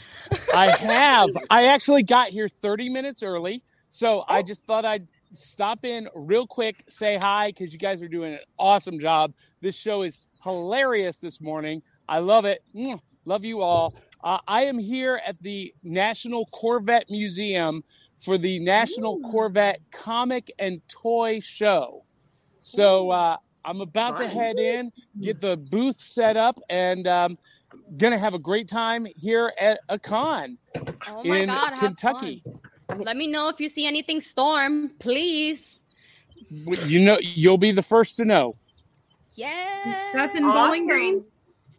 I 0.53 0.67
have. 0.67 1.29
I 1.49 1.67
actually 1.67 2.03
got 2.03 2.29
here 2.29 2.47
30 2.47 2.89
minutes 2.89 3.23
early. 3.23 3.63
So 3.89 4.23
I 4.27 4.43
just 4.43 4.65
thought 4.65 4.85
I'd 4.85 5.07
stop 5.33 5.83
in 5.85 6.07
real 6.13 6.45
quick, 6.45 6.83
say 6.89 7.17
hi, 7.17 7.47
because 7.47 7.73
you 7.73 7.79
guys 7.79 8.01
are 8.01 8.07
doing 8.07 8.33
an 8.33 8.39
awesome 8.59 8.99
job. 8.99 9.33
This 9.61 9.75
show 9.75 10.03
is 10.03 10.19
hilarious 10.43 11.19
this 11.19 11.41
morning. 11.41 11.81
I 12.07 12.19
love 12.19 12.45
it. 12.45 12.63
Mwah. 12.75 12.99
Love 13.25 13.45
you 13.45 13.61
all. 13.61 13.93
Uh, 14.23 14.39
I 14.47 14.65
am 14.65 14.77
here 14.77 15.21
at 15.25 15.41
the 15.41 15.73
National 15.83 16.45
Corvette 16.47 17.05
Museum 17.09 17.83
for 18.19 18.37
the 18.37 18.59
National 18.59 19.19
Corvette 19.21 19.79
Comic 19.91 20.51
and 20.59 20.81
Toy 20.87 21.39
Show. 21.39 22.03
So 22.61 23.09
uh, 23.09 23.37
I'm 23.63 23.81
about 23.81 24.17
to 24.17 24.27
head 24.27 24.59
in, 24.59 24.91
get 25.21 25.39
the 25.39 25.57
booth 25.57 25.97
set 25.97 26.37
up, 26.37 26.59
and 26.69 27.07
um, 27.07 27.37
gonna 27.97 28.17
have 28.17 28.33
a 28.33 28.39
great 28.39 28.67
time 28.67 29.07
here 29.17 29.53
at 29.59 29.79
a 29.89 29.97
con 29.97 30.57
Oh 31.07 31.23
my 31.23 31.37
in 31.37 31.49
God, 31.49 31.75
Kentucky. 31.79 32.43
Let 32.97 33.15
me 33.15 33.27
know 33.27 33.49
if 33.49 33.59
you 33.59 33.69
see 33.69 33.85
anything 33.85 34.19
storm, 34.19 34.91
please. 34.99 35.77
You 36.49 36.99
know, 36.99 37.19
you'll 37.21 37.57
be 37.57 37.71
the 37.71 37.81
first 37.81 38.17
to 38.17 38.25
know. 38.25 38.55
Yeah. 39.35 40.11
That's 40.13 40.35
in 40.35 40.43
Bowling 40.43 40.87
Green. 40.87 41.23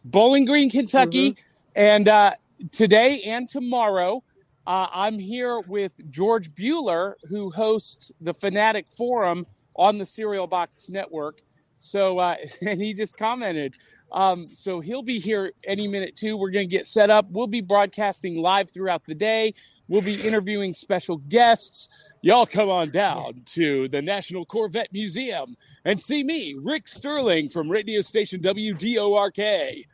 Bowling 0.04 0.44
Green, 0.44 0.70
Kentucky, 0.70 1.36
and 1.74 2.08
uh, 2.08 2.34
today 2.70 3.20
and 3.22 3.48
tomorrow, 3.48 4.22
uh, 4.70 4.86
I'm 4.92 5.18
here 5.18 5.58
with 5.66 6.12
George 6.12 6.54
Bueller, 6.54 7.14
who 7.28 7.50
hosts 7.50 8.12
the 8.20 8.32
Fanatic 8.32 8.86
Forum 8.88 9.44
on 9.74 9.98
the 9.98 10.06
Cereal 10.06 10.46
Box 10.46 10.88
Network. 10.88 11.40
So, 11.76 12.20
uh, 12.20 12.36
and 12.64 12.80
he 12.80 12.94
just 12.94 13.16
commented. 13.16 13.74
Um, 14.12 14.50
so 14.52 14.78
he'll 14.78 15.02
be 15.02 15.18
here 15.18 15.50
any 15.66 15.88
minute 15.88 16.14
too. 16.14 16.36
We're 16.36 16.52
going 16.52 16.68
to 16.68 16.72
get 16.72 16.86
set 16.86 17.10
up. 17.10 17.26
We'll 17.30 17.48
be 17.48 17.62
broadcasting 17.62 18.40
live 18.40 18.70
throughout 18.70 19.04
the 19.06 19.14
day. 19.16 19.54
We'll 19.88 20.02
be 20.02 20.20
interviewing 20.20 20.74
special 20.74 21.16
guests. 21.16 21.88
Y'all 22.22 22.46
come 22.46 22.68
on 22.68 22.90
down 22.90 23.42
to 23.46 23.88
the 23.88 24.00
National 24.00 24.44
Corvette 24.44 24.92
Museum 24.92 25.56
and 25.84 26.00
see 26.00 26.22
me, 26.22 26.54
Rick 26.62 26.86
Sterling 26.86 27.48
from 27.48 27.68
radio 27.68 28.02
station 28.02 28.40
WDORK. 28.40 29.84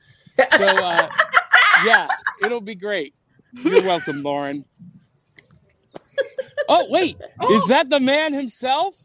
So, 0.54 0.66
uh, 0.66 1.08
yeah, 1.86 2.08
it'll 2.44 2.60
be 2.60 2.74
great. 2.74 3.14
You're 3.62 3.82
welcome, 3.82 4.22
Lauren. 4.22 4.64
Oh, 6.68 6.86
wait, 6.90 7.16
is 7.20 7.62
oh. 7.62 7.66
that 7.68 7.90
the 7.90 8.00
man 8.00 8.32
himself? 8.32 8.96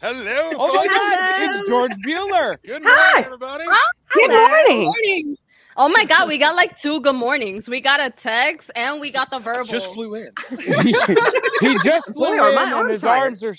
Hello, 0.00 0.50
Oh 0.54 0.74
my. 0.74 0.86
God, 0.86 1.54
it's 1.60 1.68
George 1.68 1.92
Bueller. 2.06 2.56
Good 2.64 2.82
morning, 2.82 2.88
Hi. 2.88 3.22
everybody. 3.22 3.64
Oh, 3.68 3.90
good 4.14 4.30
morning. 4.30 4.84
morning. 4.86 5.36
Oh 5.76 5.88
my 5.88 6.04
God, 6.04 6.28
we 6.28 6.38
got 6.38 6.56
like 6.56 6.78
two 6.78 7.00
good 7.00 7.16
mornings. 7.16 7.68
We 7.68 7.80
got 7.80 8.00
a 8.00 8.10
text 8.10 8.70
and 8.76 9.00
we 9.00 9.10
got 9.12 9.30
the 9.30 9.38
verbal. 9.38 9.64
Just 9.64 9.92
flew 9.92 10.14
in. 10.14 10.30
he, 10.58 10.64
he 11.60 11.78
just 11.84 12.12
flew 12.14 12.36
Boy, 12.38 12.48
in 12.48 12.54
my 12.54 12.64
and 12.64 12.74
arms 12.74 12.90
his 12.92 13.00
tired. 13.02 13.22
arms 13.24 13.44
are 13.44 13.54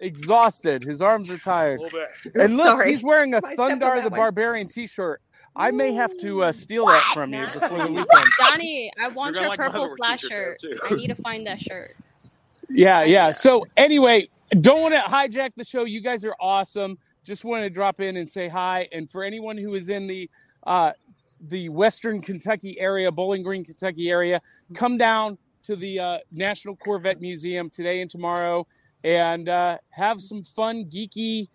exhausted. 0.00 0.82
His 0.82 1.02
arms 1.02 1.30
are 1.30 1.34
A 1.34 1.38
tired. 1.38 1.80
little 1.80 1.98
bit. 2.00 2.08
And 2.34 2.56
look, 2.56 2.66
Sorry. 2.66 2.90
he's 2.90 3.02
wearing 3.04 3.34
a 3.34 3.40
stepped 3.40 3.58
on 3.58 3.70
Thundar 3.80 4.02
the 4.02 4.10
one. 4.10 4.18
Barbarian 4.18 4.68
t-shirt. 4.68 5.20
I 5.54 5.70
may 5.70 5.92
have 5.92 6.16
to 6.18 6.44
uh, 6.44 6.52
steal 6.52 6.86
that 6.86 7.02
from 7.12 7.34
you 7.34 7.40
before 7.52 7.78
the 7.78 7.88
weekend. 7.88 8.26
Johnny, 8.40 8.90
I 8.98 9.08
want 9.08 9.36
your 9.36 9.48
like 9.48 9.58
purple 9.58 9.94
flash 9.96 10.22
t-shirt 10.22 10.60
too. 10.60 10.72
I 10.90 10.94
need 10.94 11.08
to 11.08 11.14
find 11.14 11.46
that 11.46 11.60
shirt. 11.60 11.94
Yeah, 12.70 13.04
yeah. 13.04 13.30
So 13.30 13.66
anyway, 13.76 14.28
don't 14.60 14.80
want 14.80 14.94
to 14.94 15.00
hijack 15.00 15.52
the 15.56 15.64
show. 15.64 15.84
You 15.84 16.00
guys 16.00 16.24
are 16.24 16.34
awesome. 16.40 16.98
Just 17.24 17.44
wanted 17.44 17.64
to 17.64 17.70
drop 17.70 18.00
in 18.00 18.16
and 18.16 18.30
say 18.30 18.48
hi. 18.48 18.88
And 18.92 19.08
for 19.08 19.22
anyone 19.22 19.58
who 19.58 19.74
is 19.74 19.88
in 19.88 20.06
the 20.06 20.30
uh, 20.66 20.92
the 21.48 21.68
Western 21.68 22.22
Kentucky 22.22 22.78
area, 22.78 23.10
Bowling 23.10 23.42
Green, 23.42 23.64
Kentucky 23.64 24.10
area, 24.10 24.40
come 24.74 24.96
down 24.96 25.36
to 25.64 25.76
the 25.76 25.98
uh, 25.98 26.18
National 26.30 26.76
Corvette 26.76 27.20
Museum 27.20 27.68
today 27.68 28.00
and 28.00 28.10
tomorrow, 28.10 28.66
and 29.04 29.48
uh, 29.48 29.78
have 29.90 30.20
some 30.20 30.42
fun, 30.42 30.84
geeky, 30.86 31.48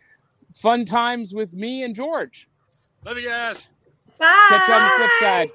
fun 0.54 0.86
times 0.86 1.34
with 1.34 1.54
me 1.54 1.84
and 1.84 1.96
George. 1.96 2.48
Love 3.06 3.18
you 3.18 3.28
guys. 3.28 3.68
Catch 4.20 4.68
you 4.68 4.74
on 4.74 4.84
the 4.84 4.90
flip 4.98 5.10
side. 5.20 5.50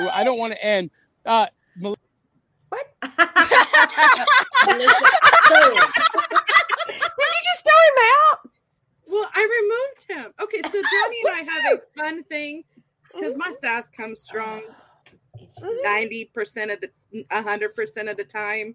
Ooh, 0.00 0.08
I 0.08 0.24
don't 0.24 0.38
want 0.38 0.52
to 0.52 0.64
end. 0.64 0.90
Uh, 1.24 1.46
Mel- 1.76 1.96
Did 3.02 3.10
you 4.80 4.86
just 7.44 7.62
throw 7.62 7.80
him 7.88 7.98
out? 8.04 8.38
Well, 9.08 9.28
I 9.34 9.42
removed 9.60 10.02
him. 10.26 10.32
Okay, 10.42 10.62
so 10.62 10.70
Johnny 10.70 11.18
and 11.26 11.34
I 11.34 11.44
have 11.52 11.64
a 11.78 11.80
fun 12.00 12.24
thing 12.24 12.64
because 13.14 13.36
my 13.36 13.52
sass 13.60 13.90
comes 13.90 14.22
strong 14.22 14.62
ninety 15.82 16.30
percent 16.34 16.70
of 16.70 16.80
the 16.80 16.90
hundred 17.30 17.76
percent 17.76 18.08
of 18.08 18.16
the 18.16 18.24
time, 18.24 18.74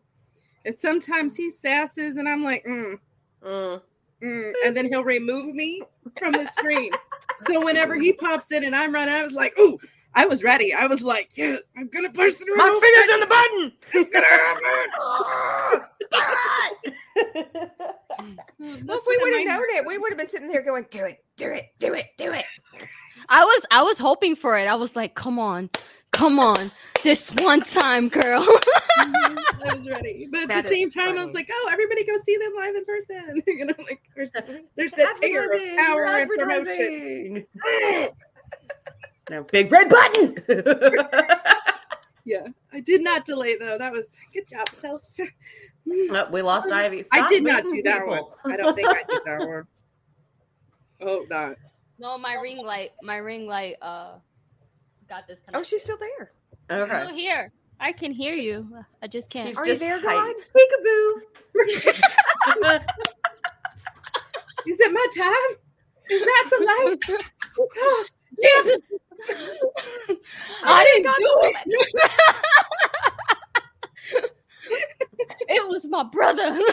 and 0.66 0.76
sometimes 0.76 1.36
he 1.36 1.52
sasses, 1.52 2.18
and 2.18 2.30
I'm 2.30 2.44
like, 2.44 2.64
mm, 2.66 3.00
Mm. 3.44 3.82
mm, 4.24 4.52
and 4.66 4.78
then 4.78 4.86
he'll 4.88 5.04
remove 5.04 5.54
me 5.56 5.82
from 6.18 6.32
the 6.34 6.46
stream. 6.48 6.92
So 7.40 7.64
whenever 7.66 7.96
he 7.96 8.14
pops 8.14 8.52
in 8.52 8.64
and 8.64 8.76
I'm 8.76 8.94
running, 8.94 9.14
I 9.14 9.24
was 9.24 9.34
like, 9.34 9.54
"Oh, 9.58 9.80
I 10.16 10.26
was 10.26 10.44
ready. 10.44 10.74
I 10.74 10.88
was 10.88 11.02
like, 11.02 11.32
yes, 11.36 11.62
I'm 11.78 11.88
gonna 11.88 12.12
push 12.12 12.36
through. 12.36 12.56
My 12.56 12.80
fingers 12.82 13.14
on 13.14 13.20
the 13.20 13.28
button. 13.28 13.72
It's 13.94 14.10
gonna 14.10 14.26
happen." 14.26 15.86
Well, 18.60 18.98
if 19.00 19.06
we 19.08 19.18
would 19.22 19.34
have 19.38 19.48
known 19.48 19.66
it, 19.70 19.86
we 19.86 19.98
would 19.98 20.12
have 20.12 20.18
been 20.18 20.28
sitting 20.28 20.48
there 20.50 20.62
going, 20.62 20.86
"Do 20.90 21.06
it, 21.06 21.24
do 21.38 21.52
it, 21.52 21.68
do 21.80 21.94
it, 21.94 22.08
do 22.18 22.34
it." 22.34 22.46
I 23.30 23.44
was 23.44 23.66
I 23.72 23.82
was 23.84 23.98
hoping 23.98 24.36
for 24.36 24.58
it. 24.58 24.68
I 24.68 24.76
was 24.76 24.96
like, 24.96 25.16
come 25.16 25.40
on, 25.40 25.70
come 26.12 26.40
on, 26.40 26.72
this 27.04 27.32
one 27.36 27.62
time, 27.62 28.10
girl. 28.10 28.42
I 28.98 29.76
was 29.76 29.88
ready, 29.88 30.28
but 30.32 30.42
at 30.42 30.48
That 30.50 30.64
the 30.64 30.70
same 30.70 30.90
time, 30.90 31.18
I 31.18 31.24
was 31.26 31.34
like, 31.34 31.50
"Oh, 31.52 31.70
everybody 31.72 32.06
go 32.06 32.18
see 32.18 32.38
them 32.38 32.54
live 32.56 32.76
in 32.76 32.86
person." 32.86 33.44
you 33.48 33.66
know, 33.66 33.74
like 33.80 34.02
there's 34.16 34.32
there's 34.76 34.94
that 34.94 35.16
ticker 35.16 35.54
of 35.54 35.62
power 35.78 36.06
and 36.06 36.30
promotion. 36.30 37.46
now, 39.30 39.44
big 39.52 39.72
red 39.72 39.90
button. 39.90 40.36
Yeah, 42.26 42.46
I 42.72 42.80
did 42.80 43.02
not 43.02 43.26
delay 43.26 43.58
though. 43.58 43.78
That 43.80 43.92
was 43.92 44.06
good 44.34 44.48
job, 44.48 44.70
self. 44.70 45.02
Oh, 45.20 46.28
we 46.32 46.42
lost 46.44 46.72
Ivy. 46.72 47.04
I 47.12 47.28
did 47.28 47.44
not 47.44 47.64
do 47.68 47.82
that 47.84 48.02
people. 48.02 48.36
one. 48.44 48.54
I 48.54 48.56
don't 48.56 48.76
think 48.76 48.88
I 48.88 49.04
did 49.10 49.22
that 49.26 49.40
one. 49.40 49.64
Oh, 51.02 51.26
not. 51.30 51.56
no, 51.98 52.18
my 52.18 52.36
ring 52.36 52.58
light, 52.58 52.92
my 53.02 53.18
ring 53.18 53.48
light, 53.48 53.78
uh, 53.82 54.18
got 55.10 55.28
this. 55.28 55.40
Oh, 55.54 55.64
she's 55.64 55.82
still 55.82 55.98
there. 55.98 56.32
Okay. 56.72 57.06
still 57.06 57.16
here. 57.16 57.52
I 57.80 57.92
can 57.92 58.12
hear 58.12 58.36
you. 58.36 58.68
I 59.02 59.08
just 59.08 59.30
can't. 59.30 59.50
She's 59.50 59.58
Are 59.58 59.68
you 59.68 59.78
there. 59.78 60.00
God? 60.02 60.34
Peekaboo. 60.56 61.22
Is 64.68 64.80
it 64.80 64.92
my 64.92 65.08
time? 65.18 65.58
Is 66.10 66.22
that 66.22 66.50
the 66.52 66.60
light? 66.66 67.00
Oh, 67.62 68.06
yes. 68.38 68.94
I 70.64 70.86
didn't 70.86 71.04
God 71.04 71.16
do 71.18 71.42
it. 74.22 74.32
it 75.50 75.68
was 75.68 75.86
my 75.90 76.04
brother. 76.04 76.58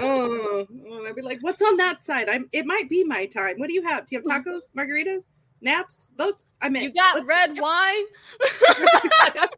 Oh, 0.00 0.64
oh, 0.90 1.06
I'd 1.06 1.16
be 1.16 1.22
like, 1.22 1.38
what's 1.40 1.62
on 1.62 1.76
that 1.78 2.04
side? 2.04 2.28
I'm. 2.28 2.48
It 2.52 2.66
might 2.66 2.88
be 2.88 3.02
my 3.02 3.26
time. 3.26 3.54
What 3.56 3.66
do 3.68 3.74
you 3.74 3.82
have? 3.82 4.06
Do 4.06 4.14
you 4.14 4.22
have 4.22 4.42
hmm. 4.42 4.48
tacos, 4.48 4.72
margaritas, 4.76 5.37
naps, 5.60 6.10
boats? 6.16 6.56
I 6.60 6.68
mean, 6.68 6.82
you 6.84 6.92
got 6.92 7.26
red 7.26 7.58
wine. 7.58 8.04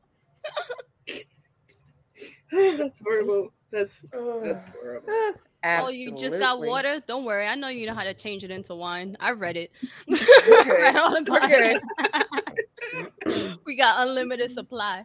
Oh, 2.53 2.77
that's 2.77 2.99
horrible. 2.99 3.53
That's 3.71 3.95
that's 4.11 4.65
horrible. 4.83 5.09
Uh, 5.09 5.33
Oh, 5.63 5.89
you 5.91 6.13
just 6.17 6.39
got 6.39 6.59
water? 6.63 7.03
Don't 7.07 7.27
worry. 7.27 7.47
I 7.47 7.55
know 7.55 7.69
you 7.69 7.87
know 7.87 7.93
how 7.93 8.05
to 8.05 8.15
change 8.15 8.45
it 8.45 8.51
into 8.51 8.75
wine. 8.75 9.15
I 9.21 9.33
read 9.33 9.59
it. 9.59 9.71
good. 10.09 10.19
Read 10.67 11.29
We're 11.29 11.81
it. 13.27 13.59
we 13.67 13.77
got 13.77 14.09
unlimited 14.09 14.53
supply. 14.53 15.05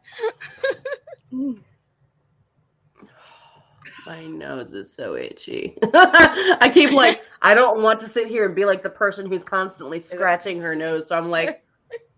My 4.05 4.25
nose 4.25 4.71
is 4.71 4.93
so 4.93 5.15
itchy. 5.15 5.77
I 5.93 6.69
keep 6.73 6.91
like, 6.91 7.23
I 7.41 7.55
don't 7.55 7.81
want 7.81 7.99
to 8.01 8.07
sit 8.07 8.27
here 8.27 8.45
and 8.45 8.55
be 8.55 8.65
like 8.65 8.83
the 8.83 8.89
person 8.89 9.25
who's 9.25 9.43
constantly 9.43 9.99
scratching 9.99 10.61
her 10.61 10.75
nose. 10.75 11.07
So 11.07 11.15
I'm 11.15 11.29
like, 11.29 11.63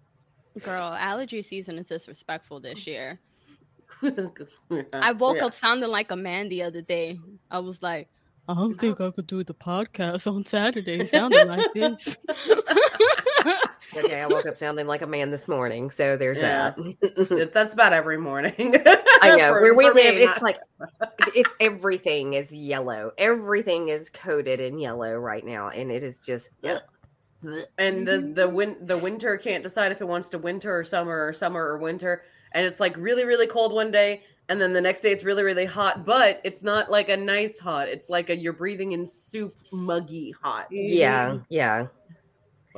Girl, 0.64 0.94
allergy 0.94 1.42
season 1.44 1.78
is 1.78 1.88
disrespectful 1.88 2.60
this 2.60 2.88
year. 2.88 3.20
I 4.94 5.12
woke 5.14 5.38
Yeah. 5.38 5.46
up 5.46 5.54
sounding 5.54 5.90
like 5.90 6.12
a 6.12 6.16
man 6.16 6.50
the 6.50 6.64
other 6.64 6.82
day. 6.82 7.20
I 7.52 7.60
was 7.60 7.82
like, 7.82 8.10
I 8.50 8.54
don't 8.54 8.80
think 8.80 9.00
I 9.02 9.12
could 9.12 9.28
do 9.28 9.44
the 9.44 9.54
podcast 9.54 10.26
on 10.34 10.46
Saturday 10.46 11.06
sounding 11.06 11.48
like 11.48 11.74
this. 11.74 12.18
Okay, 13.96 14.22
I 14.22 14.28
woke 14.28 14.46
up 14.46 14.56
sounding 14.56 14.88
like 14.88 15.02
a 15.02 15.08
man 15.08 15.32
this 15.32 15.48
morning, 15.48 15.90
so 15.90 16.18
there's 16.18 16.40
Yeah. 16.40 16.74
that. 16.76 17.52
That's 17.54 17.74
about 17.74 17.94
every 17.94 18.18
morning. 18.18 18.76
I 19.22 19.36
know 19.36 19.54
For- 19.54 19.62
where 19.62 19.74
we 19.76 19.88
for 19.88 19.94
me, 19.94 20.04
live. 20.04 20.18
It's 20.18 20.42
not- 20.42 20.42
like 20.42 20.60
it's 21.36 21.54
everything 21.60 22.34
is 22.34 22.52
yellow. 22.52 23.12
Everything 23.18 23.90
is 23.90 24.10
coated 24.10 24.60
in 24.60 24.80
yellow 24.80 25.16
right 25.16 25.46
now, 25.46 25.70
and 25.70 25.92
it 25.92 26.04
is 26.04 26.20
just 26.20 26.50
and 27.78 28.08
the 28.08 28.12
mm-hmm. 28.12 28.34
the 28.34 28.50
win 28.50 28.76
the 28.82 28.98
winter 28.98 29.38
can't 29.38 29.64
decide 29.64 29.92
if 29.92 30.02
it 30.02 30.08
wants 30.08 30.30
to 30.30 30.38
winter 30.38 30.80
or 30.80 30.84
summer 30.84 31.28
or 31.28 31.34
summer 31.34 31.64
or 31.64 31.78
winter 31.78 32.24
and 32.54 32.66
it's 32.66 32.80
like 32.80 32.96
really 32.98 33.26
really 33.26 33.48
cold 33.48 33.72
one 33.72 33.92
day 33.92 34.24
and 34.50 34.60
then 34.60 34.74
the 34.74 34.82
next 34.82 35.02
day 35.02 35.12
it's 35.12 35.24
really 35.24 35.44
really 35.44 35.66
hot 35.66 36.04
but 36.06 36.42
it's 36.44 36.64
not 36.64 36.90
like 36.90 37.10
a 37.10 37.18
nice 37.18 37.60
hot 37.60 37.88
it's 37.88 38.10
like 38.10 38.30
a 38.30 38.36
you're 38.36 38.54
breathing 38.54 38.94
in 38.94 39.06
soup 39.06 39.56
muggy 39.72 40.34
hot 40.42 40.68
yeah, 40.72 41.30
mm-hmm. 41.30 41.44
yeah. 41.50 41.88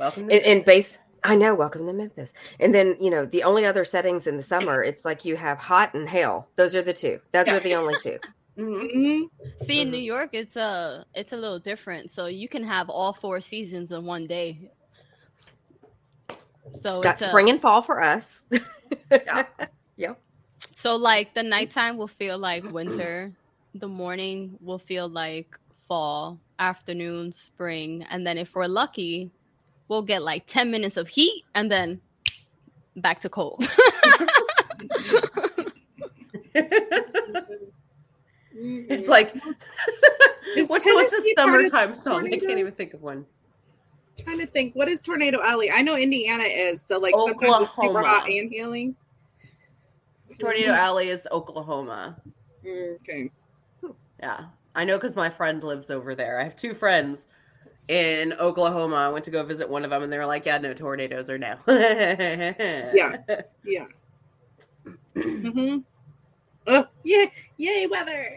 Welcome 0.00 0.28
to 0.28 0.34
And, 0.34 0.44
and 0.44 0.64
base. 0.64 0.98
I 1.22 1.36
know. 1.36 1.54
Welcome 1.54 1.86
to 1.86 1.92
Memphis. 1.92 2.32
And 2.58 2.74
then 2.74 2.96
you 2.98 3.10
know 3.10 3.26
the 3.26 3.42
only 3.44 3.66
other 3.66 3.84
settings 3.84 4.26
in 4.26 4.36
the 4.38 4.42
summer, 4.42 4.82
it's 4.82 5.04
like 5.04 5.24
you 5.26 5.36
have 5.36 5.58
hot 5.58 5.92
and 5.94 6.08
hail. 6.08 6.48
Those 6.56 6.74
are 6.74 6.82
the 6.82 6.94
two. 6.94 7.20
Those 7.32 7.48
are 7.48 7.60
the 7.60 7.74
only 7.76 7.94
two. 8.02 8.18
Mhm. 8.58 8.92
Mhm. 8.94 9.64
See, 9.64 9.80
in 9.80 9.90
New 9.90 9.96
Mhm. 9.98 10.04
York, 10.04 10.30
it's 10.32 10.56
a 10.56 11.06
it's 11.14 11.32
a 11.32 11.36
little 11.36 11.60
different. 11.60 12.10
So 12.10 12.26
you 12.26 12.48
can 12.48 12.64
have 12.64 12.90
all 12.90 13.12
four 13.14 13.40
seasons 13.40 13.92
in 13.92 14.04
one 14.04 14.26
day. 14.26 14.70
So 16.74 17.00
Got 17.00 17.14
it's 17.14 17.22
a- 17.22 17.26
spring 17.28 17.48
and 17.48 17.60
fall 17.62 17.80
for 17.80 18.02
us. 18.02 18.42
Yeah. 19.10 19.44
So 20.72 20.94
like 20.96 21.32
the 21.34 21.42
nighttime 21.42 21.96
will 21.96 22.08
feel 22.08 22.36
like 22.38 22.64
winter, 22.64 23.32
the 23.74 23.88
morning 23.88 24.56
will 24.60 24.78
feel 24.78 25.08
like 25.08 25.58
fall, 25.88 26.38
afternoon 26.58 27.32
spring, 27.32 28.04
and 28.10 28.26
then 28.26 28.36
if 28.38 28.54
we're 28.54 28.66
lucky, 28.66 29.30
we'll 29.90 30.00
get 30.02 30.22
like 30.22 30.46
10 30.46 30.70
minutes 30.70 30.96
of 30.96 31.08
heat 31.08 31.44
and 31.54 31.70
then 31.70 32.00
back 32.96 33.20
to 33.20 33.28
cold. 33.28 33.68
it's 38.52 39.08
like 39.08 39.34
Is 40.56 40.68
what's, 40.68 40.84
what's 40.84 41.12
a 41.12 41.16
Tennessee 41.16 41.34
part 41.34 41.48
of 41.48 41.54
summertime 41.54 41.94
song 41.94 42.26
i 42.26 42.38
can't 42.38 42.58
even 42.58 42.72
think 42.72 42.94
of 42.94 43.02
one 43.02 43.24
trying 44.24 44.38
to 44.38 44.46
think. 44.46 44.74
What 44.74 44.88
is 44.88 45.00
Tornado 45.00 45.40
Alley? 45.42 45.70
I 45.70 45.80
know 45.80 45.96
Indiana 45.96 46.42
is 46.42 46.82
so 46.82 46.98
like 46.98 47.14
sometimes 47.16 47.68
it's 47.68 47.76
super 47.76 48.02
hot 48.02 48.28
and 48.28 48.50
healing. 48.50 48.94
tornado 50.38 50.72
alley 50.72 51.08
is 51.08 51.26
oklahoma 51.32 52.16
Mm, 52.66 52.96
Okay. 52.96 53.30
Yeah, 54.20 54.44
I 54.74 54.84
know 54.84 54.98
because 54.98 55.16
my 55.16 55.30
friend 55.30 55.62
lives 55.62 55.88
over 55.88 56.14
there. 56.14 56.38
I 56.38 56.44
have 56.44 56.54
two 56.54 56.74
friends 56.74 57.26
in 57.90 58.32
Oklahoma. 58.34 58.94
I 58.96 59.08
went 59.08 59.24
to 59.24 59.32
go 59.32 59.42
visit 59.42 59.68
one 59.68 59.82
of 59.84 59.90
them, 59.90 60.04
and 60.04 60.12
they 60.12 60.16
were 60.16 60.24
like, 60.26 60.46
"Yeah, 60.46 60.58
no 60.58 60.72
tornadoes 60.72 61.28
are 61.28 61.38
now." 61.38 61.58
yeah, 61.68 63.16
Yeah. 63.64 63.86
mm-hmm. 65.16 65.78
Oh, 66.66 66.86
yeah, 67.02 67.24
yay 67.56 67.86
weather. 67.86 68.28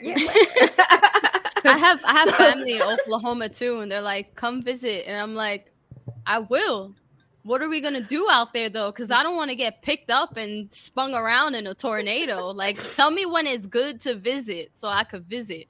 I 0.04 1.76
have 1.78 2.00
I 2.04 2.12
have 2.14 2.34
family 2.36 2.76
in 2.76 2.82
Oklahoma 2.82 3.48
too, 3.50 3.80
and 3.80 3.90
they're 3.92 4.00
like, 4.00 4.34
"Come 4.34 4.62
visit," 4.62 5.04
and 5.06 5.20
I'm 5.20 5.34
like, 5.34 5.72
"I 6.24 6.38
will." 6.38 6.94
What 7.42 7.60
are 7.60 7.68
we 7.68 7.80
gonna 7.80 8.00
do 8.00 8.26
out 8.30 8.54
there 8.54 8.70
though? 8.70 8.92
Because 8.92 9.10
I 9.10 9.22
don't 9.24 9.36
want 9.36 9.50
to 9.50 9.56
get 9.56 9.82
picked 9.82 10.10
up 10.10 10.36
and 10.36 10.72
spun 10.72 11.12
around 11.14 11.54
in 11.54 11.66
a 11.66 11.74
tornado. 11.74 12.46
Like, 12.48 12.78
tell 12.94 13.10
me 13.10 13.26
when 13.26 13.46
it's 13.46 13.66
good 13.66 14.00
to 14.02 14.14
visit 14.14 14.70
so 14.74 14.88
I 14.88 15.04
could 15.04 15.26
visit. 15.26 15.66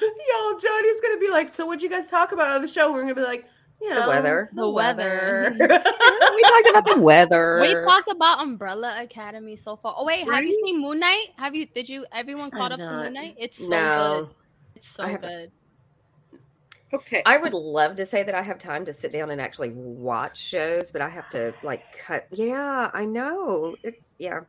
Yo, 0.00 0.58
Johnny's 0.58 1.00
gonna 1.00 1.18
be 1.18 1.28
like, 1.30 1.48
"So 1.48 1.66
what'd 1.66 1.82
you 1.82 1.90
guys 1.90 2.06
talk 2.06 2.32
about 2.32 2.48
on 2.48 2.62
the 2.62 2.68
show?" 2.68 2.92
We're 2.92 3.02
gonna 3.02 3.14
be 3.14 3.22
like, 3.22 3.46
"Yeah, 3.80 4.02
the 4.02 4.08
weather. 4.08 4.50
The 4.52 4.70
weather. 4.70 5.54
we 5.58 6.42
talked 6.42 6.68
about 6.68 6.86
the 6.86 6.98
weather. 6.98 7.60
We 7.60 7.74
talked 7.74 8.10
about 8.10 8.40
Umbrella 8.40 9.02
Academy 9.02 9.56
so 9.56 9.76
far. 9.76 9.94
Oh 9.96 10.04
wait, 10.04 10.28
have 10.28 10.44
you 10.44 10.54
seen 10.64 10.76
Right? 10.76 10.88
Moon 10.88 11.00
Knight? 11.00 11.26
Have 11.36 11.54
you? 11.54 11.66
Did 11.66 11.88
you? 11.88 12.06
Everyone 12.12 12.50
caught 12.50 12.72
I've 12.72 12.80
up 12.80 12.86
to 12.86 12.92
not. 12.92 13.04
Moon 13.04 13.14
Knight? 13.14 13.36
It's 13.38 13.58
so 13.58 13.68
no. 13.68 14.26
good. 14.26 14.36
It's 14.76 14.88
so 14.88 15.16
good. 15.16 15.52
Okay. 16.92 17.22
I 17.24 17.36
would 17.36 17.54
love 17.54 17.96
to 17.96 18.06
say 18.06 18.22
that 18.24 18.34
I 18.34 18.42
have 18.42 18.58
time 18.58 18.84
to 18.86 18.92
sit 18.92 19.12
down 19.12 19.30
and 19.30 19.40
actually 19.40 19.70
watch 19.70 20.40
shows, 20.42 20.90
but 20.90 21.00
I 21.00 21.08
have 21.08 21.30
to 21.30 21.54
like 21.62 21.84
cut. 21.98 22.26
Yeah, 22.32 22.90
I 22.92 23.04
know. 23.04 23.76
It's 23.82 24.14
yeah. 24.18 24.40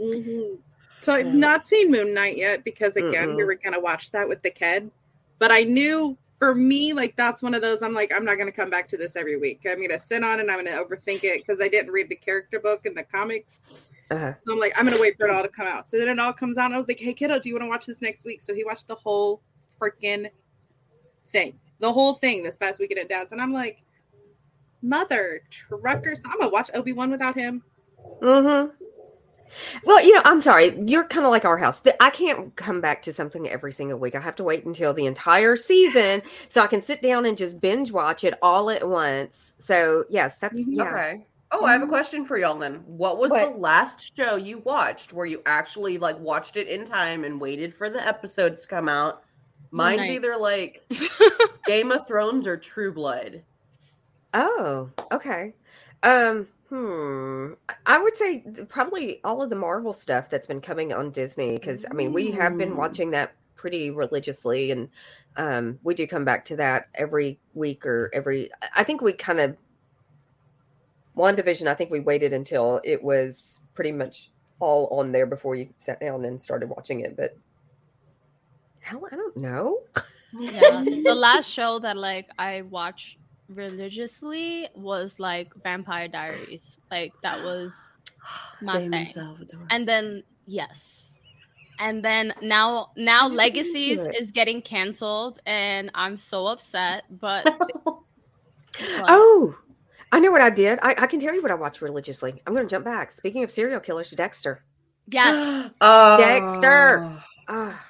Mhm. 0.00 0.58
So 1.04 1.12
I've 1.12 1.34
not 1.34 1.66
seen 1.66 1.90
Moon 1.90 2.14
Knight 2.14 2.38
yet 2.38 2.64
because 2.64 2.96
again 2.96 3.36
we 3.36 3.44
were 3.44 3.56
gonna 3.56 3.78
watch 3.78 4.10
that 4.12 4.26
with 4.26 4.42
the 4.42 4.50
kid, 4.50 4.90
but 5.38 5.52
I 5.52 5.62
knew 5.62 6.16
for 6.38 6.54
me 6.54 6.94
like 6.94 7.14
that's 7.14 7.42
one 7.42 7.52
of 7.52 7.60
those 7.60 7.82
I'm 7.82 7.92
like 7.92 8.10
I'm 8.14 8.24
not 8.24 8.38
gonna 8.38 8.50
come 8.50 8.70
back 8.70 8.88
to 8.88 8.96
this 8.96 9.14
every 9.14 9.36
week. 9.36 9.60
I'm 9.68 9.82
gonna 9.82 9.98
sit 9.98 10.24
on 10.24 10.38
it 10.38 10.42
and 10.42 10.50
I'm 10.50 10.64
gonna 10.64 10.82
overthink 10.82 11.22
it 11.24 11.44
because 11.44 11.60
I 11.60 11.68
didn't 11.68 11.92
read 11.92 12.08
the 12.08 12.16
character 12.16 12.58
book 12.58 12.86
and 12.86 12.96
the 12.96 13.02
comics. 13.02 13.82
Uh-huh. 14.10 14.32
So 14.46 14.52
I'm 14.54 14.58
like 14.58 14.72
I'm 14.78 14.86
gonna 14.86 15.00
wait 15.00 15.18
for 15.18 15.26
it 15.26 15.34
all 15.34 15.42
to 15.42 15.48
come 15.48 15.66
out. 15.66 15.90
So 15.90 15.98
then 15.98 16.08
it 16.08 16.18
all 16.18 16.32
comes 16.32 16.56
out. 16.56 16.66
And 16.66 16.74
I 16.74 16.78
was 16.78 16.88
like, 16.88 17.00
Hey 17.00 17.12
kiddo, 17.12 17.38
do 17.38 17.50
you 17.50 17.54
want 17.54 17.64
to 17.64 17.68
watch 17.68 17.84
this 17.84 18.00
next 18.00 18.24
week? 18.24 18.40
So 18.40 18.54
he 18.54 18.64
watched 18.64 18.88
the 18.88 18.94
whole 18.94 19.42
freaking 19.78 20.30
thing, 21.28 21.58
the 21.80 21.92
whole 21.92 22.14
thing 22.14 22.42
this 22.42 22.56
past 22.56 22.80
weekend 22.80 23.00
at 23.00 23.10
Dad's, 23.10 23.32
and 23.32 23.42
I'm 23.42 23.52
like, 23.52 23.82
Mother 24.80 25.42
truckers, 25.50 26.22
I'm 26.24 26.38
gonna 26.38 26.50
watch 26.50 26.70
Obi 26.72 26.94
Wan 26.94 27.10
without 27.10 27.34
him. 27.34 27.62
Mm-hmm. 28.22 28.83
Well, 29.84 30.04
you 30.04 30.14
know, 30.14 30.22
I'm 30.24 30.42
sorry. 30.42 30.76
You're 30.86 31.04
kind 31.04 31.24
of 31.24 31.30
like 31.30 31.44
our 31.44 31.56
house. 31.56 31.80
I 32.00 32.10
can't 32.10 32.54
come 32.56 32.80
back 32.80 33.02
to 33.02 33.12
something 33.12 33.48
every 33.48 33.72
single 33.72 33.98
week. 33.98 34.14
I 34.14 34.20
have 34.20 34.34
to 34.36 34.44
wait 34.44 34.64
until 34.64 34.92
the 34.92 35.06
entire 35.06 35.56
season 35.56 36.22
so 36.48 36.60
I 36.62 36.66
can 36.66 36.80
sit 36.80 37.00
down 37.02 37.24
and 37.26 37.38
just 37.38 37.60
binge 37.60 37.92
watch 37.92 38.24
it 38.24 38.34
all 38.42 38.68
at 38.70 38.86
once. 38.88 39.54
So, 39.58 40.04
yes, 40.08 40.38
that's 40.38 40.54
Mhm. 40.58 40.64
yeah. 40.68 40.82
Okay. 40.90 41.26
Oh, 41.52 41.64
I 41.64 41.72
have 41.72 41.82
a 41.82 41.86
question 41.86 42.26
for 42.26 42.36
y'all 42.36 42.58
then. 42.58 42.82
What 42.86 43.18
was 43.18 43.30
What? 43.30 43.52
the 43.52 43.58
last 43.60 44.16
show 44.16 44.34
you 44.34 44.58
watched 44.58 45.12
where 45.12 45.26
you 45.26 45.40
actually 45.46 45.98
like 45.98 46.18
watched 46.18 46.56
it 46.56 46.66
in 46.66 46.84
time 46.84 47.22
and 47.22 47.40
waited 47.40 47.74
for 47.76 47.88
the 47.88 48.04
episodes 48.04 48.62
to 48.62 48.68
come 48.68 48.88
out? 48.88 49.22
Mine's 49.70 50.00
Night. 50.00 50.10
either 50.10 50.36
like 50.36 50.82
Game 51.66 51.92
of 51.92 52.06
Thrones 52.08 52.46
or 52.48 52.56
True 52.56 52.92
Blood. 52.92 53.42
Oh, 54.32 54.90
okay. 55.12 55.54
Um, 56.02 56.48
hmm. 56.74 57.52
I 57.86 57.98
would 58.02 58.16
say 58.16 58.44
probably 58.68 59.20
all 59.24 59.42
of 59.42 59.50
the 59.50 59.56
Marvel 59.56 59.92
stuff 59.92 60.30
that's 60.30 60.46
been 60.46 60.60
coming 60.60 60.92
on 60.92 61.10
Disney 61.10 61.52
because 61.52 61.84
I 61.90 61.94
mean 61.94 62.12
we 62.12 62.30
have 62.32 62.58
been 62.58 62.70
Mm. 62.72 62.76
watching 62.76 63.10
that 63.12 63.34
pretty 63.56 63.90
religiously, 63.90 64.70
and 64.72 64.88
um, 65.36 65.78
we 65.82 65.94
do 65.94 66.06
come 66.06 66.24
back 66.24 66.44
to 66.46 66.56
that 66.56 66.88
every 66.94 67.38
week 67.54 67.86
or 67.86 68.10
every. 68.12 68.50
I 68.76 68.82
think 68.84 69.00
we 69.00 69.12
kind 69.12 69.40
of 69.40 69.56
one 71.14 71.36
division. 71.36 71.68
I 71.68 71.74
think 71.74 71.90
we 71.90 72.00
waited 72.00 72.32
until 72.32 72.80
it 72.84 73.02
was 73.02 73.60
pretty 73.74 73.92
much 73.92 74.30
all 74.60 74.86
on 74.98 75.12
there 75.12 75.26
before 75.26 75.54
you 75.56 75.68
sat 75.78 76.00
down 76.00 76.24
and 76.24 76.40
started 76.40 76.68
watching 76.68 77.00
it. 77.00 77.16
But 77.16 77.36
hell, 78.80 79.06
I 79.10 79.16
don't 79.16 79.36
know. 79.36 79.78
Yeah. 80.32 80.82
the 80.84 81.14
last 81.16 81.48
show 81.48 81.78
that 81.80 81.96
like 81.96 82.28
I 82.38 82.62
watched 82.62 83.18
religiously 83.48 84.68
was 84.74 85.18
like 85.18 85.52
Vampire 85.62 86.08
Diaries. 86.08 86.78
Like 86.90 87.12
that 87.22 87.42
was 87.42 87.72
my 88.62 88.78
Damon 88.80 89.04
thing. 89.06 89.12
Salvatore. 89.14 89.66
And 89.70 89.86
then 89.88 90.22
yes. 90.46 91.00
And 91.80 92.04
then 92.04 92.32
now 92.40 92.90
now 92.96 93.26
I 93.26 93.28
never 93.28 93.36
got 93.36 93.46
into 93.56 93.72
Legacies 93.72 93.98
is 94.20 94.30
getting 94.30 94.62
canceled 94.62 95.40
and 95.46 95.90
I'm 95.94 96.16
so 96.16 96.46
upset. 96.46 97.04
But 97.10 97.44
but- 97.84 97.94
Oh, 99.06 99.54
I 100.12 100.20
know 100.20 100.30
what 100.32 100.40
I 100.40 100.50
did. 100.50 100.78
I, 100.82 100.94
I 100.98 101.06
can 101.06 101.20
tell 101.20 101.34
you 101.34 101.42
what 101.42 101.50
I 101.50 101.54
watched 101.54 101.80
religiously. 101.80 102.40
I'm 102.46 102.54
going 102.54 102.66
to 102.66 102.70
jump 102.70 102.84
back. 102.84 103.10
Speaking 103.12 103.42
of 103.44 103.50
serial 103.50 103.80
killers, 103.80 104.10
Dexter. 104.10 104.64
yes. 105.08 105.70
Oh. 105.80 106.16
Dexter. 106.16 107.20
Ah, 107.48 107.84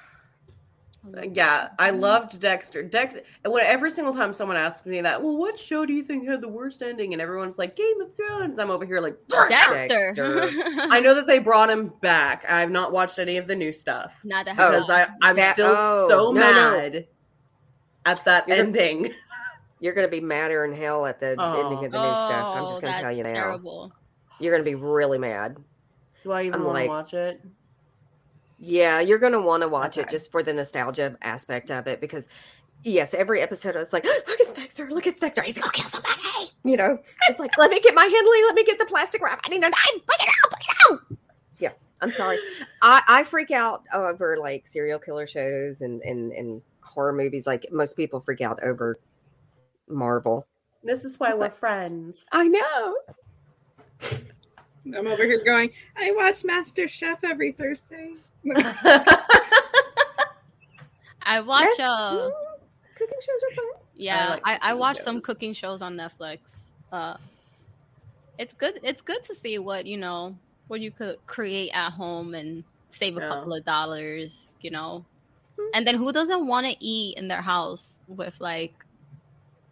Oh, 1.07 1.21
yeah, 1.33 1.69
I 1.77 1.91
mm-hmm. 1.91 1.99
loved 1.99 2.39
Dexter. 2.39 2.81
Dexter, 2.83 3.21
and 3.43 3.53
when 3.53 3.63
every 3.65 3.91
single 3.91 4.13
time 4.13 4.33
someone 4.33 4.57
asks 4.57 4.85
me 4.85 5.01
that, 5.01 5.21
well, 5.21 5.37
what 5.37 5.59
show 5.59 5.85
do 5.85 5.93
you 5.93 6.03
think 6.03 6.27
had 6.27 6.41
the 6.41 6.47
worst 6.47 6.81
ending? 6.81 7.13
And 7.13 7.21
everyone's 7.21 7.57
like, 7.57 7.75
Game 7.75 8.01
of 8.01 8.15
Thrones. 8.15 8.57
I'm 8.59 8.71
over 8.71 8.85
here 8.85 8.99
like, 9.01 9.17
Dexter. 9.29 10.13
Dexter. 10.13 10.71
I 10.77 10.99
know 10.99 11.13
that 11.13 11.27
they 11.27 11.39
brought 11.39 11.69
him 11.69 11.91
back. 12.01 12.45
I've 12.49 12.71
not 12.71 12.91
watched 12.91 13.19
any 13.19 13.37
of 13.37 13.47
the 13.47 13.55
new 13.55 13.71
stuff 13.71 14.13
Not 14.23 14.45
that 14.45 14.55
Oh. 14.59 14.71
because 14.71 14.89
I, 14.89 15.07
I'm 15.21 15.35
That- 15.35 15.55
still 15.55 15.75
oh, 15.77 16.07
so 16.09 16.31
no, 16.31 16.41
no. 16.51 16.77
mad 16.77 17.07
at 18.05 18.23
that 18.25 18.47
You're- 18.47 18.59
ending. 18.59 19.13
you're 19.79 19.93
going 19.93 20.07
to 20.07 20.11
be 20.11 20.21
madder 20.21 20.65
in 20.65 20.73
hell 20.73 21.05
at 21.05 21.19
the 21.19 21.35
Oh. 21.37 21.59
ending 21.65 21.85
of 21.85 21.91
the 21.91 21.97
new 22.01 22.13
stuff. 22.13 22.55
I'm 22.57 22.63
Oh, 22.63 22.69
just 22.69 22.81
going 22.81 22.93
to 22.93 23.01
tell 23.01 23.15
you 23.15 23.23
now. 23.23 23.33
terrible. 23.33 23.91
You're 24.39 24.51
going 24.53 24.63
to 24.63 24.69
be 24.69 24.75
really 24.75 25.17
mad. 25.17 25.57
Do 26.23 26.31
I 26.31 26.43
even 26.43 26.61
I'm 26.61 26.63
want 26.65 26.73
like- 26.75 26.85
to 26.85 26.89
watch 26.89 27.13
it? 27.13 27.41
Yeah, 28.57 28.99
you're 29.01 29.19
going 29.19 29.33
to 29.33 29.41
want 29.41 29.61
to 29.63 29.67
watch 29.67 29.97
it 29.97 30.09
just 30.09 30.31
for 30.31 30.41
the 30.43 30.53
nostalgia 30.53 31.17
aspect 31.21 31.71
of 31.71 31.87
it 31.87 31.99
because, 31.99 32.27
yes, 32.83 33.13
every 33.13 33.41
episode 33.41 33.75
I 33.75 33.79
was 33.79 33.91
like, 33.93 34.05
look 34.27 34.39
at 34.39 34.55
Dexter, 34.55 34.89
look 34.89 35.05
at 35.07 35.19
Dexter, 35.19 35.41
he's 35.41 35.57
going 35.57 35.69
to 35.69 35.77
kill 35.77 35.89
somebody. 35.89 36.51
You 36.63 36.77
know, 36.77 36.97
it's 37.29 37.39
like, 37.39 37.57
let 37.57 37.69
me 37.69 37.79
get 37.81 37.93
my 37.93 38.03
Henley, 38.05 38.43
let 38.45 38.55
me 38.55 38.63
get 38.63 38.79
the 38.79 38.85
plastic 38.85 39.21
wrap. 39.21 39.41
I 39.45 39.49
need 39.49 39.61
to 39.61 39.69
die. 39.69 39.77
Bring 39.91 40.19
it 40.21 40.29
out, 40.29 40.51
bring 40.51 40.61
it 40.61 40.91
out. 41.11 41.17
Yeah, 41.59 41.71
I'm 42.01 42.11
sorry. 42.11 42.39
I, 42.81 43.01
I 43.07 43.23
freak 43.23 43.51
out 43.51 43.83
over 43.93 44.37
like 44.37 44.67
serial 44.67 44.99
killer 44.99 45.27
shows 45.27 45.81
and, 45.81 46.01
and, 46.01 46.31
and 46.31 46.61
horror 46.81 47.13
movies. 47.13 47.45
Like 47.45 47.65
most 47.71 47.95
people 47.97 48.19
freak 48.21 48.41
out 48.41 48.63
over 48.63 48.99
Marvel. 49.89 50.47
This 50.83 51.03
is 51.03 51.19
why 51.19 51.29
It's 51.31 51.35
we're 51.35 51.45
like- 51.45 51.57
friends. 51.57 52.17
I 52.31 52.47
know. 52.47 52.95
I'm 54.95 55.07
over 55.07 55.23
here 55.23 55.43
going, 55.43 55.71
I 55.97 56.11
watch 56.15 56.43
Master 56.45 56.87
Chef 56.87 57.23
every 57.23 57.51
Thursday. 57.51 58.13
I 61.27 61.41
watch 61.41 61.65
Yes. 61.77 61.79
uh 61.79 62.29
Cooking 62.95 63.17
shows 63.21 63.41
are 63.43 63.55
fun. 63.55 63.65
yeah, 63.95 64.29
like 64.29 64.41
I, 64.45 64.53
I, 64.53 64.57
cooking 64.69 64.79
watch 64.79 64.97
some 64.97 65.21
cooking 65.21 65.53
shows 65.53 65.81
on 65.81 65.95
Netflix. 65.95 66.67
Uh 66.91 67.17
it's 68.37 68.53
good 68.53 68.79
it's 68.83 69.01
good 69.01 69.23
to 69.25 69.35
see 69.35 69.57
what, 69.59 69.85
you 69.85 69.97
know, 69.97 70.35
what 70.67 70.81
you 70.81 70.91
could 70.91 71.17
create 71.25 71.71
at 71.71 71.91
home 71.91 72.35
and 72.35 72.63
save 72.89 73.17
a 73.17 73.21
Yeah. 73.21 73.27
couple 73.27 73.53
of 73.53 73.65
dollars, 73.65 74.53
you 74.61 74.71
know. 74.71 75.05
Hmm. 75.59 75.67
And 75.73 75.87
then 75.87 75.95
who 75.95 76.11
doesn't 76.13 76.47
want 76.47 76.65
to 76.67 76.75
eat 76.83 77.17
in 77.17 77.27
their 77.27 77.41
house 77.41 77.95
with 78.07 78.35
like 78.39 78.73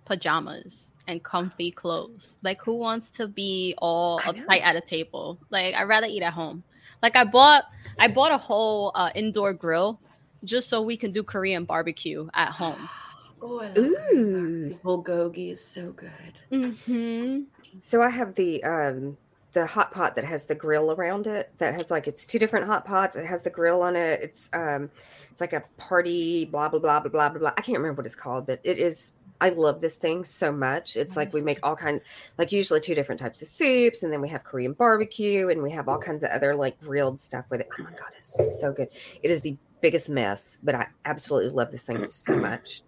pajamas 0.05 0.91
and 1.07 1.23
comfy 1.23 1.71
clothes? 1.71 2.31
Like 2.43 2.61
who 2.61 2.75
wants 2.77 3.09
to 3.11 3.27
be 3.27 3.75
all 3.77 4.19
I 4.25 4.33
uptight 4.33 4.61
at 4.63 4.75
a 4.75 4.81
table? 4.81 5.39
Like 5.49 5.75
I'd 5.75 5.83
rather 5.83 6.07
eat 6.07 6.23
at 6.23 6.33
home. 6.33 6.63
Like 7.03 7.17
I 7.17 7.25
bought 7.25 7.65
I 7.99 8.07
bought 8.07 8.31
a 8.31 8.37
whole 8.37 8.91
uh, 8.95 9.11
indoor 9.13 9.53
grill 9.53 9.99
just 10.43 10.69
so 10.69 10.81
we 10.81 10.97
can 10.97 11.11
do 11.11 11.21
Korean 11.21 11.65
barbecue 11.65 12.27
at 12.33 12.49
home. 12.49 12.89
oh, 13.41 13.59
I 13.59 13.67
love 13.67 13.77
Ooh. 13.77 14.79
Bulgogi 14.83 15.51
is 15.51 15.63
so 15.63 15.91
good. 15.91 16.09
Mm-hmm. 16.51 17.41
So 17.79 18.01
I 18.01 18.09
have 18.09 18.33
the 18.35 18.63
um 18.63 19.17
the 19.51 19.67
hot 19.67 19.91
pot 19.91 20.15
that 20.15 20.23
has 20.23 20.45
the 20.45 20.55
grill 20.55 20.91
around 20.91 21.27
it. 21.27 21.51
That 21.57 21.73
has 21.75 21.91
like 21.91 22.07
it's 22.07 22.25
two 22.25 22.39
different 22.39 22.65
hot 22.65 22.85
pots. 22.85 23.17
It 23.17 23.25
has 23.25 23.43
the 23.43 23.49
grill 23.49 23.81
on 23.81 23.97
it. 23.97 24.21
It's 24.21 24.49
um 24.53 24.89
it's 25.29 25.41
like 25.41 25.53
a 25.53 25.63
party 25.77 26.45
blah 26.45 26.69
blah 26.69 26.79
blah 26.79 27.01
blah 27.01 27.09
blah 27.09 27.29
blah 27.29 27.39
blah. 27.39 27.53
I 27.57 27.61
can't 27.61 27.77
remember 27.77 27.99
what 27.99 28.05
it's 28.05 28.15
called, 28.15 28.47
but 28.47 28.61
it 28.63 28.79
is. 28.79 29.11
I 29.41 29.49
love 29.49 29.81
this 29.81 29.95
thing 29.95 30.23
so 30.23 30.51
much. 30.51 30.95
It's 30.95 31.17
like 31.17 31.33
we 31.33 31.41
make 31.41 31.59
all 31.63 31.75
kind 31.75 31.99
like 32.37 32.51
usually 32.51 32.79
two 32.79 32.95
different 32.95 33.19
types 33.19 33.41
of 33.41 33.47
soups, 33.49 34.03
and 34.03 34.13
then 34.13 34.21
we 34.21 34.29
have 34.29 34.43
Korean 34.43 34.73
barbecue, 34.73 35.49
and 35.49 35.61
we 35.61 35.71
have 35.71 35.89
all 35.89 35.97
kinds 35.99 36.23
of 36.23 36.29
other 36.31 36.55
like 36.55 36.79
grilled 36.79 37.19
stuff 37.19 37.45
with 37.49 37.59
it. 37.61 37.67
Oh 37.77 37.83
my 37.83 37.91
god, 37.91 38.11
it's 38.17 38.59
so 38.61 38.71
good. 38.71 38.87
It 39.21 39.31
is 39.31 39.41
the 39.41 39.57
biggest 39.81 40.07
mess, 40.09 40.59
but 40.63 40.75
I 40.75 40.87
absolutely 41.03 41.49
love 41.51 41.71
this 41.71 41.83
thing 41.83 41.99
so 41.99 42.37
much. 42.37 42.83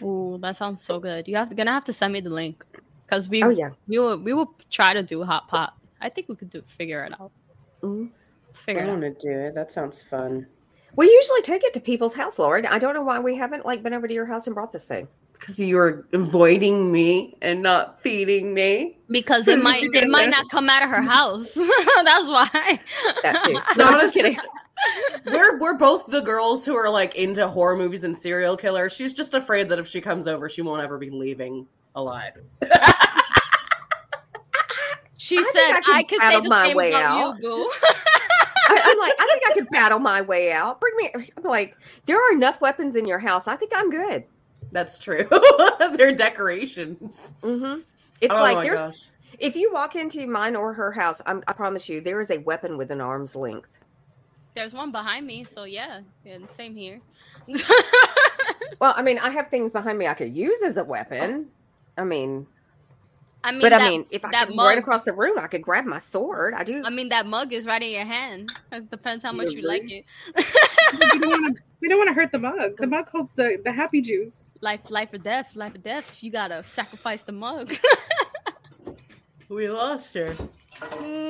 Ooh, 0.00 0.38
that 0.40 0.56
sounds 0.56 0.82
so 0.82 0.98
good. 0.98 1.28
You 1.28 1.36
have 1.36 1.50
to, 1.50 1.54
gonna 1.54 1.72
have 1.72 1.84
to 1.84 1.92
send 1.92 2.12
me 2.14 2.20
the 2.20 2.30
link 2.30 2.64
because 3.04 3.28
we 3.28 3.42
Oh 3.42 3.50
yeah. 3.50 3.70
we 3.86 3.98
will 3.98 4.18
we 4.18 4.32
will 4.32 4.54
try 4.70 4.94
to 4.94 5.02
do 5.02 5.22
hot 5.24 5.48
pot. 5.48 5.74
I 6.00 6.08
think 6.08 6.28
we 6.28 6.36
could 6.36 6.50
do 6.50 6.62
figure 6.66 7.04
it 7.04 7.12
out. 7.20 7.32
Mhm. 7.82 8.10
Figure 8.64 8.80
I 8.80 8.84
it 8.84 8.88
out. 8.88 8.98
want 9.00 9.20
to 9.20 9.26
do 9.28 9.38
it. 9.38 9.54
That 9.54 9.70
sounds 9.72 10.02
fun. 10.08 10.46
We 10.94 11.10
usually 11.10 11.42
take 11.42 11.62
it 11.62 11.74
to 11.74 11.80
people's 11.80 12.14
house, 12.14 12.38
Lord. 12.38 12.64
I 12.64 12.78
don't 12.78 12.94
know 12.94 13.02
why 13.02 13.18
we 13.18 13.36
haven't 13.36 13.66
like 13.66 13.82
been 13.82 13.92
over 13.92 14.08
to 14.08 14.14
your 14.14 14.24
house 14.24 14.46
and 14.46 14.54
brought 14.54 14.72
this 14.72 14.84
thing. 14.84 15.08
Because 15.38 15.58
you 15.58 15.76
were 15.76 16.06
avoiding 16.12 16.90
me 16.90 17.36
and 17.42 17.62
not 17.62 18.00
feeding 18.02 18.54
me. 18.54 18.98
Because 19.08 19.46
it 19.48 19.62
might 19.62 19.82
it 19.82 20.08
might 20.08 20.30
not 20.30 20.48
come 20.50 20.68
out 20.68 20.82
of 20.82 20.90
her 20.90 21.02
house. 21.02 21.52
That's 21.54 22.26
why. 22.26 22.80
That 23.22 23.42
too. 23.44 23.60
No, 23.76 23.84
I'm 23.84 24.00
just 24.00 24.14
kidding. 24.14 24.36
We're 25.24 25.58
we're 25.58 25.74
both 25.74 26.06
the 26.06 26.20
girls 26.20 26.64
who 26.64 26.74
are 26.76 26.90
like 26.90 27.16
into 27.16 27.46
horror 27.48 27.76
movies 27.76 28.04
and 28.04 28.16
serial 28.16 28.56
killers. 28.56 28.92
She's 28.92 29.12
just 29.14 29.34
afraid 29.34 29.68
that 29.68 29.78
if 29.78 29.86
she 29.86 30.00
comes 30.00 30.26
over, 30.26 30.48
she 30.48 30.62
won't 30.62 30.82
ever 30.82 30.98
be 30.98 31.10
leaving 31.10 31.66
alive. 31.94 32.34
She 35.18 35.38
I 35.38 35.50
said 35.52 35.92
I 35.92 36.02
could 36.02 36.20
say 36.20 36.40
the 36.40 36.48
my 36.48 36.68
same 36.68 36.76
way 36.76 36.90
about 36.90 37.02
out." 37.02 37.36
you, 37.36 37.42
boo. 37.42 37.70
I, 38.68 38.80
I'm 38.84 38.98
like, 38.98 39.14
I 39.18 39.26
think 39.26 39.42
I 39.50 39.54
could 39.54 39.68
battle 39.70 39.98
my 39.98 40.20
way 40.20 40.52
out. 40.52 40.80
Bring 40.80 40.96
me. 40.96 41.30
I'm 41.36 41.42
like, 41.44 41.76
there 42.06 42.16
are 42.16 42.32
enough 42.32 42.60
weapons 42.60 42.96
in 42.96 43.06
your 43.06 43.18
house. 43.18 43.48
I 43.48 43.56
think 43.56 43.72
I'm 43.74 43.90
good. 43.90 44.26
That's 44.72 44.98
true. 44.98 45.28
They're 45.96 46.14
decorations. 46.14 47.32
hmm 47.42 47.76
It's 48.20 48.36
oh 48.36 48.42
like 48.42 48.62
there's 48.64 48.78
gosh. 48.78 49.02
if 49.38 49.56
you 49.56 49.72
walk 49.72 49.96
into 49.96 50.26
mine 50.26 50.56
or 50.56 50.72
her 50.72 50.92
house, 50.92 51.22
I'm, 51.26 51.42
I 51.48 51.52
promise 51.52 51.88
you, 51.88 52.00
there 52.00 52.20
is 52.20 52.30
a 52.30 52.38
weapon 52.38 52.76
within 52.76 53.00
arm's 53.00 53.36
length. 53.36 53.68
There's 54.54 54.72
one 54.72 54.90
behind 54.90 55.26
me, 55.26 55.44
so 55.44 55.64
yeah, 55.64 56.00
and 56.24 56.50
same 56.50 56.74
here. 56.74 57.00
Well, 58.80 58.94
I 58.96 59.02
mean, 59.02 59.18
I 59.18 59.30
have 59.30 59.48
things 59.48 59.72
behind 59.72 59.98
me 59.98 60.06
I 60.06 60.14
could 60.14 60.34
use 60.34 60.62
as 60.62 60.76
a 60.76 60.84
weapon. 60.84 61.46
I 61.96 62.04
mean, 62.04 62.46
I 63.42 63.52
mean, 63.52 63.60
but 63.62 63.70
that, 63.70 63.80
I 63.80 63.88
mean, 63.88 64.04
if 64.10 64.24
I 64.24 64.30
that 64.32 64.48
could 64.48 64.56
mug- 64.56 64.66
right 64.66 64.78
across 64.78 65.04
the 65.04 65.12
room, 65.12 65.38
I 65.38 65.46
could 65.46 65.62
grab 65.62 65.84
my 65.86 65.98
sword. 65.98 66.52
I 66.54 66.62
do. 66.64 66.82
I 66.84 66.90
mean, 66.90 67.08
that 67.08 67.26
mug 67.26 67.52
is 67.52 67.64
right 67.64 67.82
in 67.82 67.90
your 67.90 68.04
hand. 68.04 68.50
It 68.72 68.90
depends 68.90 69.24
how 69.24 69.32
You 69.32 69.36
much 69.38 69.50
you 69.52 69.62
like 69.62 69.90
it. 69.90 70.04
we 71.14 71.18
don't 71.20 71.30
want 71.30 71.58
to. 71.86 71.88
We 71.88 71.90
don't 71.90 71.98
want 71.98 72.08
to 72.08 72.14
hurt 72.14 72.32
the 72.32 72.38
mug. 72.38 72.76
The 72.78 72.86
mug 72.86 73.08
holds 73.08 73.32
the 73.32 73.60
the 73.64 73.72
happy 73.72 74.00
juice. 74.00 74.52
life, 74.60 74.80
life 74.90 75.12
or 75.12 75.18
death, 75.18 75.50
life 75.54 75.74
or 75.74 75.78
death. 75.78 76.22
You 76.22 76.30
gotta 76.30 76.62
sacrifice 76.62 77.22
the 77.22 77.32
mug. 77.32 77.74
We 79.48 79.68
lost 79.68 80.12
her. 80.14 80.34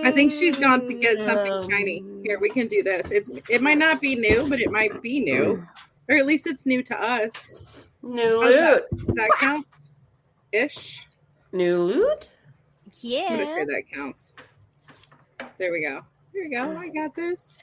I 0.02 0.10
think 0.10 0.32
she's 0.32 0.58
gone 0.58 0.80
to 0.86 0.94
get 0.94 1.22
something 1.22 1.52
Um, 1.52 1.68
shiny. 1.68 2.02
Here, 2.24 2.38
we 2.40 2.48
can 2.48 2.66
do 2.66 2.82
this. 2.82 3.10
It's 3.10 3.28
it 3.50 3.60
might 3.60 3.76
not 3.76 4.00
be 4.00 4.14
new, 4.14 4.48
but 4.48 4.58
it 4.58 4.70
might 4.70 5.02
be 5.02 5.20
new, 5.20 5.62
or 6.08 6.16
at 6.16 6.24
least 6.24 6.46
it's 6.46 6.64
new 6.64 6.82
to 6.84 6.98
us. 6.98 7.90
New 8.02 8.40
How's 8.40 8.54
that? 8.54 8.86
loot. 8.90 9.06
Does 9.06 9.14
that 9.16 9.30
count? 9.38 9.66
Ish. 10.52 11.06
New 11.52 11.82
loot? 11.82 12.30
Yeah. 13.02 13.26
I'm 13.28 13.36
gonna 13.36 13.46
say 13.48 13.64
that 13.66 13.82
counts. 13.92 14.32
There 15.58 15.70
we 15.70 15.82
go. 15.82 16.00
Here 16.32 16.44
we 16.44 16.50
go. 16.50 16.74
I 16.74 16.88
got 16.88 17.14
this. 17.14 17.58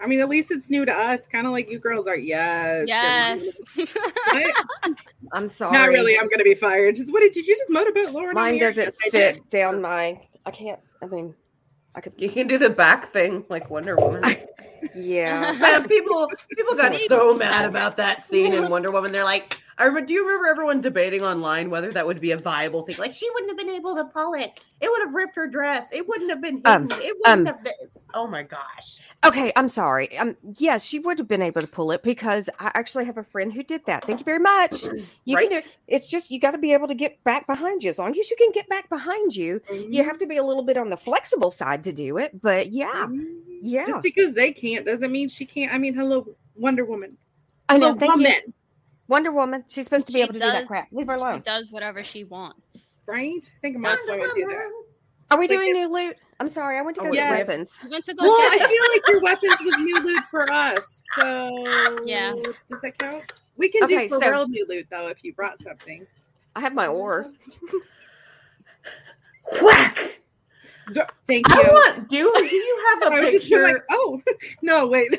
I 0.00 0.06
mean, 0.06 0.20
at 0.20 0.28
least 0.28 0.50
it's 0.50 0.68
new 0.70 0.84
to 0.84 0.92
us. 0.92 1.26
Kind 1.26 1.46
of 1.46 1.52
like 1.52 1.70
you 1.70 1.78
girls 1.78 2.06
are. 2.06 2.16
Yes. 2.16 2.86
Yes. 2.86 3.42
I'm 5.32 5.48
sorry. 5.48 5.72
Not 5.72 5.88
really. 5.88 6.18
I'm 6.18 6.28
gonna 6.28 6.44
be 6.44 6.54
fired. 6.54 6.96
Just 6.96 7.12
what 7.12 7.20
did, 7.20 7.32
did 7.32 7.46
you 7.46 7.56
just 7.56 7.70
motivate 7.70 8.12
Lauren? 8.12 8.34
Mine 8.34 8.58
doesn't 8.58 8.94
Yes, 9.04 9.10
fit 9.10 9.50
down 9.50 9.80
my. 9.80 10.20
I 10.44 10.50
can't. 10.50 10.80
I 11.02 11.06
mean, 11.06 11.34
I 11.94 12.00
could. 12.00 12.14
You 12.18 12.28
can 12.30 12.46
do 12.46 12.58
the 12.58 12.70
back 12.70 13.10
thing 13.10 13.44
like 13.48 13.70
Wonder 13.70 13.96
Woman. 13.96 14.24
Yeah. 14.94 15.80
People 15.88 16.30
people 16.54 16.76
got 16.76 16.94
so 17.08 17.34
mad 17.34 17.66
about 17.66 17.96
that 17.96 18.22
scene 18.22 18.52
in 18.52 18.68
Wonder 18.70 18.90
Woman. 18.90 19.10
They're 19.10 19.24
like, 19.24 19.60
I 19.78 19.84
remember, 19.84 20.06
do 20.06 20.14
you 20.14 20.26
remember 20.26 20.46
everyone 20.48 20.80
debating 20.80 21.22
online 21.22 21.68
whether 21.68 21.92
that 21.92 22.06
would 22.06 22.18
be 22.18 22.30
a 22.30 22.38
viable 22.38 22.82
thing? 22.86 22.96
Like, 22.98 23.12
she 23.12 23.28
wouldn't 23.34 23.50
have 23.50 23.58
been 23.58 23.68
able 23.74 23.94
to 23.96 24.04
pull 24.04 24.32
it. 24.32 24.58
It 24.80 24.88
would 24.90 25.02
have 25.04 25.12
ripped 25.12 25.36
her 25.36 25.46
dress. 25.46 25.88
It 25.92 26.08
wouldn't 26.08 26.30
have 26.30 26.40
been 26.40 26.56
hidden. 26.56 26.66
Um, 26.66 26.84
it 26.92 27.14
wouldn't 27.18 27.26
um, 27.26 27.44
have 27.46 27.62
this. 27.62 27.98
Oh 28.14 28.26
my 28.26 28.42
gosh. 28.42 28.98
Okay, 29.22 29.52
I'm 29.54 29.68
sorry. 29.68 30.16
Um, 30.16 30.34
yes, 30.56 30.82
she 30.82 30.98
would 30.98 31.18
have 31.18 31.28
been 31.28 31.42
able 31.42 31.60
to 31.60 31.66
pull 31.66 31.92
it 31.92 32.02
because 32.02 32.48
I 32.58 32.70
actually 32.74 33.04
have 33.04 33.18
a 33.18 33.24
friend 33.24 33.52
who 33.52 33.62
did 33.62 33.84
that. 33.84 34.06
Thank 34.06 34.20
you 34.20 34.24
very 34.24 34.38
much. 34.38 34.84
You 35.26 35.36
Right? 35.36 35.50
can 35.50 35.60
do. 35.60 35.68
It's 35.88 36.06
just 36.06 36.30
you 36.30 36.40
got 36.40 36.52
to 36.52 36.58
be 36.58 36.72
able 36.72 36.88
to 36.88 36.94
get 36.94 37.22
back 37.24 37.46
behind 37.46 37.82
you. 37.82 37.90
As 37.90 37.98
long 37.98 38.18
as 38.18 38.30
you 38.30 38.36
can 38.36 38.52
get 38.52 38.68
back 38.70 38.88
behind 38.88 39.36
you, 39.36 39.60
you 39.70 40.02
have 40.04 40.18
to 40.20 40.26
be 40.26 40.38
a 40.38 40.42
little 40.42 40.62
bit 40.62 40.78
on 40.78 40.88
the 40.88 40.96
flexible 40.96 41.50
side 41.50 41.84
to 41.84 41.92
do 41.92 42.16
it. 42.16 42.40
But 42.40 42.72
yeah, 42.72 43.06
Mhm. 43.06 43.26
yeah. 43.60 43.84
Just 43.84 44.02
because 44.02 44.32
they 44.32 44.52
can't 44.52 44.86
doesn't 44.86 45.12
mean 45.12 45.28
she 45.28 45.44
can't. 45.44 45.70
I 45.74 45.76
mean, 45.76 45.92
hello, 45.92 46.34
Wonder 46.54 46.86
Woman. 46.86 47.18
I 47.68 47.76
know. 47.76 47.88
Hello, 47.88 47.98
Thank 47.98 48.16
you, 48.16 48.22
woman. 48.22 48.54
Wonder 49.08 49.30
Woman. 49.32 49.64
She's 49.68 49.84
supposed 49.84 50.06
to 50.08 50.12
be 50.12 50.18
She 50.18 50.22
able 50.24 50.34
to 50.34 50.40
do 50.40 50.46
that 50.46 50.66
crap. 50.66 50.88
Leave 50.92 51.06
her 51.06 51.14
alone. 51.14 51.38
she 51.38 51.42
does 51.44 51.70
whatever 51.70 52.02
she 52.02 52.24
wants. 52.24 52.60
Right? 53.06 53.38
I 53.44 53.60
think 53.62 53.76
most 53.78 54.02
women 54.08 54.28
do 54.34 54.44
that. 54.46 54.70
Are 55.30 55.38
we 55.38 55.44
Like 55.48 55.56
doing 55.58 55.70
if- 55.70 55.76
new 55.76 55.92
loot? 55.92 56.16
I'm 56.38 56.48
sorry. 56.48 56.78
I 56.78 56.82
went 56.82 56.96
to 56.96 57.02
Oh, 57.02 57.06
go 57.06 57.12
get 57.12 57.30
weapons. 57.30 57.78
You 57.82 57.88
went 57.90 58.04
to 58.04 58.14
go 58.14 58.24
Well, 58.24 58.32
I 58.32 58.58
feel 58.58 58.82
like 58.92 59.08
your 59.08 59.20
weapons 59.22 59.56
was 59.64 59.76
new 59.78 60.00
loot 60.00 60.22
for 60.30 60.50
us. 60.52 61.02
So 61.18 61.66
Yeah. 62.04 62.34
does 62.68 62.80
that 62.82 62.98
count? 62.98 63.32
We 63.56 63.70
can 63.70 63.84
Okay, 63.84 64.02
do 64.02 64.08
for 64.14 64.20
so- 64.20 64.30
real 64.30 64.48
new 64.48 64.66
loot 64.68 64.86
though 64.90 65.08
if 65.08 65.24
you 65.24 65.32
brought 65.32 65.60
something. 65.62 66.06
I 66.54 66.60
have 66.60 66.74
my 66.74 66.86
ore. 66.88 67.32
Whack! 69.62 70.20
Thank 71.26 71.50
I 71.50 71.62
you. 71.62 71.68
want. 71.68 72.08
Do 72.08 72.32
do 72.34 72.54
you 72.56 72.86
have 73.00 73.02
I 73.12 73.16
a 73.16 73.18
was 73.24 73.32
just 73.32 73.48
picture? 73.48 73.62
like, 73.62 73.82
oh 73.90 74.20
no, 74.62 74.86
wait. 74.86 75.18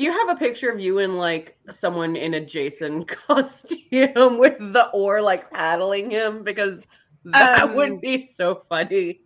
Do 0.00 0.06
you 0.06 0.12
have 0.12 0.30
a 0.30 0.34
picture 0.34 0.70
of 0.70 0.80
you 0.80 0.98
in 1.00 1.18
like 1.18 1.58
someone 1.68 2.16
in 2.16 2.32
a 2.32 2.40
Jason 2.40 3.04
costume 3.28 4.38
with 4.38 4.56
the 4.58 4.88
oar 4.94 5.20
like 5.20 5.50
paddling 5.50 6.10
him? 6.10 6.42
Because 6.42 6.80
that 7.24 7.64
Um, 7.64 7.74
would 7.74 8.00
be 8.00 8.26
so 8.26 8.62
funny. 8.70 9.20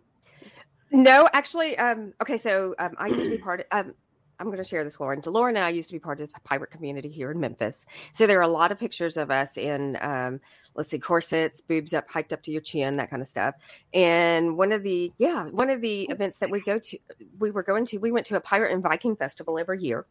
No, 0.91 1.29
actually, 1.31 1.77
um, 1.77 2.11
okay, 2.21 2.35
so 2.35 2.75
um, 2.77 2.93
I 2.97 3.07
used 3.07 3.23
to 3.23 3.29
be 3.29 3.37
part 3.37 3.61
of. 3.61 3.85
Um, 3.85 3.93
I'm 4.37 4.47
going 4.47 4.57
to 4.57 4.65
share 4.65 4.83
this, 4.83 4.99
Lauren. 4.99 5.21
Lauren 5.25 5.55
and 5.55 5.65
I 5.65 5.69
used 5.69 5.87
to 5.87 5.95
be 5.95 5.99
part 5.99 6.19
of 6.19 6.27
the 6.33 6.39
pirate 6.43 6.71
community 6.71 7.07
here 7.07 7.31
in 7.31 7.39
Memphis. 7.39 7.85
So 8.11 8.27
there 8.27 8.37
are 8.39 8.41
a 8.41 8.47
lot 8.49 8.73
of 8.73 8.77
pictures 8.77 9.15
of 9.15 9.31
us 9.31 9.55
in, 9.55 9.97
um, 10.01 10.41
let's 10.75 10.89
see, 10.89 10.99
corsets, 10.99 11.61
boobs 11.61 11.93
up, 11.93 12.09
hiked 12.09 12.33
up 12.33 12.43
to 12.43 12.51
your 12.51 12.61
chin, 12.61 12.97
that 12.97 13.09
kind 13.09 13.21
of 13.21 13.27
stuff. 13.27 13.55
And 13.93 14.57
one 14.57 14.71
of 14.71 14.83
the, 14.83 15.11
yeah, 15.17 15.45
one 15.45 15.69
of 15.69 15.81
the 15.81 16.03
events 16.03 16.39
that 16.39 16.49
we 16.49 16.61
go 16.61 16.79
to, 16.79 16.97
we 17.39 17.51
were 17.51 17.63
going 17.63 17.85
to, 17.87 17.97
we 17.97 18.11
went 18.11 18.25
to 18.27 18.35
a 18.35 18.41
pirate 18.41 18.73
and 18.73 18.83
Viking 18.83 19.15
festival 19.15 19.57
every 19.57 19.81
year, 19.81 20.05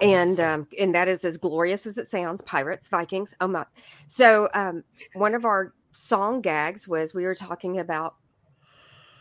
and 0.00 0.40
um, 0.40 0.66
and 0.78 0.94
that 0.94 1.08
is 1.08 1.24
as 1.24 1.36
glorious 1.36 1.86
as 1.86 1.98
it 1.98 2.06
sounds. 2.06 2.42
Pirates, 2.42 2.88
Vikings, 2.88 3.34
oh 3.40 3.48
my! 3.48 3.64
So 4.06 4.48
um, 4.54 4.82
one 5.14 5.34
of 5.34 5.44
our 5.44 5.74
song 5.92 6.40
gags 6.40 6.88
was 6.88 7.14
we 7.14 7.24
were 7.24 7.34
talking 7.34 7.78
about 7.78 8.14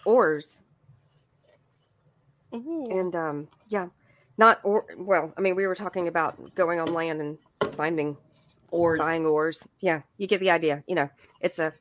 oars 0.06 0.62
Ooh. 2.54 2.86
and 2.90 3.16
um 3.16 3.48
yeah 3.68 3.88
not 4.38 4.60
or 4.64 4.86
well 4.98 5.34
i 5.38 5.42
mean 5.42 5.56
we 5.56 5.68
were 5.68 5.76
talking 5.76 6.08
about 6.08 6.56
going 6.56 6.80
on 6.80 6.94
land 6.94 7.22
and 7.22 7.38
finding 7.76 8.18
Or 8.72 8.98
buying 8.98 9.26
oars 9.26 9.68
yeah 9.80 10.02
you 10.18 10.28
get 10.28 10.40
the 10.40 10.50
idea 10.52 10.84
you 10.88 10.96
know 10.96 11.10
it's 11.40 11.60
a 11.60 11.74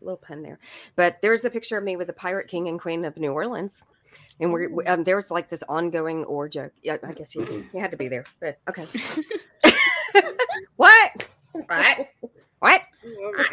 little 0.00 0.16
pun 0.16 0.42
there 0.42 0.58
but 0.96 1.18
there's 1.22 1.44
a 1.44 1.50
picture 1.50 1.76
of 1.76 1.84
me 1.84 1.96
with 1.96 2.06
the 2.06 2.12
pirate 2.12 2.48
king 2.48 2.68
and 2.68 2.80
queen 2.80 3.04
of 3.04 3.16
new 3.18 3.32
orleans 3.32 3.84
and 4.40 4.52
we're 4.52 4.68
we- 4.70 4.84
um, 4.86 5.04
there's 5.04 5.30
like 5.30 5.50
this 5.50 5.62
ongoing 5.68 6.24
oar 6.24 6.48
joke 6.48 6.72
yeah 6.82 6.96
i 7.06 7.12
guess 7.12 7.34
you, 7.34 7.66
you 7.72 7.80
had 7.80 7.90
to 7.90 7.96
be 7.96 8.08
there 8.08 8.24
but 8.40 8.58
okay 8.68 8.86
what 10.76 11.28
What? 11.52 12.08
what 12.60 12.82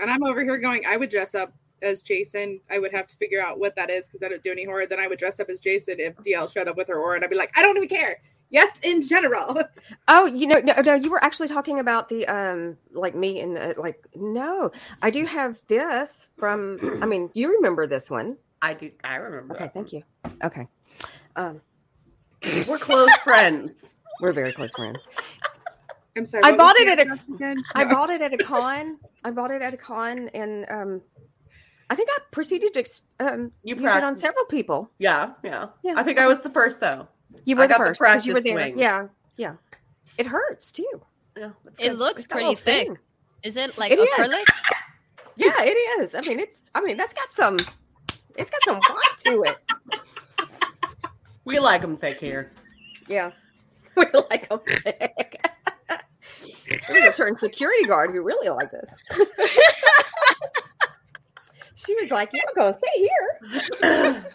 And 0.02 0.10
I'm 0.12 0.24
over 0.24 0.44
here 0.44 0.58
going, 0.58 0.84
I 0.88 0.98
would 0.98 1.10
dress 1.10 1.34
up 1.36 1.54
as 1.82 2.02
Jason. 2.04 2.60
I 2.70 2.80
would 2.80 2.92
have 2.94 3.08
to 3.08 3.16
figure 3.18 3.42
out 3.42 3.60
what 3.60 3.76
that 3.76 3.90
is 3.90 4.08
because 4.08 4.22
I 4.24 4.28
don't 4.30 4.44
do 4.44 4.52
any 4.52 4.66
horror. 4.66 4.86
Then 4.86 5.00
I 5.00 5.08
would 5.08 5.18
dress 5.20 5.40
up 5.40 5.50
as 5.50 5.60
Jason 5.60 5.96
if 6.00 6.16
D'Elle 6.24 6.48
showed 6.48 6.68
up 6.68 6.78
with 6.78 6.88
her 6.90 7.00
aura, 7.00 7.16
and 7.16 7.24
I'd 7.24 7.30
be 7.30 7.36
like, 7.36 7.52
I 7.58 7.62
don't 7.62 7.76
even 7.78 7.90
care. 7.90 8.20
Yes, 8.50 8.78
in 8.84 9.02
general. 9.02 9.62
Oh, 10.10 10.26
you 10.26 10.48
know, 10.48 10.60
no, 10.60 10.74
no, 10.82 10.93
you 10.93 11.12
were 11.12 11.22
actually 11.22 11.50
talking 11.50 11.80
about 11.80 12.08
the 12.08 12.26
um, 12.28 12.78
like 12.93 13.14
me 13.14 13.41
and 13.41 13.58
uh, 13.58 13.74
like 13.76 14.08
no, 14.16 14.72
I 15.02 15.10
do 15.10 15.26
have 15.26 15.62
this 15.68 16.30
from. 16.38 17.00
I 17.04 17.06
mean, 17.06 17.30
you 17.34 17.56
remember 17.56 17.88
this 17.88 18.10
one? 18.10 18.38
I 18.62 18.74
do. 18.74 18.89
I 19.04 19.18
remember. 19.18 19.56
Okay, 19.56 19.70
thank 19.74 19.91
you. 19.91 20.04
Okay, 20.41 20.66
um, 21.36 21.60
We're 22.70 22.78
close 22.80 23.14
friends. 23.24 23.74
we're 24.22 24.32
very 24.32 24.54
close 24.54 24.72
friends. 24.78 25.06
I'm 26.16 26.26
sorry. 26.26 26.43
I 26.45 26.54
bought 26.54 26.78
it 26.78 26.88
at 26.88 27.00
a- 27.00 27.12
address? 27.12 27.62
I 27.76 27.84
bought 27.84 28.10
it 28.10 28.22
at 28.22 28.34
a 28.34 28.38
con. 28.38 28.98
I 29.26 29.32
bought 29.32 29.52
it 29.52 29.62
at 29.62 29.74
a 29.74 29.78
con, 29.78 30.30
and 30.34 30.66
um, 30.70 31.02
I 31.89 31.95
think 31.95 32.08
I 32.12 32.18
proceeded 32.32 32.74
to 32.76 32.86
um, 33.20 33.52
You 33.64 33.76
use 33.76 33.84
it 33.84 34.04
on 34.04 34.16
several 34.16 34.45
people. 34.45 34.89
Yeah, 35.00 35.32
yeah. 35.43 35.68
Yeah. 35.84 35.95
I 35.98 36.04
think 36.04 36.18
I 36.18 36.28
was 36.28 36.39
the 36.39 36.50
first 36.50 36.80
though. 36.80 37.10
You 37.46 37.56
I 37.56 37.60
were 37.60 37.68
the 37.68 37.74
got 37.78 37.98
the 37.98 38.22
you 38.26 38.34
were 38.34 38.42
there. 38.42 38.54
swing. 38.54 38.78
Yeah, 38.80 39.08
yeah. 39.38 39.54
It 40.18 40.26
hurts 40.26 40.72
too. 40.72 41.02
Yeah, 41.38 41.52
that's 41.64 41.80
It 41.80 41.98
looks 41.98 42.22
It's 42.22 42.28
got 42.28 42.36
a 42.36 42.46
pretty 42.46 42.50
little 42.50 42.64
thick. 42.96 43.00
Is 43.44 43.56
it 43.56 43.78
like 43.78 43.92
It 43.92 44.00
is. 44.00 44.10
acrylic? 44.18 44.44
Yeah, 45.40 45.54
it 45.60 45.78
is. 46.02 46.16
I 46.16 46.22
mean, 46.22 46.40
it's. 46.40 46.72
I 46.74 46.82
mean, 46.82 46.98
that's 46.98 47.14
got 47.14 47.32
some. 47.32 47.58
It's 48.36 48.50
got 48.50 48.60
some 48.66 48.80
bite 48.80 49.18
to 49.26 49.44
it. 49.44 49.58
We 51.46 51.60
like 51.60 51.82
them 51.82 51.96
thick 51.96 52.20
here. 52.20 52.52
Yeah. 53.08 53.32
We 53.96 54.06
like 54.32 54.50
them 54.50 54.60
thick. 54.68 55.48
There's 56.88 57.04
a 57.06 57.12
certain 57.12 57.36
security 57.36 57.86
guard 57.86 58.12
who 58.12 58.22
really 58.22 58.50
liked 58.50 58.72
this. 58.74 58.96
she 61.76 61.96
was 61.96 62.10
like, 62.12 62.30
You're 62.34 62.44
going 62.56 62.74
to 62.74 62.80
stay 62.80 63.10
here. 63.82 64.26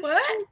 What? 0.00 0.44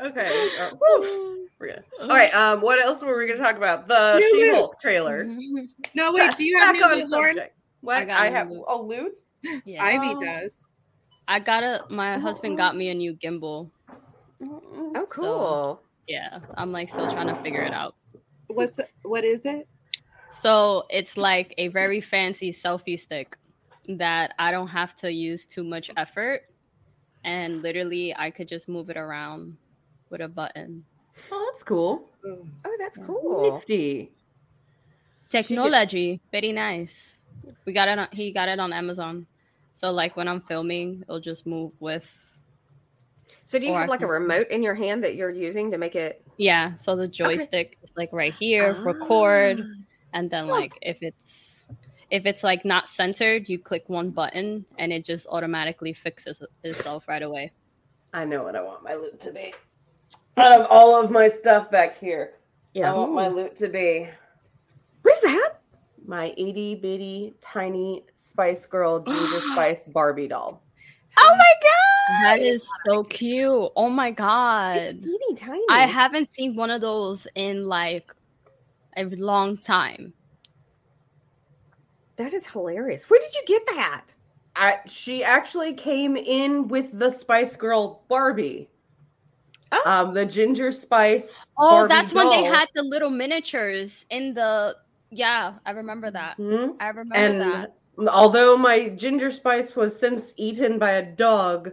Okay. 0.00 0.48
whew, 0.78 1.48
we're 1.58 1.68
good. 1.68 1.84
All 2.00 2.08
right. 2.08 2.34
Um. 2.34 2.60
What 2.60 2.80
else 2.80 3.02
were 3.02 3.16
we 3.16 3.26
going 3.26 3.38
to 3.38 3.44
talk 3.44 3.56
about? 3.56 3.88
The 3.88 4.18
New 4.18 4.46
She-Hulk 4.46 4.80
trailer. 4.80 5.24
No, 5.94 6.12
wait. 6.12 6.36
Do 6.36 6.44
you 6.44 6.58
have 6.58 6.74
Back 6.74 6.96
new 6.96 7.04
on 7.04 7.10
Lauren? 7.10 7.38
What? 7.82 8.08
I 8.08 8.26
I 8.26 8.30
have 8.30 8.50
loot. 8.50 8.64
a 8.66 8.76
loot. 8.76 9.18
yeah. 9.64 9.84
Ivy 9.84 10.14
Oh. 10.16 10.20
does. 10.20 10.56
I 11.28 11.38
got 11.38 11.62
a 11.62 11.84
my 11.90 12.18
husband 12.18 12.56
got 12.56 12.76
me 12.76 12.88
a 12.88 12.94
new 12.94 13.14
gimbal. 13.14 13.70
Oh, 14.42 15.06
cool. 15.10 15.80
Yeah. 16.08 16.40
I'm 16.56 16.72
like 16.72 16.88
still 16.88 17.10
trying 17.10 17.28
to 17.28 17.34
figure 17.36 17.62
it 17.62 17.72
out. 17.72 17.94
What's 18.48 18.80
what 19.02 19.24
is 19.24 19.44
it? 19.44 19.68
So 20.30 20.84
it's 20.90 21.16
like 21.16 21.54
a 21.58 21.68
very 21.68 22.00
fancy 22.00 22.52
selfie 22.52 22.98
stick 22.98 23.36
that 23.88 24.34
I 24.38 24.50
don't 24.50 24.68
have 24.68 24.96
to 24.96 25.12
use 25.12 25.44
too 25.46 25.62
much 25.62 25.90
effort. 25.96 26.42
And 27.24 27.62
literally 27.62 28.14
I 28.16 28.30
could 28.30 28.48
just 28.48 28.68
move 28.68 28.90
it 28.90 28.96
around 28.96 29.56
with 30.10 30.20
a 30.20 30.28
button. 30.28 30.84
Oh, 31.30 31.50
that's 31.52 31.62
cool. 31.62 32.08
Oh. 32.24 32.46
Oh, 32.64 32.76
that's 32.78 32.98
cool. 32.98 33.54
Nifty. 33.58 34.10
Technology, 35.28 36.20
very 36.30 36.52
nice. 36.52 37.18
We 37.64 37.72
got 37.72 37.88
it 37.88 37.98
on 37.98 38.08
he 38.12 38.32
got 38.32 38.48
it 38.48 38.58
on 38.60 38.72
Amazon. 38.72 39.26
So 39.74 39.90
like 39.90 40.16
when 40.16 40.28
I'm 40.28 40.42
filming, 40.42 41.02
it'll 41.02 41.20
just 41.20 41.46
move 41.46 41.72
with 41.80 42.04
So, 43.44 43.58
do 43.58 43.66
you 43.66 43.72
Or 43.72 43.78
I 43.78 43.80
have 43.82 43.88
like 43.90 44.02
a 44.02 44.06
remote 44.06 44.48
in 44.50 44.62
your 44.62 44.74
hand 44.74 45.02
that 45.04 45.14
you're 45.16 45.30
using 45.30 45.70
to 45.70 45.78
make 45.78 45.94
it? 45.96 46.22
yeah. 46.36 46.76
So 46.76 46.96
the 46.96 47.08
joystick 47.08 47.78
is 47.82 47.90
like 47.96 48.10
right 48.12 48.32
here, 48.34 48.82
record, 48.82 49.60
Ah. 49.60 49.82
and 50.12 50.30
then 50.30 50.48
like 50.48 50.72
if 50.82 50.98
it's 51.02 51.51
if 52.12 52.26
it's 52.26 52.44
like 52.44 52.62
not 52.66 52.90
censored, 52.90 53.48
you 53.48 53.58
click 53.58 53.84
one 53.88 54.10
button 54.10 54.66
and 54.78 54.92
it 54.92 55.02
just 55.02 55.26
automatically 55.28 55.94
fixes 55.94 56.42
itself 56.62 57.08
right 57.08 57.22
away. 57.22 57.50
I 58.12 58.26
know 58.26 58.42
what 58.42 58.54
I 58.54 58.60
want 58.62 58.84
my 58.84 58.92
loot 58.94 59.18
to 59.22 59.32
be. 59.32 59.54
Out 60.36 60.60
of 60.60 60.66
all 60.68 60.94
of 61.02 61.10
my 61.10 61.28
stuff 61.30 61.70
back 61.70 61.98
here, 61.98 62.34
Yeah. 62.74 62.92
I 62.92 62.94
want 62.94 63.14
my 63.14 63.28
loot 63.28 63.58
to 63.58 63.68
be 63.68 64.08
What 65.00 65.14
is 65.14 65.22
that? 65.22 65.60
my 66.04 66.34
itty 66.36 66.74
bitty 66.74 67.32
tiny 67.40 68.04
Spice 68.14 68.66
Girl 68.66 69.00
Ginger 69.06 69.40
Spice 69.52 69.86
Barbie 69.86 70.28
doll. 70.28 70.62
Oh 71.18 71.34
my 71.36 71.54
god! 71.62 72.24
That 72.24 72.38
is 72.46 72.66
so 72.86 73.04
cute. 73.04 73.72
Oh 73.74 73.88
my 73.88 74.10
god. 74.10 74.76
It's 74.76 75.04
teeny 75.04 75.34
tiny. 75.34 75.62
I 75.70 75.86
haven't 75.86 76.28
seen 76.34 76.56
one 76.56 76.70
of 76.70 76.82
those 76.82 77.26
in 77.36 77.68
like 77.68 78.14
a 78.98 79.04
long 79.04 79.56
time. 79.56 80.12
That 82.22 82.32
is 82.34 82.46
hilarious. 82.46 83.10
Where 83.10 83.18
did 83.18 83.34
you 83.34 83.42
get 83.46 83.66
that? 83.74 84.14
I, 84.54 84.78
she 84.86 85.24
actually 85.24 85.72
came 85.74 86.16
in 86.16 86.68
with 86.68 86.96
the 86.96 87.10
Spice 87.10 87.56
Girl 87.56 88.02
Barbie. 88.08 88.68
Oh. 89.72 89.82
Um, 89.86 90.14
the 90.14 90.24
Ginger 90.24 90.70
Spice. 90.70 91.28
Oh, 91.58 91.70
Barbie 91.70 91.88
that's 91.88 92.12
when 92.12 92.28
they 92.30 92.44
had 92.44 92.68
the 92.74 92.82
little 92.82 93.10
miniatures 93.10 94.06
in 94.10 94.34
the. 94.34 94.76
Yeah, 95.10 95.54
I 95.66 95.70
remember 95.72 96.10
that. 96.12 96.38
Mhm. 96.38 96.76
I 96.78 96.88
remember 96.88 97.14
And 97.16 97.40
that. 97.40 97.74
although 98.08 98.56
my 98.56 98.90
Ginger 98.90 99.30
Spice 99.32 99.74
was 99.74 99.98
since 99.98 100.32
eaten 100.36 100.78
by 100.78 100.92
a 100.92 101.02
dog, 101.04 101.72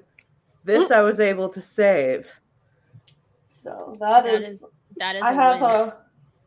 this 0.64 0.90
I 0.90 1.02
was 1.02 1.20
able 1.20 1.50
to 1.50 1.62
save. 1.62 2.28
So 3.50 3.96
That 4.00 4.24
that 4.24 4.42
is 4.42 4.56
is. 4.56 4.66
That 4.98 5.16
is. 5.16 5.22
I 5.22 5.32
a 5.32 5.34
have 5.36 5.62
win. 5.62 5.70
uh, 5.70 5.92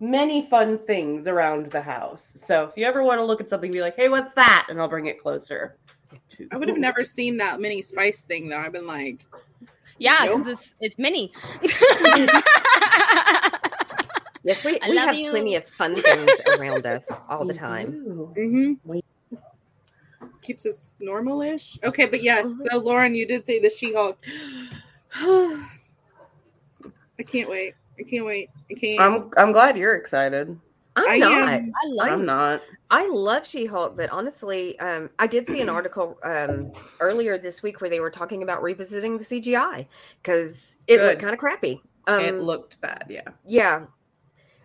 many 0.02 0.46
fun 0.50 0.78
things 0.78 1.26
around 1.26 1.70
the 1.70 1.80
house. 1.80 2.32
So 2.46 2.64
if 2.64 2.76
you 2.76 2.84
ever 2.84 3.02
want 3.02 3.18
to 3.20 3.24
look 3.24 3.40
at 3.40 3.48
something, 3.48 3.70
be 3.70 3.80
like, 3.80 3.96
"Hey, 3.96 4.08
what's 4.08 4.34
that?" 4.34 4.66
and 4.68 4.78
I'll 4.80 4.88
bring 4.88 5.06
it 5.06 5.22
closer. 5.22 5.76
I 6.50 6.56
would 6.56 6.68
have 6.68 6.76
never 6.78 7.04
seen 7.04 7.36
that 7.38 7.60
mini 7.60 7.80
spice 7.82 8.22
thing 8.22 8.48
though. 8.48 8.58
I've 8.58 8.72
been 8.72 8.86
like, 8.86 9.24
Yeah, 9.98 10.18
Nope. 10.24 10.48
it's 10.48 10.70
it's 10.80 10.98
mini. 10.98 11.32
Yes, 14.44 14.64
we, 14.64 14.76
I 14.80 14.90
we 14.90 14.96
have 14.96 15.14
you. 15.14 15.30
plenty 15.30 15.54
of 15.54 15.64
fun 15.64 15.94
things 16.02 16.28
around 16.58 16.84
us 16.84 17.06
all 17.28 17.44
the 17.44 17.54
time. 17.54 18.32
Mm-hmm. 18.36 18.98
Keeps 20.42 20.66
us 20.66 20.96
normal-ish. 20.98 21.78
Okay, 21.84 22.06
but 22.06 22.24
yes. 22.24 22.52
So 22.68 22.78
Lauren, 22.78 23.14
you 23.14 23.24
did 23.24 23.46
say 23.46 23.60
the 23.60 23.70
She-Hulk. 23.70 24.18
I 25.14 25.62
can't 27.24 27.48
wait. 27.48 27.74
I 27.98 28.02
can't 28.02 28.24
wait. 28.24 28.50
I 28.70 28.74
can't. 28.74 29.00
I'm 29.00 29.30
I'm 29.36 29.52
glad 29.52 29.76
you're 29.76 29.94
excited. 29.94 30.58
I'm 30.96 31.08
I 31.08 31.18
not. 31.18 31.32
am. 31.32 31.72
I 31.74 31.86
love 31.86 32.08
I'm 32.08 32.26
not. 32.26 32.62
I 32.90 33.08
love 33.08 33.46
She-Hulk, 33.46 33.96
but 33.96 34.10
honestly, 34.10 34.78
um, 34.78 35.08
I 35.18 35.26
did 35.26 35.46
see 35.46 35.62
an 35.62 35.68
article 35.70 36.18
um, 36.22 36.70
earlier 37.00 37.38
this 37.38 37.62
week 37.62 37.80
where 37.80 37.88
they 37.88 38.00
were 38.00 38.10
talking 38.10 38.42
about 38.42 38.62
revisiting 38.62 39.16
the 39.16 39.24
CGI 39.24 39.86
because 40.22 40.76
it 40.86 41.00
looked 41.00 41.20
kind 41.20 41.32
of 41.32 41.38
crappy. 41.38 41.80
Um, 42.06 42.20
it 42.20 42.40
looked 42.42 42.78
bad. 42.82 43.06
Yeah. 43.08 43.22
yeah, 43.46 43.86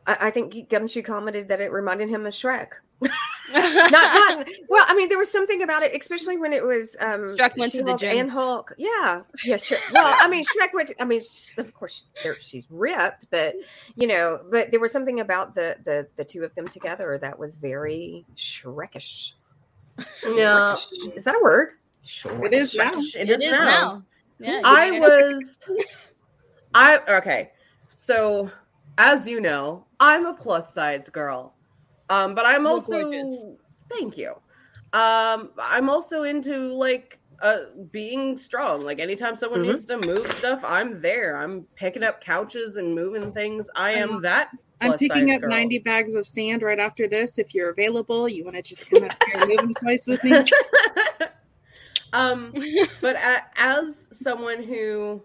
I, 0.06 0.18
I 0.22 0.32
think 0.32 0.70
Gumshoe 0.70 1.04
commented 1.04 1.48
that 1.48 1.62
it 1.62 1.72
reminded 1.72 2.10
him 2.10 2.26
of 2.26 2.34
Shrek. 2.34 2.70
Not, 3.02 3.92
not 3.92 4.48
well. 4.70 4.86
I 4.88 4.96
mean, 4.96 5.10
there 5.10 5.18
was 5.18 5.32
something 5.32 5.62
about 5.64 5.84
it, 5.84 5.92
especially 6.00 6.38
when 6.38 6.54
it 6.54 6.64
was 6.64 6.96
um, 7.00 7.36
Shrek 7.38 7.58
went 7.58 7.74
to 7.74 7.84
the 7.84 7.98
She-Hulk 7.98 8.00
gym. 8.00 8.18
and 8.18 8.32
Hulk. 8.32 8.74
Yeah, 8.78 9.22
yes. 9.46 9.64
Shrek. 9.66 9.92
Well, 9.94 10.16
I 10.18 10.28
mean, 10.28 10.44
Shrek 10.44 10.74
went. 10.74 10.92
I 11.00 11.06
mean, 11.06 11.22
of 11.58 11.74
course, 11.74 12.06
there, 12.24 12.38
she's 12.42 12.68
ripped, 12.70 13.28
but 13.30 13.56
you 13.96 14.08
know, 14.08 14.40
but 14.52 14.72
there 14.72 14.80
was 14.80 14.92
something 14.92 15.20
about 15.20 15.56
the 15.56 15.78
the 15.86 16.08
the 16.16 16.24
two 16.26 16.44
of 16.44 16.54
them 16.56 16.68
together 16.68 17.18
that 17.22 17.38
was 17.38 17.56
very 17.58 18.26
Shrekish. 18.36 19.34
Yeah. 20.26 20.76
Shrekish. 20.76 21.16
Is 21.16 21.24
that 21.24 21.36
a 21.36 21.40
word? 21.44 21.70
Sure, 22.04 22.46
it 22.46 22.54
is 22.54 22.74
now. 22.76 22.92
It 22.96 23.16
It 23.16 23.30
is 23.30 23.44
is 23.44 23.52
now. 23.52 23.66
now. 23.66 24.04
Yeah, 24.40 24.62
I 24.64 24.92
made 24.92 25.00
was 25.02 25.58
I 26.74 27.00
okay. 27.18 27.52
So 27.94 28.50
as 28.98 29.28
you 29.28 29.42
know, 29.42 29.86
I'm 30.00 30.26
a 30.26 30.34
plus 30.34 30.74
size 30.74 31.08
girl. 31.12 31.54
Um, 32.10 32.36
but 32.36 32.46
I'm 32.46 32.64
You're 32.64 32.72
also 32.72 33.02
gorgeous. 33.02 33.36
thank 33.90 34.18
you. 34.18 34.34
Um, 34.94 35.52
I'm 35.60 35.90
also 35.90 36.24
into 36.24 36.74
like 36.74 37.20
uh 37.42 37.66
being 37.92 38.38
strong. 38.38 38.82
Like 38.82 39.00
anytime 39.00 39.36
someone 39.36 39.62
Mhm. 39.62 39.74
needs 39.74 39.86
to 39.86 39.98
move 39.98 40.28
stuff, 40.32 40.62
I'm 40.64 41.02
there. 41.02 41.38
I'm 41.38 41.64
picking 41.76 42.04
up 42.04 42.22
couches 42.22 42.78
and 42.78 42.96
moving 42.96 43.32
things. 43.34 43.70
I 43.76 43.92
am 43.92 44.22
that. 44.22 44.50
I'm 44.82 44.94
picking 44.94 45.32
up 45.32 45.42
girl. 45.42 45.50
90 45.50 45.80
bags 45.80 46.14
of 46.14 46.28
sand 46.28 46.62
right 46.62 46.80
after 46.80 47.08
this. 47.08 47.38
If 47.38 47.54
you're 47.54 47.72
available, 47.72 48.30
you 48.30 48.44
want 48.44 48.56
to 48.56 48.62
just 48.62 48.90
come 48.90 49.04
up 49.04 49.12
here 49.26 49.42
and 49.42 49.50
moving 49.50 49.74
twice 49.76 50.08
with 50.08 50.24
me. 50.24 50.34
um 52.14 52.54
but 53.02 53.16
a, 53.18 53.44
as 53.58 54.08
someone 54.14 54.64
who 54.64 55.22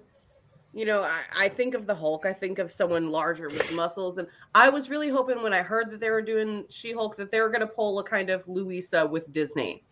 you 0.72 0.84
know 0.84 1.02
I, 1.02 1.22
I 1.36 1.48
think 1.48 1.74
of 1.74 1.86
the 1.86 1.94
hulk 1.94 2.26
i 2.26 2.32
think 2.32 2.58
of 2.58 2.72
someone 2.72 3.10
larger 3.10 3.50
with 3.50 3.70
muscles 3.70 4.18
and 4.18 4.26
i 4.54 4.68
was 4.68 4.88
really 4.90 5.08
hoping 5.08 5.42
when 5.42 5.52
i 5.52 5.62
heard 5.62 5.90
that 5.90 6.00
they 6.00 6.10
were 6.10 6.22
doing 6.22 6.64
she-hulk 6.70 7.16
that 7.16 7.30
they 7.30 7.40
were 7.40 7.50
going 7.50 7.60
to 7.60 7.66
pull 7.66 7.98
a 7.98 8.04
kind 8.04 8.30
of 8.30 8.46
Luisa 8.46 9.06
with 9.06 9.32
disney 9.32 9.84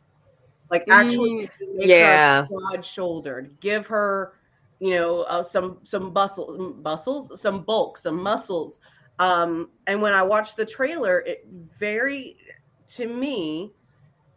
like 0.70 0.84
actually 0.90 1.48
make 1.74 1.90
Yeah. 1.90 2.46
broad 2.48 2.84
shouldered 2.84 3.56
give 3.60 3.86
her 3.86 4.34
you 4.78 4.90
know 4.90 5.22
uh, 5.22 5.42
some 5.42 5.78
some 5.84 6.12
bustle 6.12 6.72
bustles 6.82 7.40
some 7.40 7.62
bulk 7.62 7.98
some 7.98 8.22
muscles 8.22 8.80
um 9.18 9.68
and 9.86 10.00
when 10.00 10.14
i 10.14 10.22
watched 10.22 10.56
the 10.56 10.64
trailer 10.64 11.20
it 11.20 11.46
very 11.78 12.36
to 12.86 13.06
me 13.06 13.72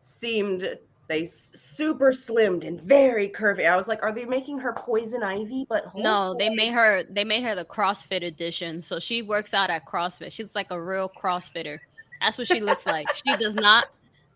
seemed 0.03 0.77
they 1.13 1.27
super 1.27 2.11
slimmed 2.11 2.65
and 2.65 2.81
very 2.81 3.29
curvy. 3.29 3.69
I 3.69 3.75
was 3.75 3.87
like, 3.87 4.01
are 4.01 4.11
they 4.11 4.25
making 4.25 4.57
her 4.59 4.73
poison 4.73 5.21
ivy? 5.21 5.65
But? 5.69 5.95
No, 5.95 6.35
they 6.37 6.49
made 6.49 6.73
her. 6.73 7.03
They 7.03 7.23
made 7.23 7.43
her 7.43 7.55
the 7.55 7.65
CrossFit 7.65 8.23
edition, 8.23 8.81
so 8.81 8.99
she 8.99 9.21
works 9.21 9.53
out 9.53 9.69
at 9.69 9.85
CrossFit. 9.85 10.31
She's 10.31 10.53
like 10.55 10.71
a 10.71 10.81
real 10.81 11.09
CrossFitter. 11.09 11.77
That's 12.19 12.37
what 12.37 12.47
she 12.47 12.61
looks 12.61 12.85
like. 12.85 13.07
She 13.13 13.37
does 13.37 13.53
not 13.53 13.87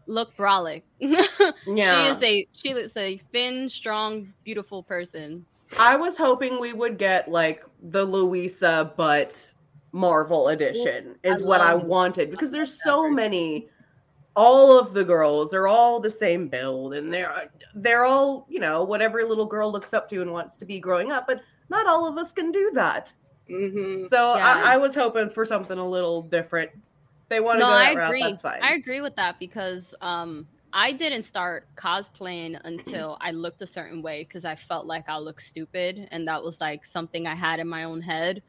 look 0.06 0.36
brolic. 0.38 0.84
yeah. 1.00 1.24
She 1.66 1.76
is 1.82 2.24
a 2.24 2.48
she 2.52 2.70
is 2.70 2.96
a 2.96 3.18
thin, 3.32 3.70
strong, 3.70 4.32
beautiful 4.44 4.84
person. 4.84 5.46
I 5.80 5.96
was 5.96 6.16
hoping 6.16 6.60
we 6.60 6.74
would 6.74 6.98
get 6.98 7.28
like 7.28 7.66
the 7.82 8.04
Luisa, 8.04 8.94
but 8.96 9.50
Marvel 9.92 10.50
edition 10.50 11.16
is 11.24 11.44
what 11.44 11.60
I 11.60 11.74
wanted 11.74 12.30
because 12.30 12.52
there's 12.52 12.82
so 12.84 13.10
many. 13.10 13.68
All 14.38 14.80
of 14.80 14.94
the 14.94 15.04
girls 15.04 15.54
are 15.54 15.68
all 15.68 16.00
the 16.00 16.10
same 16.12 16.48
build, 16.48 16.94
and 16.94 17.14
they're 17.14 17.52
they're 17.76 18.06
all 18.06 18.48
you 18.50 18.60
know 18.62 18.86
what 18.86 19.02
every 19.02 19.26
little 19.26 19.48
girl 19.48 19.72
looks 19.72 19.94
up 19.94 20.08
to 20.12 20.22
and 20.22 20.32
wants 20.32 20.58
to 20.58 20.66
be 20.66 20.80
growing 20.80 21.12
up. 21.12 21.26
But 21.28 21.42
not 21.70 21.88
all 21.88 22.08
of 22.08 22.18
us 22.18 22.32
can 22.32 22.52
do 22.54 22.72
that. 22.76 23.12
hmm 23.50 24.06
So 24.08 24.34
Yeah. 24.34 24.62
I, 24.64 24.76
I 24.76 24.78
was 24.78 24.96
hoping 24.96 25.30
for 25.30 25.46
something 25.46 25.78
a 25.78 25.90
little 25.90 26.22
different. 26.24 26.72
They 27.30 27.42
want 27.42 27.60
to 27.60 27.66
No, 27.66 27.72
go 27.72 27.74
that 27.74 27.88
I 27.90 27.92
route. 27.94 28.10
agree. 28.10 28.22
That's 28.22 28.42
fine. 28.42 28.62
I 28.62 28.74
agree 28.74 29.02
with 29.02 29.16
that 29.18 29.40
because 29.40 29.94
um 30.02 30.48
I 30.74 30.92
didn't 30.92 31.24
start 31.24 31.68
cosplaying 31.78 32.60
until 32.64 33.18
I 33.22 33.32
looked 33.32 33.62
a 33.62 33.68
certain 33.68 34.02
way 34.02 34.24
because 34.24 34.46
I 34.46 34.56
felt 34.56 34.86
like 34.86 35.06
I 35.10 35.18
looked 35.18 35.42
stupid 35.42 36.08
and 36.12 36.28
that 36.28 36.44
was 36.44 36.60
like 36.62 36.86
something 36.86 37.26
I 37.26 37.36
had 37.36 37.60
in 37.60 37.68
my 37.68 37.86
own 37.86 38.02
head. 38.02 38.44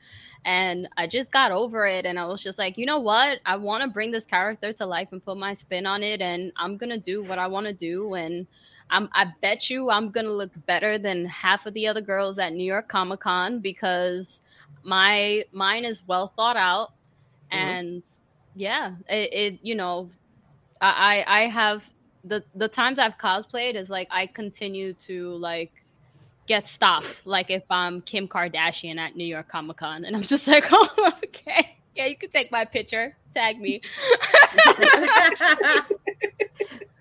And 0.48 0.88
I 0.96 1.06
just 1.06 1.30
got 1.30 1.52
over 1.52 1.86
it 1.86 2.06
and 2.06 2.18
I 2.18 2.24
was 2.24 2.42
just 2.42 2.58
like, 2.58 2.78
you 2.78 2.86
know 2.86 3.00
what? 3.00 3.40
I 3.44 3.56
want 3.56 3.82
to 3.84 3.90
bring 3.90 4.12
this 4.12 4.24
character 4.24 4.72
to 4.72 4.86
life 4.86 5.08
and 5.12 5.22
put 5.22 5.36
my 5.36 5.54
spin 5.54 5.86
on 5.86 6.02
it 6.02 6.22
and 6.22 6.52
I'm 6.56 6.78
going 6.78 6.90
to 6.90 6.98
do 6.98 7.22
what 7.22 7.38
I 7.38 7.48
want 7.48 7.66
to 7.66 7.74
do 7.74 8.14
and 8.14 8.46
I'm, 8.90 9.10
I 9.12 9.26
bet 9.42 9.68
you 9.70 9.90
I'm 9.90 10.10
gonna 10.10 10.30
look 10.30 10.52
better 10.66 10.98
than 10.98 11.26
half 11.26 11.66
of 11.66 11.74
the 11.74 11.86
other 11.88 12.00
girls 12.00 12.38
at 12.38 12.54
New 12.54 12.64
York 12.64 12.88
Comic 12.88 13.20
Con 13.20 13.60
because 13.60 14.40
my 14.82 15.44
mine 15.52 15.84
is 15.84 16.02
well 16.06 16.32
thought 16.36 16.56
out, 16.56 16.92
Mhm. 17.52 17.56
and 17.58 18.04
yeah, 18.54 18.94
it, 19.08 19.32
it 19.32 19.60
you 19.62 19.74
know, 19.74 20.10
I 20.80 21.24
I 21.26 21.40
I 21.40 21.48
have 21.48 21.84
the 22.24 22.44
the 22.54 22.68
times 22.68 22.98
I've 22.98 23.18
cosplayed 23.18 23.74
is 23.74 23.90
like 23.90 24.08
I 24.10 24.26
continue 24.26 24.94
to 25.06 25.32
like 25.34 25.72
get 26.48 26.66
stopped, 26.66 27.22
like 27.24 27.50
if 27.50 27.62
I'm 27.70 28.00
Kim 28.00 28.26
Kardashian 28.26 28.96
at 28.96 29.14
New 29.14 29.24
York 29.24 29.48
Comic 29.48 29.76
Con, 29.76 30.04
and 30.04 30.16
I'm 30.16 30.22
just 30.22 30.48
like, 30.48 30.64
oh 30.72 31.12
okay, 31.24 31.76
yeah, 31.94 32.06
you 32.06 32.16
can 32.16 32.30
take 32.30 32.50
my 32.50 32.64
picture, 32.64 33.16
tag 33.34 33.60
me. 33.60 33.82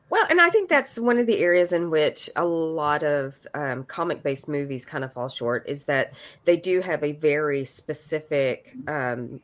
Well, 0.10 0.26
and 0.30 0.40
I 0.40 0.50
think 0.50 0.70
that's 0.70 0.98
one 0.98 1.20
of 1.20 1.28
the 1.28 1.40
areas 1.40 1.74
in 1.74 1.90
which 1.90 2.30
a 2.36 2.46
lot 2.46 3.04
of 3.04 3.36
um, 3.54 3.84
comic 3.84 4.24
based 4.24 4.48
movies 4.48 4.86
kind 4.86 5.04
of 5.04 5.12
fall 5.12 5.28
short 5.28 5.68
is 5.68 5.86
that 5.86 6.14
they 6.46 6.56
do 6.56 6.80
have 6.80 7.04
a 7.04 7.12
very 7.12 7.66
specific 7.66 8.74
um, 8.88 9.42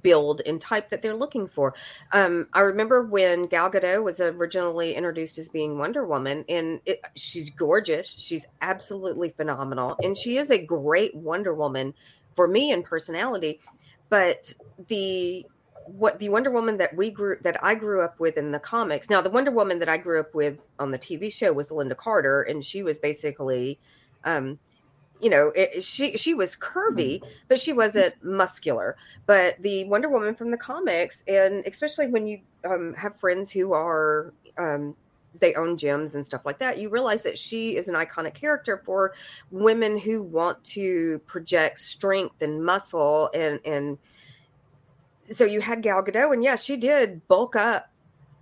build 0.00 0.42
and 0.46 0.60
type 0.60 0.90
that 0.90 1.02
they're 1.02 1.16
looking 1.16 1.48
for. 1.48 1.74
Um, 2.12 2.48
I 2.52 2.60
remember 2.60 3.02
when 3.02 3.46
Gal 3.46 3.70
Gadot 3.70 4.02
was 4.02 4.20
originally 4.20 4.94
introduced 4.94 5.38
as 5.38 5.48
being 5.48 5.78
Wonder 5.78 6.06
Woman, 6.06 6.44
and 6.48 6.80
it, 6.86 7.00
she's 7.16 7.50
gorgeous. 7.50 8.14
She's 8.16 8.46
absolutely 8.60 9.30
phenomenal. 9.30 9.96
And 10.02 10.16
she 10.16 10.38
is 10.38 10.50
a 10.50 10.58
great 10.58 11.14
Wonder 11.14 11.54
Woman 11.54 11.94
for 12.34 12.48
me 12.48 12.70
in 12.70 12.82
personality. 12.82 13.60
But 14.08 14.52
the 14.88 15.46
what 15.86 16.18
the 16.18 16.28
Wonder 16.28 16.50
Woman 16.50 16.78
that 16.78 16.94
we 16.94 17.10
grew 17.10 17.36
that 17.42 17.62
I 17.62 17.74
grew 17.74 18.02
up 18.02 18.20
with 18.20 18.36
in 18.36 18.52
the 18.52 18.58
comics. 18.58 19.10
Now, 19.10 19.20
the 19.20 19.30
Wonder 19.30 19.50
Woman 19.50 19.78
that 19.80 19.88
I 19.88 19.96
grew 19.96 20.20
up 20.20 20.34
with 20.34 20.58
on 20.78 20.90
the 20.90 20.98
TV 20.98 21.32
show 21.32 21.52
was 21.52 21.68
Lynda 21.68 21.96
Carter, 21.96 22.42
and 22.42 22.64
she 22.64 22.82
was 22.82 22.98
basically, 22.98 23.78
um, 24.24 24.58
you 25.22 25.30
know, 25.30 25.52
it, 25.54 25.84
she 25.84 26.16
she 26.16 26.34
was 26.34 26.56
curvy, 26.56 27.22
but 27.46 27.60
she 27.60 27.72
wasn't 27.72 28.12
muscular. 28.24 28.96
But 29.26 29.62
the 29.62 29.84
Wonder 29.84 30.08
Woman 30.08 30.34
from 30.34 30.50
the 30.50 30.56
comics, 30.56 31.22
and 31.28 31.64
especially 31.64 32.08
when 32.08 32.26
you 32.26 32.40
um, 32.68 32.92
have 32.94 33.14
friends 33.20 33.52
who 33.52 33.72
are 33.72 34.34
um, 34.58 34.96
they 35.38 35.54
own 35.54 35.76
gyms 35.76 36.16
and 36.16 36.26
stuff 36.26 36.44
like 36.44 36.58
that, 36.58 36.78
you 36.78 36.88
realize 36.88 37.22
that 37.22 37.38
she 37.38 37.76
is 37.76 37.86
an 37.86 37.94
iconic 37.94 38.34
character 38.34 38.82
for 38.84 39.14
women 39.52 39.96
who 39.96 40.24
want 40.24 40.62
to 40.64 41.20
project 41.26 41.78
strength 41.78 42.42
and 42.42 42.64
muscle 42.64 43.30
and 43.32 43.60
and 43.64 43.98
so 45.30 45.44
you 45.44 45.60
had 45.60 45.82
Gal 45.82 46.02
Gadot, 46.02 46.32
and 46.32 46.42
yeah, 46.42 46.56
she 46.56 46.76
did 46.76 47.26
bulk 47.28 47.54
up 47.54 47.91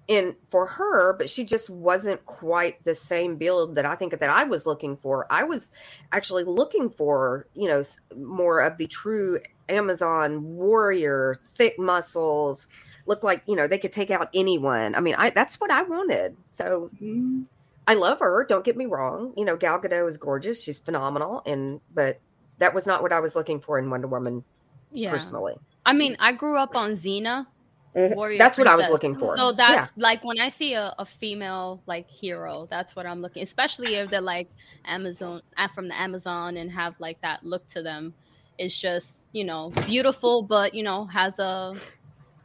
in 0.09 0.35
for 0.51 0.67
her, 0.67 1.13
but 1.13 1.31
she 1.31 1.45
just 1.45 1.71
wasn't 1.71 2.25
quite 2.27 2.85
the 2.85 2.95
same 2.95 3.37
build 3.37 3.77
that 3.77 3.87
I 3.87 3.95
think 3.95 4.19
that 4.19 4.29
I 4.31 4.45
was 4.45 4.67
looking 4.67 4.97
for. 4.97 5.27
I 5.31 5.45
was 5.45 5.71
actually 6.13 6.45
looking 6.45 6.91
for, 6.91 7.47
you 7.55 7.69
know, 7.69 7.83
more 8.17 8.61
of 8.61 8.77
the 8.77 8.89
true 8.89 9.39
Amazon 9.69 10.43
warrior, 10.43 11.37
thick 11.55 11.79
muscles, 11.79 12.67
look 13.07 13.23
like, 13.23 13.43
you 13.47 13.55
know, 13.55 13.69
they 13.69 13.79
could 13.79 13.93
take 13.93 14.11
out 14.11 14.29
anyone. 14.35 14.95
I 14.95 15.01
mean, 15.01 15.15
I 15.17 15.31
that's 15.31 15.61
what 15.61 15.71
I 15.71 15.83
wanted. 15.83 16.37
So 16.49 16.91
Mm. 17.01 17.47
I 17.87 17.95
love 17.95 18.21
her, 18.21 18.45
don't 18.49 18.65
get 18.65 18.77
me 18.77 18.87
wrong. 18.87 19.33
You 19.37 19.45
know, 19.45 19.57
Gal 19.57 19.81
Gadot 19.81 20.09
is 20.09 20.17
gorgeous. 20.17 20.63
She's 20.63 20.79
phenomenal 20.79 21.43
and 21.47 21.81
but 21.95 22.21
that 22.59 22.75
was 22.75 22.87
not 22.87 23.03
what 23.03 23.13
I 23.13 23.21
was 23.21 23.35
looking 23.35 23.61
for 23.61 23.79
in 23.79 23.91
Wonder 23.91 24.07
Woman 24.07 24.45
Yeah. 24.93 25.11
personally. 25.11 25.55
I 25.87 25.93
mean, 25.93 26.17
I 26.21 26.33
grew 26.33 26.57
up 26.57 26.77
on 26.77 26.97
Xena. 26.97 27.47
Warrior 27.95 28.39
That's 28.39 28.57
what 28.57 28.67
I 28.69 28.77
was 28.77 28.89
looking 28.89 29.17
for. 29.17 29.37
So 29.37 29.49
yeah. 29.51 29.57
that's 29.57 29.93
like 29.97 30.23
when 30.23 30.39
I 30.39 30.49
see 30.49 30.75
a, 30.75 30.95
a 30.99 31.05
female 31.05 31.83
like 31.87 32.09
hero, 32.09 32.69
that's 32.71 32.95
what 32.95 33.05
I'm 33.07 33.21
looking. 33.21 33.43
Especially 33.43 33.97
if 33.97 34.11
they're 34.11 34.21
like 34.21 34.49
Amazon 34.85 35.43
uh, 35.57 35.69
from 35.75 35.89
the 35.89 36.01
Amazon 36.01 36.57
and 36.57 36.71
have 36.71 36.95
like 37.01 37.21
that 37.23 37.45
look 37.45 37.67
to 37.71 37.83
them. 37.83 38.15
It's 38.59 38.79
just 38.79 39.13
you 39.33 39.45
know 39.45 39.71
beautiful, 39.87 40.43
but 40.43 40.75
you 40.75 40.83
know 40.83 41.05
has 41.07 41.39
a 41.39 41.73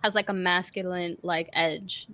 has 0.04 0.16
like 0.16 0.30
a 0.30 0.34
masculine 0.34 1.18
like 1.22 1.50
edge. 1.54 2.08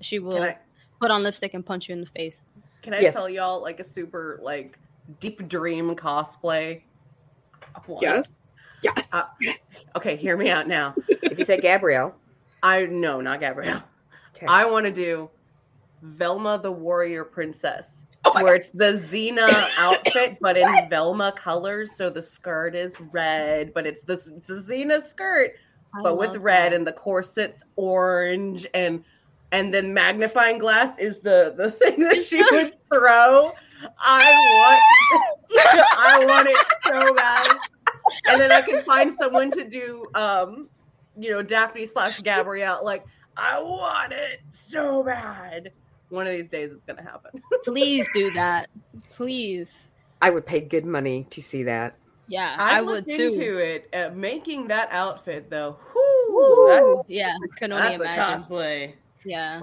She 0.00 0.18
will 0.18 0.42
I, 0.42 0.58
put 1.00 1.10
on 1.10 1.22
lipstick 1.22 1.54
and 1.54 1.64
punch 1.64 1.88
you 1.88 1.94
in 1.94 2.00
the 2.00 2.06
face. 2.06 2.42
can 2.82 2.92
I 2.92 3.00
Yes. 3.00 3.14
tell 3.14 3.28
y'all 3.28 3.62
like 3.62 3.80
a 3.80 3.84
super 3.84 4.38
like 4.42 4.78
deep 5.20 5.48
dream 5.48 5.94
cosplay? 5.96 6.82
Yes. 8.00 8.38
Yes. 8.82 9.08
Uh, 9.12 9.24
yes. 9.40 9.58
Okay, 9.96 10.16
hear 10.16 10.36
me 10.36 10.50
out 10.50 10.68
now. 10.68 10.94
if 11.08 11.38
you 11.38 11.44
say 11.44 11.58
Gabrielle, 11.58 12.14
I 12.62 12.86
no, 12.86 13.20
not 13.20 13.40
Gabrielle. 13.40 13.82
okay. 14.36 14.46
I 14.46 14.64
want 14.64 14.86
to 14.86 14.92
do 14.92 15.30
Velma 16.02 16.58
the 16.62 16.70
Warrior 16.72 17.24
Princess, 17.24 18.06
Oh 18.24 18.42
where 18.42 18.54
it's 18.54 18.70
the 18.70 18.94
Xena 19.10 19.48
outfit, 19.78 20.38
but 20.40 20.56
in 20.56 20.88
Velma 20.88 21.32
colors. 21.36 21.92
So 21.96 22.10
the 22.10 22.22
skirt 22.22 22.74
is 22.74 22.96
red, 23.12 23.72
but 23.74 23.86
it's 23.86 24.02
the, 24.02 24.14
it's 24.14 24.48
Xena 24.50 25.02
skirt, 25.06 25.52
I 25.94 26.02
but 26.02 26.18
with 26.18 26.36
red, 26.36 26.72
that. 26.72 26.76
and 26.76 26.86
the 26.86 26.92
corset's 26.92 27.62
orange, 27.76 28.66
and 28.74 29.04
and 29.52 29.72
then 29.72 29.94
magnifying 29.94 30.58
glass 30.58 30.98
is 30.98 31.20
the 31.20 31.54
the 31.56 31.70
thing 31.80 32.00
that 32.00 32.24
she 32.24 32.42
would 32.50 32.74
throw. 32.88 33.52
I 33.98 34.30
want, 34.56 34.82
I 35.98 36.24
want 36.26 36.48
it 36.48 36.56
so 36.84 37.14
bad. 37.14 37.58
And 38.28 38.40
then 38.40 38.50
I 38.50 38.62
can 38.62 38.82
find 38.82 39.12
someone 39.12 39.50
to 39.52 39.64
do, 39.64 40.06
um, 40.14 40.68
you 41.16 41.30
know, 41.30 41.42
Daphne 41.42 41.86
slash 41.86 42.20
Gabrielle. 42.20 42.84
Like, 42.84 43.04
I 43.36 43.60
want 43.62 44.12
it 44.12 44.40
so 44.52 45.02
bad. 45.02 45.72
One 46.08 46.26
of 46.26 46.32
these 46.32 46.48
days, 46.48 46.72
it's 46.72 46.84
gonna 46.86 47.02
happen. 47.02 47.42
please 47.64 48.06
do 48.14 48.30
that, 48.32 48.68
please. 49.12 49.68
I 50.22 50.30
would 50.30 50.46
pay 50.46 50.60
good 50.60 50.86
money 50.86 51.26
to 51.30 51.42
see 51.42 51.64
that. 51.64 51.96
Yeah, 52.28 52.56
I, 52.58 52.78
I 52.78 52.80
would 52.80 53.06
looked 53.06 53.10
too. 53.10 53.28
into 53.28 53.58
it. 53.58 53.88
Uh, 53.92 54.10
making 54.14 54.68
that 54.68 54.88
outfit 54.90 55.50
though, 55.50 55.78
whew, 55.92 56.66
that's, 56.68 57.08
Yeah, 57.08 57.36
can 57.56 57.72
only 57.72 57.98
that's 57.98 58.00
a 58.00 58.14
imagine. 58.14 58.46
cosplay. 58.46 58.94
Yeah. 59.24 59.60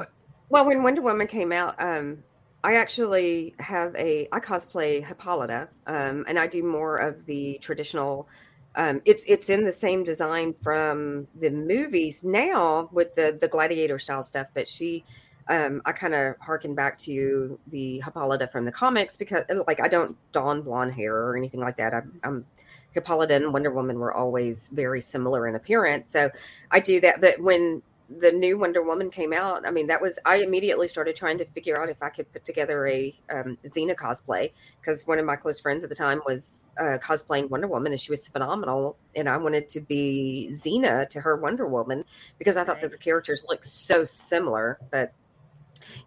Well, 0.50 0.66
when 0.66 0.84
Wonder 0.84 1.02
Woman 1.02 1.28
came 1.28 1.52
out, 1.52 1.82
um, 1.82 2.24
I 2.64 2.76
actually 2.76 3.56
have 3.60 3.96
a 3.96 4.28
I 4.32 4.40
cosplay 4.40 5.04
Hippolyta, 5.04 5.68
um, 5.88 6.26
and 6.28 6.38
I 6.40 6.48
do 6.48 6.64
more 6.64 6.98
of 6.98 7.26
the 7.26 7.58
traditional. 7.62 8.28
Um, 8.76 9.02
it's 9.06 9.24
it's 9.28 9.50
in 9.50 9.64
the 9.64 9.74
same 9.74 10.04
design 10.04 10.54
from 10.54 11.28
the 11.40 11.50
movies 11.50 12.24
now 12.24 12.90
with 12.92 13.16
the 13.16 13.38
the 13.40 13.48
gladiator 13.48 14.00
style 14.00 14.24
stuff, 14.24 14.48
but 14.54 14.68
she. 14.68 15.04
Um, 15.50 15.82
I 15.84 15.92
kind 15.92 16.14
of 16.14 16.38
harken 16.40 16.74
back 16.74 16.98
to 17.00 17.60
the 17.68 18.00
Hippolyta 18.00 18.48
from 18.48 18.64
the 18.64 18.72
comics 18.72 19.18
because, 19.18 19.44
like, 19.68 19.82
I 19.82 19.90
don't 19.90 20.16
don 20.32 20.62
blonde 20.62 20.94
hair 20.94 21.14
or 21.14 21.36
anything 21.36 21.60
like 21.60 21.76
that. 21.76 21.94
I'm, 21.94 22.18
I'm 22.24 22.46
Hippolyta 22.94 23.36
and 23.36 23.52
Wonder 23.52 23.72
Woman 23.72 24.00
were 24.00 24.14
always 24.14 24.70
very 24.70 25.02
similar 25.02 25.50
in 25.50 25.56
appearance, 25.56 26.08
so 26.08 26.30
I 26.72 26.80
do 26.80 27.02
that. 27.02 27.20
But 27.20 27.42
when 27.42 27.82
the 28.10 28.32
new 28.32 28.58
Wonder 28.58 28.82
Woman 28.82 29.10
came 29.10 29.34
out, 29.34 29.66
I 29.66 29.72
mean, 29.72 29.88
that 29.88 30.02
was 30.02 30.20
I 30.26 30.38
immediately 30.38 30.88
started 30.88 31.16
trying 31.16 31.38
to 31.38 31.46
figure 31.46 31.82
out 31.82 31.90
if 31.90 32.02
I 32.02 32.10
could 32.10 32.32
put 32.32 32.46
together 32.46 32.88
a 32.88 33.14
um, 33.32 33.58
Xena 33.66 33.96
cosplay 33.96 34.52
because 34.80 35.08
one 35.08 35.20
of 35.20 35.26
my 35.26 35.36
close 35.36 35.60
friends 35.60 35.84
at 35.84 35.90
the 35.90 35.96
time 35.96 36.22
was 36.26 36.66
uh, 36.78 36.98
cosplaying 37.02 37.50
Wonder 37.50 37.68
Woman 37.68 37.92
and 37.92 38.02
she 38.02 38.12
was 38.12 38.28
phenomenal, 38.28 38.98
and 39.16 39.30
I 39.30 39.38
wanted 39.38 39.70
to 39.70 39.82
be 39.82 40.50
Xena 40.52 41.10
to 41.10 41.22
her 41.22 41.38
Wonder 41.38 41.68
Woman 41.68 42.04
because 42.38 42.58
I 42.58 42.64
thought 42.64 42.82
that 42.82 42.92
the 42.92 42.98
characters 42.98 43.46
looked 43.48 43.66
so 43.66 44.04
similar. 44.04 44.80
But 44.92 45.14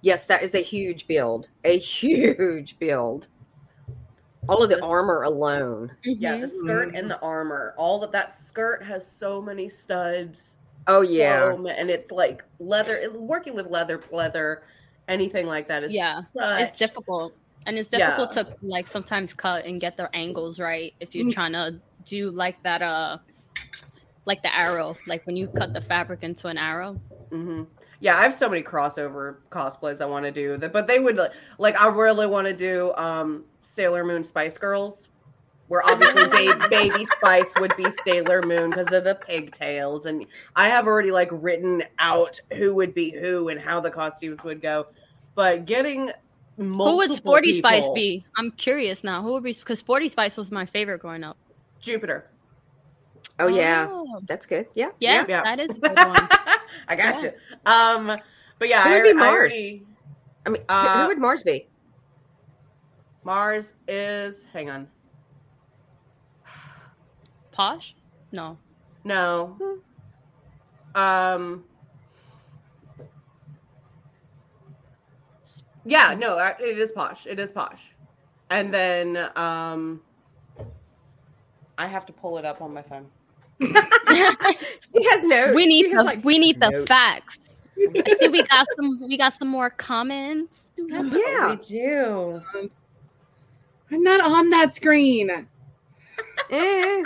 yes, 0.03 0.27
that 0.27 0.43
is 0.43 0.55
a 0.55 0.63
huge 0.63 1.07
build, 1.07 1.49
a 1.65 1.79
huge 1.79 2.79
build. 2.79 3.29
All 4.49 4.63
of 4.63 4.69
the 4.69 4.85
armor 4.85 5.23
alone. 5.23 5.91
Yeah, 6.05 6.37
the 6.37 6.49
skirt 6.49 6.95
and 6.95 7.11
the 7.11 7.21
armor. 7.21 7.75
All 7.77 8.05
of 8.05 8.13
that 8.13 8.41
skirt 8.41 8.85
has 8.85 9.05
so 9.05 9.43
many 9.43 9.69
studs. 9.69 10.56
Oh 10.89 11.01
yeah, 11.01 11.53
so 11.53 11.59
ma- 11.59 11.71
and 11.71 11.91
it's 11.91 12.11
like 12.11 12.43
leather. 12.59 13.11
Working 13.13 13.55
with 13.55 13.67
leather, 13.67 14.03
leather, 14.11 14.63
anything 15.09 15.47
like 15.47 15.69
that 15.69 15.83
is 15.83 15.93
Yeah, 15.93 16.21
such- 16.37 16.61
it's 16.71 16.79
difficult 16.79 17.35
and 17.67 17.77
it's 17.79 17.89
Yeah. 17.93 17.99
difficult 18.17 18.33
to 18.35 18.47
like 18.63 18.87
sometimes 18.87 19.33
cut 19.33 19.65
and 19.65 19.81
get 19.81 19.97
their 19.97 20.11
angles 20.15 20.59
right 20.61 20.93
if 21.01 21.15
you're 21.15 21.27
Mm. 21.27 21.33
trying 21.33 21.53
to 21.53 21.81
do 22.05 22.31
like 22.31 22.57
that 22.63 22.83
uh 22.83 23.19
like 24.25 24.43
the 24.43 24.55
arrow 24.57 24.97
like 25.07 25.25
when 25.27 25.37
you 25.37 25.49
cut 25.49 25.73
the 25.73 25.81
fabric 25.81 26.23
into 26.23 26.47
an 26.49 26.59
arrow 26.59 26.95
hmm 27.31 27.65
Yeah, 28.01 28.17
I 28.19 28.23
have 28.23 28.35
so 28.35 28.49
many 28.49 28.63
crossover 28.63 29.39
cosplays 29.51 30.01
I 30.01 30.07
want 30.07 30.25
to 30.27 30.31
do 30.31 30.57
that, 30.59 30.73
but 30.73 30.87
they 30.87 30.99
would 31.01 31.17
like, 31.17 31.33
like 31.59 31.81
I 31.81 31.89
really 31.89 32.27
want 32.27 32.47
to 32.47 32.53
do 32.55 32.93
um 32.97 33.45
Sailor 33.63 34.05
Moon 34.05 34.23
Spice 34.23 34.59
Girls, 34.59 35.09
where 35.69 35.85
obviously 35.89 36.27
ba- 36.29 36.69
Baby 36.71 37.05
Spice 37.07 37.53
would 37.61 37.77
be 37.77 37.87
Sailor 38.05 38.41
Moon 38.43 38.71
because 38.71 38.93
of 38.93 39.05
the 39.05 39.15
pigtails, 39.17 40.07
and 40.07 40.25
I 40.55 40.69
have 40.69 40.87
already 40.87 41.11
like 41.11 41.29
written 41.33 41.83
out 41.99 42.41
who 42.55 42.75
would 42.75 42.95
be 42.95 43.11
who 43.11 43.49
and 43.49 43.61
how 43.61 43.81
the 43.81 43.91
costumes 43.91 44.43
would 44.45 44.61
go, 44.63 44.87
but 45.35 45.65
getting 45.67 46.13
multiple 46.59 46.91
who 46.93 46.97
would 46.97 47.11
sporty 47.15 47.59
spice 47.59 47.87
be 47.95 48.25
i'm 48.39 48.51
curious 48.53 49.05
now 49.05 49.21
who 49.21 49.35
would 49.35 49.43
be 49.43 49.53
because 49.53 49.79
sporty 49.79 50.09
spice 50.09 50.39
was 50.39 50.51
my 50.51 50.65
favorite 50.65 51.01
growing 51.01 51.23
up 51.23 51.37
Jupiter. 51.81 52.31
oh 53.39 53.47
yeah, 53.47 53.87
Oh, 53.91 54.23
that's 54.27 54.47
good. 54.47 54.67
Yeah, 54.73 54.89
yeah, 54.99 55.27
Yeah. 55.29 55.43
that 55.43 55.61
is 55.61 55.69
a 55.69 55.75
good 55.75 55.99
one 55.99 56.29
I 56.89 56.97
got 56.97 57.23
you. 57.23 57.31
Um, 57.67 58.19
but 58.59 58.69
yeah, 58.71 58.85
Who 58.85 58.91
would 58.91 59.01
I, 59.01 59.03
be 59.03 59.11
I 59.11 59.13
Mars? 59.13 59.53
already- 59.53 59.83
I 60.47 60.49
mean, 60.49 60.63
Uh, 60.71 61.03
who 61.03 61.09
would 61.09 61.19
Mars 61.19 61.43
be? 61.43 61.69
Mars 63.25 63.75
is. 63.89 64.47
Hang 64.53 64.71
on. 64.71 64.89
Posh 67.57 67.95
no 68.33 68.57
No. 69.05 69.57
Um. 70.97 71.63
Yeah, 75.85 76.15
no, 76.19 76.37
it 76.39 76.79
is 76.79 76.91
posh. 76.91 77.27
It 77.27 77.39
is 77.39 77.53
posh. 77.53 77.83
And 78.51 78.75
then 78.75 79.29
um 79.37 80.01
I 81.79 81.87
have 81.87 82.07
to 82.07 82.13
pull 82.13 82.39
it 82.39 82.45
up 82.45 82.61
on 82.63 82.75
my 82.75 82.83
phone. 82.83 83.07
She 84.97 85.05
has 85.11 85.27
notes. 85.27 85.55
we 85.55 85.67
need 85.67 85.93
the 85.97 86.03
like, 86.03 86.25
we 86.25 86.39
need 86.39 86.59
the 86.61 86.71
notes. 86.71 86.89
facts 86.89 87.39
I 87.79 88.17
see 88.19 88.29
we 88.29 88.43
got 88.45 88.67
some 88.77 89.01
we 89.07 89.17
got 89.19 89.39
some 89.39 89.49
more 89.49 89.71
comments 89.71 90.65
Yeah. 90.79 91.51
We 91.51 91.57
do. 91.57 92.43
I'm 93.93 94.03
not 94.03 94.21
on 94.21 94.51
that 94.51 94.75
screen. 94.75 95.47
Eh. 96.51 97.03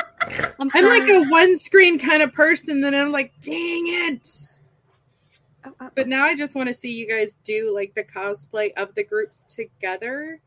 i'm, 0.59 0.71
I'm 0.75 0.87
like 0.87 1.09
a 1.09 1.23
one 1.29 1.57
screen 1.57 1.99
kind 1.99 2.23
of 2.23 2.33
person, 2.33 2.83
and 2.85 2.95
I'm 2.95 3.11
like, 3.11 3.33
dang 3.41 3.85
it. 3.87 4.29
Oh, 5.65 5.73
oh, 5.81 5.91
But 5.95 6.09
now 6.09 6.25
I 6.25 6.35
just 6.35 6.55
want 6.55 6.69
to 6.69 6.75
see 6.75 6.93
you 6.93 7.09
guys 7.09 7.37
do 7.45 7.75
like 7.75 7.95
the 7.95 8.05
cosplay 8.05 8.73
of 8.77 8.95
the 8.95 9.05
groups 9.05 9.45
together. 9.45 10.41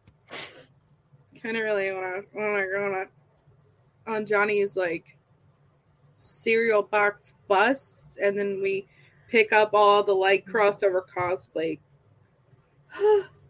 Kind 1.41 1.57
of 1.57 1.63
really 1.63 1.91
want 1.91 2.25
to 2.33 2.37
want 2.37 2.63
to 2.63 2.67
go 2.71 3.07
on, 4.05 4.15
on 4.15 4.25
Johnny's 4.25 4.75
like 4.75 5.17
cereal 6.15 6.83
box 6.83 7.33
bus, 7.47 8.17
and 8.21 8.37
then 8.37 8.61
we 8.61 8.87
pick 9.29 9.51
up 9.51 9.71
all 9.73 10.03
the 10.03 10.13
like 10.13 10.45
crossover 10.45 11.01
cosplay. 11.15 11.79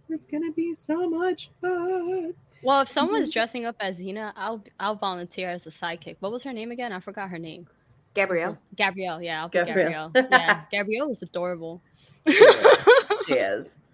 it's 0.10 0.26
gonna 0.32 0.52
be 0.52 0.74
so 0.74 1.10
much 1.10 1.50
fun. 1.62 2.34
Well 2.64 2.82
if 2.82 2.90
someone's 2.90 3.28
Mm-hmm. 3.28 3.34
dressing 3.34 3.66
up 3.66 3.76
as 3.80 3.98
Xena, 3.98 4.34
I'll 4.36 4.64
I'll 4.80 4.96
volunteer 4.96 5.50
as 5.50 5.66
a 5.68 5.70
sidekick. 5.72 6.18
What 6.20 6.32
was 6.32 6.44
her 6.44 6.54
name 6.54 6.72
again? 6.72 6.92
I 6.92 7.00
forgot 7.00 7.30
her 7.30 7.40
name. 7.40 7.68
Gabrielle. 8.14 8.58
Gabrielle, 8.76 9.22
yeah, 9.24 9.42
I'll 9.42 9.50
be 9.50 9.58
Gabrielle. 9.60 10.10
Gabrielle. 10.10 10.28
Yeah, 10.32 10.62
Gabrielle 10.72 11.10
is 11.12 11.22
adorable. 11.24 11.82
She 12.28 13.34
is. 13.34 13.78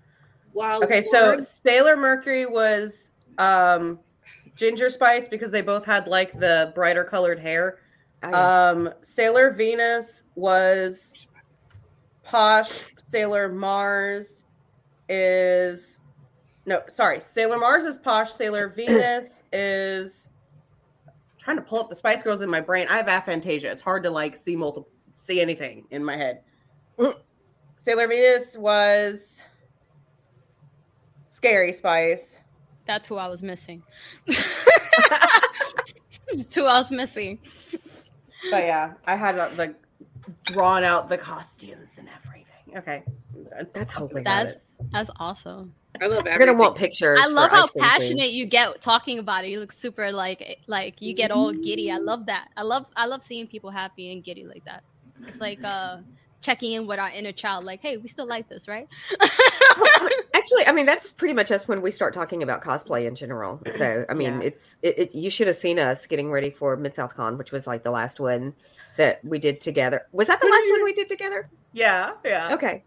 Wow. 0.51 0.81
Okay, 0.81 1.03
so 1.03 1.37
Sailor 1.39 1.95
Mercury 1.95 2.47
was 2.47 3.11
um 3.37 3.99
Ginger 4.55 4.89
Spice 4.89 5.27
because 5.27 5.51
they 5.51 5.61
both 5.61 5.85
had 5.85 6.07
like 6.07 6.37
the 6.39 6.71
brighter 6.75 7.03
colored 7.03 7.39
hair. 7.39 7.77
Oh, 8.23 8.29
yeah. 8.29 8.69
Um, 8.69 8.89
Sailor 9.03 9.51
Venus 9.51 10.25
was 10.35 11.13
Posh 12.23 12.93
Sailor 12.97 13.47
Mars 13.49 14.43
is 15.07 15.98
no, 16.65 16.81
sorry. 16.89 17.21
Sailor 17.21 17.57
Mars 17.57 17.83
is 17.83 17.97
Posh. 17.97 18.31
Sailor 18.31 18.69
Venus 18.75 19.43
is 19.51 20.29
trying 21.37 21.57
to 21.57 21.63
pull 21.63 21.79
up 21.79 21.89
the 21.89 21.95
Spice 21.95 22.21
Girls 22.21 22.41
in 22.41 22.49
my 22.49 22.61
brain. 22.61 22.87
I 22.89 22.97
have 22.97 23.07
aphantasia. 23.07 23.65
It's 23.65 23.81
hard 23.81 24.03
to 24.03 24.09
like 24.09 24.37
see 24.37 24.55
multiple 24.55 24.89
see 25.15 25.41
anything 25.41 25.85
in 25.91 26.03
my 26.03 26.15
head. 26.15 26.41
Mm. 26.97 27.15
Sailor 27.77 28.07
Venus 28.07 28.57
was 28.57 29.41
Scary 31.27 31.73
Spice. 31.73 32.37
That's 32.85 33.07
who 33.07 33.15
I 33.15 33.27
was 33.27 33.41
missing. 33.43 33.83
That's 36.33 36.55
who 36.55 36.65
I 36.65 36.79
was 36.79 36.91
missing. 36.91 37.39
But 38.51 38.63
yeah, 38.63 38.93
I 39.05 39.15
had 39.15 39.37
uh, 39.37 39.49
like 39.57 39.75
drawn 40.45 40.83
out 40.83 41.09
the 41.09 41.17
costumes 41.17 41.89
and 41.97 42.09
everything. 42.17 42.77
Okay. 42.77 43.03
I'm. 43.57 43.67
That's 43.73 43.93
hilarious. 43.93 44.23
That's 44.25 44.68
that's 44.91 45.09
awesome. 45.17 45.73
I 46.01 46.05
love 46.05 46.25
You're 46.25 46.33
everything. 46.33 46.55
gonna 46.55 46.59
want 46.59 46.77
pictures. 46.77 47.19
I 47.21 47.27
love 47.27 47.49
how 47.51 47.63
Ice 47.63 47.69
Cream 47.71 47.83
passionate 47.83 48.31
you 48.31 48.45
get 48.45 48.81
talking 48.81 49.19
about 49.19 49.43
it. 49.43 49.49
You 49.49 49.59
look 49.59 49.71
super 49.71 50.11
like 50.11 50.59
like 50.67 51.01
you 51.01 51.13
get 51.13 51.31
all 51.31 51.51
giddy. 51.51 51.91
I 51.91 51.97
love 51.97 52.27
that. 52.27 52.49
I 52.55 52.61
love 52.61 52.85
I 52.95 53.05
love 53.07 53.23
seeing 53.23 53.47
people 53.47 53.69
happy 53.71 54.11
and 54.11 54.23
giddy 54.23 54.45
like 54.45 54.63
that. 54.65 54.83
It's 55.27 55.41
like 55.41 55.59
uh 55.63 55.97
checking 56.41 56.71
in 56.71 56.87
with 56.87 56.99
our 56.99 57.09
inner 57.09 57.33
child. 57.33 57.65
Like, 57.65 57.81
hey, 57.81 57.97
we 57.97 58.07
still 58.07 58.27
like 58.27 58.47
this, 58.47 58.67
right? 58.67 58.87
Actually, 60.33 60.65
I 60.67 60.71
mean 60.71 60.85
that's 60.85 61.11
pretty 61.11 61.33
much 61.33 61.51
us 61.51 61.67
when 61.67 61.81
we 61.81 61.91
start 61.91 62.13
talking 62.13 62.43
about 62.43 62.63
cosplay 62.63 63.05
in 63.07 63.15
general. 63.15 63.59
So, 63.75 64.05
I 64.09 64.13
mean, 64.13 64.41
Yeah. 64.41 64.47
it's 64.47 64.75
it, 64.81 64.99
it. 64.99 65.15
You 65.15 65.29
should 65.29 65.47
have 65.47 65.57
seen 65.57 65.79
us 65.79 66.07
getting 66.07 66.31
ready 66.31 66.49
for 66.49 66.77
Mid 66.77 66.95
South 66.95 67.13
Con, 67.13 67.37
which 67.37 67.51
was 67.51 67.67
like 67.67 67.83
the 67.83 67.91
last 67.91 68.19
one 68.19 68.53
that 68.97 69.23
we 69.25 69.39
did 69.39 69.59
together. 69.59 70.03
Was 70.11 70.27
that 70.27 70.39
the 70.39 70.47
last 70.47 70.67
one 70.71 70.83
we 70.83 70.93
did 70.93 71.09
together? 71.09 71.49
Yeah, 71.73 72.11
yeah. 72.25 72.53
Okay, 72.53 72.83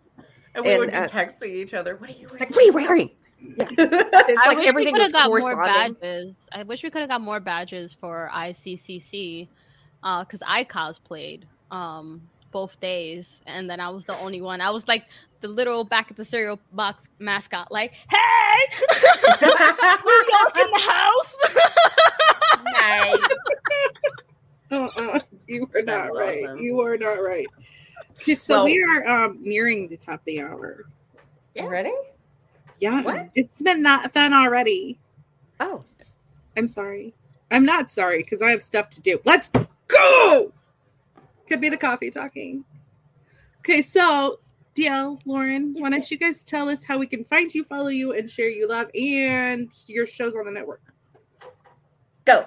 And 0.55 0.65
we 0.65 0.73
And, 0.73 0.81
would 0.81 0.91
be 0.91 0.97
uh, 0.97 1.09
texting 1.09 1.51
each 1.51 1.75
other. 1.75 1.97
What 1.97 2.11
are 2.11 2.13
you 2.13 2.29
it's 2.29 2.41
like, 2.41 2.51
what 2.51 2.59
are 2.59 2.63
you 2.63 2.73
wearing? 2.73 3.11
Yeah. 3.41 3.69
It's 3.79 4.47
I 4.47 4.49
like 4.49 4.59
wish 4.59 4.67
everything 4.69 4.95
we 4.95 5.01
could 5.01 5.03
have 5.03 5.13
got 5.13 5.31
more 5.31 5.57
badges. 5.65 6.35
I 6.53 6.63
wish 6.63 6.83
we 6.83 6.91
could 6.91 7.01
have 7.01 7.09
got 7.11 7.21
more 7.21 7.41
badges 7.41 7.95
for 7.95 8.31
ICCC 8.35 9.49
because 10.01 10.41
I 10.47 10.65
cosplayed 10.65 11.45
um, 11.71 12.23
both 12.53 12.79
days, 12.81 13.41
and 13.47 13.69
then 13.69 13.81
I 13.81 13.89
was 13.91 14.05
the 14.05 14.17
only 14.19 14.41
one. 14.41 14.61
I 14.61 14.71
was 14.71 14.87
like 14.89 15.07
the 15.41 15.49
little 15.49 15.85
back 15.85 16.11
at 16.11 16.17
the 16.17 16.25
cereal 16.25 16.61
box 16.73 17.03
mascot, 17.19 17.73
like, 17.73 17.93
"Hey, 18.09 18.19
New 19.43 20.25
York 20.31 20.57
in 20.59 20.71
the 20.71 20.83
house." 20.89 21.37
nice. 22.65 23.19
Uh-uh. 24.71 25.21
You 25.49 25.69
are 25.75 25.83
not 25.83 26.15
That's 26.15 26.17
right. 26.17 26.45
awesome. 26.45 26.59
You 26.59 26.81
are 26.81 26.97
not 26.97 27.23
right. 27.23 27.47
Okay, 28.21 28.35
so 28.35 28.57
Well- 28.57 28.65
we 28.65 28.83
are 28.83 29.07
um 29.09 29.39
nearing 29.41 29.89
the 29.89 29.97
top 29.97 30.21
of 30.21 30.25
the 30.25 30.41
hour. 30.41 30.85
Yeah. 31.55 31.67
Ready? 31.67 31.93
Yeah, 32.79 33.03
What? 33.03 33.31
it's 33.35 33.61
been 33.61 33.83
that 33.85 34.13
done 34.13 34.33
already. 34.33 34.99
Oh, 35.61 35.85
I'm 36.57 36.67
sorry. 36.67 37.15
I'm 37.51 37.65
not 37.65 37.91
sorry 37.91 38.23
because 38.23 38.43
I 38.43 38.51
have 38.51 38.63
stuff 38.63 38.91
to 38.91 39.01
do. 39.01 39.21
Let's 39.25 39.51
go. 39.89 40.53
Could 41.47 41.61
be 41.61 41.69
the 41.69 41.77
coffee 41.77 42.11
talking. 42.11 42.65
Okay, 43.61 43.83
so 43.83 44.41
D'Elle, 44.75 45.21
Lauren, 45.27 45.75
why 45.79 45.91
don't 45.91 46.11
you 46.11 46.17
guys 46.17 46.43
tell 46.43 46.69
us 46.69 46.83
how 46.83 46.99
we 46.99 47.07
can 47.07 47.25
find 47.25 47.55
you, 47.55 47.63
follow 47.63 47.89
you, 47.89 48.13
and 48.15 48.29
share 48.31 48.49
you 48.49 48.67
love 48.67 48.89
and 48.99 49.71
your 49.87 50.07
shows 50.07 50.35
on 50.35 50.47
the 50.47 50.51
network? 50.51 50.83
Go. 52.25 52.47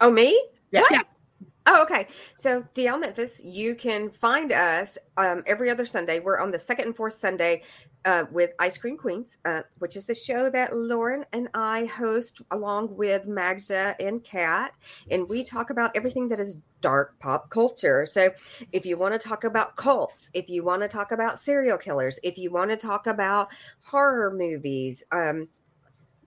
oh, 0.00 0.10
me? 0.10 0.42
Yeah. 0.70 0.84
Yes. 0.90 1.18
Oh, 1.66 1.82
okay. 1.82 2.08
So 2.36 2.62
D'Elle 2.74 2.98
Memphis, 2.98 3.40
you 3.42 3.74
can 3.74 4.10
find 4.10 4.52
us 4.52 4.98
um, 5.16 5.42
every 5.46 5.70
other 5.70 5.86
Sunday. 5.86 6.20
We're 6.20 6.38
on 6.38 6.50
the 6.50 6.58
second 6.58 6.86
and 6.86 6.96
fourth 6.96 7.14
Sunday 7.14 7.62
uh, 8.04 8.24
with 8.30 8.50
I-Scream 8.58 8.98
Queens, 8.98 9.38
uh, 9.46 9.62
which 9.78 9.96
is 9.96 10.04
the 10.06 10.14
show 10.14 10.50
that 10.50 10.76
Lauren 10.76 11.24
and 11.32 11.48
I 11.54 11.86
host 11.86 12.42
along 12.50 12.94
with 12.94 13.26
Magda 13.26 13.96
and 13.98 14.22
Kat, 14.22 14.72
and 15.10 15.26
we 15.26 15.42
talk 15.42 15.70
about 15.70 15.90
everything 15.96 16.28
that 16.28 16.38
is 16.38 16.58
dark 16.82 17.18
pop 17.18 17.48
culture. 17.48 18.04
So 18.04 18.30
if 18.72 18.84
you 18.84 18.98
want 18.98 19.18
to 19.18 19.28
talk 19.28 19.44
about 19.44 19.76
cults, 19.76 20.28
if 20.34 20.50
you 20.50 20.62
want 20.62 20.82
to 20.82 20.88
talk 20.88 21.12
about 21.12 21.40
serial 21.40 21.78
killers, 21.78 22.18
if 22.22 22.36
you 22.36 22.50
want 22.50 22.70
to 22.72 22.76
talk 22.76 23.06
about 23.06 23.48
horror 23.80 24.34
movies, 24.36 25.02
um, 25.10 25.48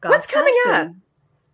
What's 0.04 0.28
coming 0.28 0.56
up? 0.68 0.92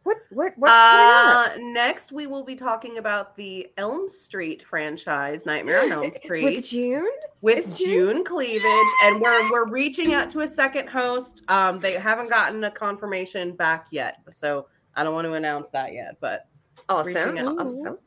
What's 0.04 0.28
what 0.32 0.54
what's 0.58 0.72
coming 0.72 1.36
up? 1.36 1.52
Uh, 1.52 1.72
next, 1.74 2.12
we 2.12 2.28
will 2.28 2.44
be 2.44 2.56
talking 2.56 2.98
about 2.98 3.36
the 3.36 3.68
Elm 3.78 4.10
Street 4.10 4.64
franchise, 4.70 5.46
Nightmare 5.46 5.82
on 5.82 5.92
Elm 5.92 6.12
Street, 6.16 6.44
With 6.44 6.66
June? 6.66 7.08
with 7.42 7.78
June? 7.78 7.88
June- 7.88 8.24
Cleavage, 8.24 8.88
and 9.04 9.20
we're 9.22 9.52
we're 9.52 9.68
reaching 9.68 10.14
out 10.14 10.30
to 10.32 10.42
a 10.42 10.48
second 10.48 10.88
host. 10.88 11.42
Um, 11.48 11.80
they 11.80 11.94
haven't 11.94 12.30
gotten 12.30 12.64
a 12.64 12.72
confirmation 12.72 13.56
back 13.56 13.88
yet, 13.92 14.20
so 14.34 14.68
I 14.96 15.04
don't 15.04 15.14
want 15.14 15.26
to 15.26 15.34
announce 15.34 15.70
that 15.70 15.94
yet. 15.94 16.18
But 16.20 16.48
Awesome. 16.90 17.38
Awesome. 17.38 17.98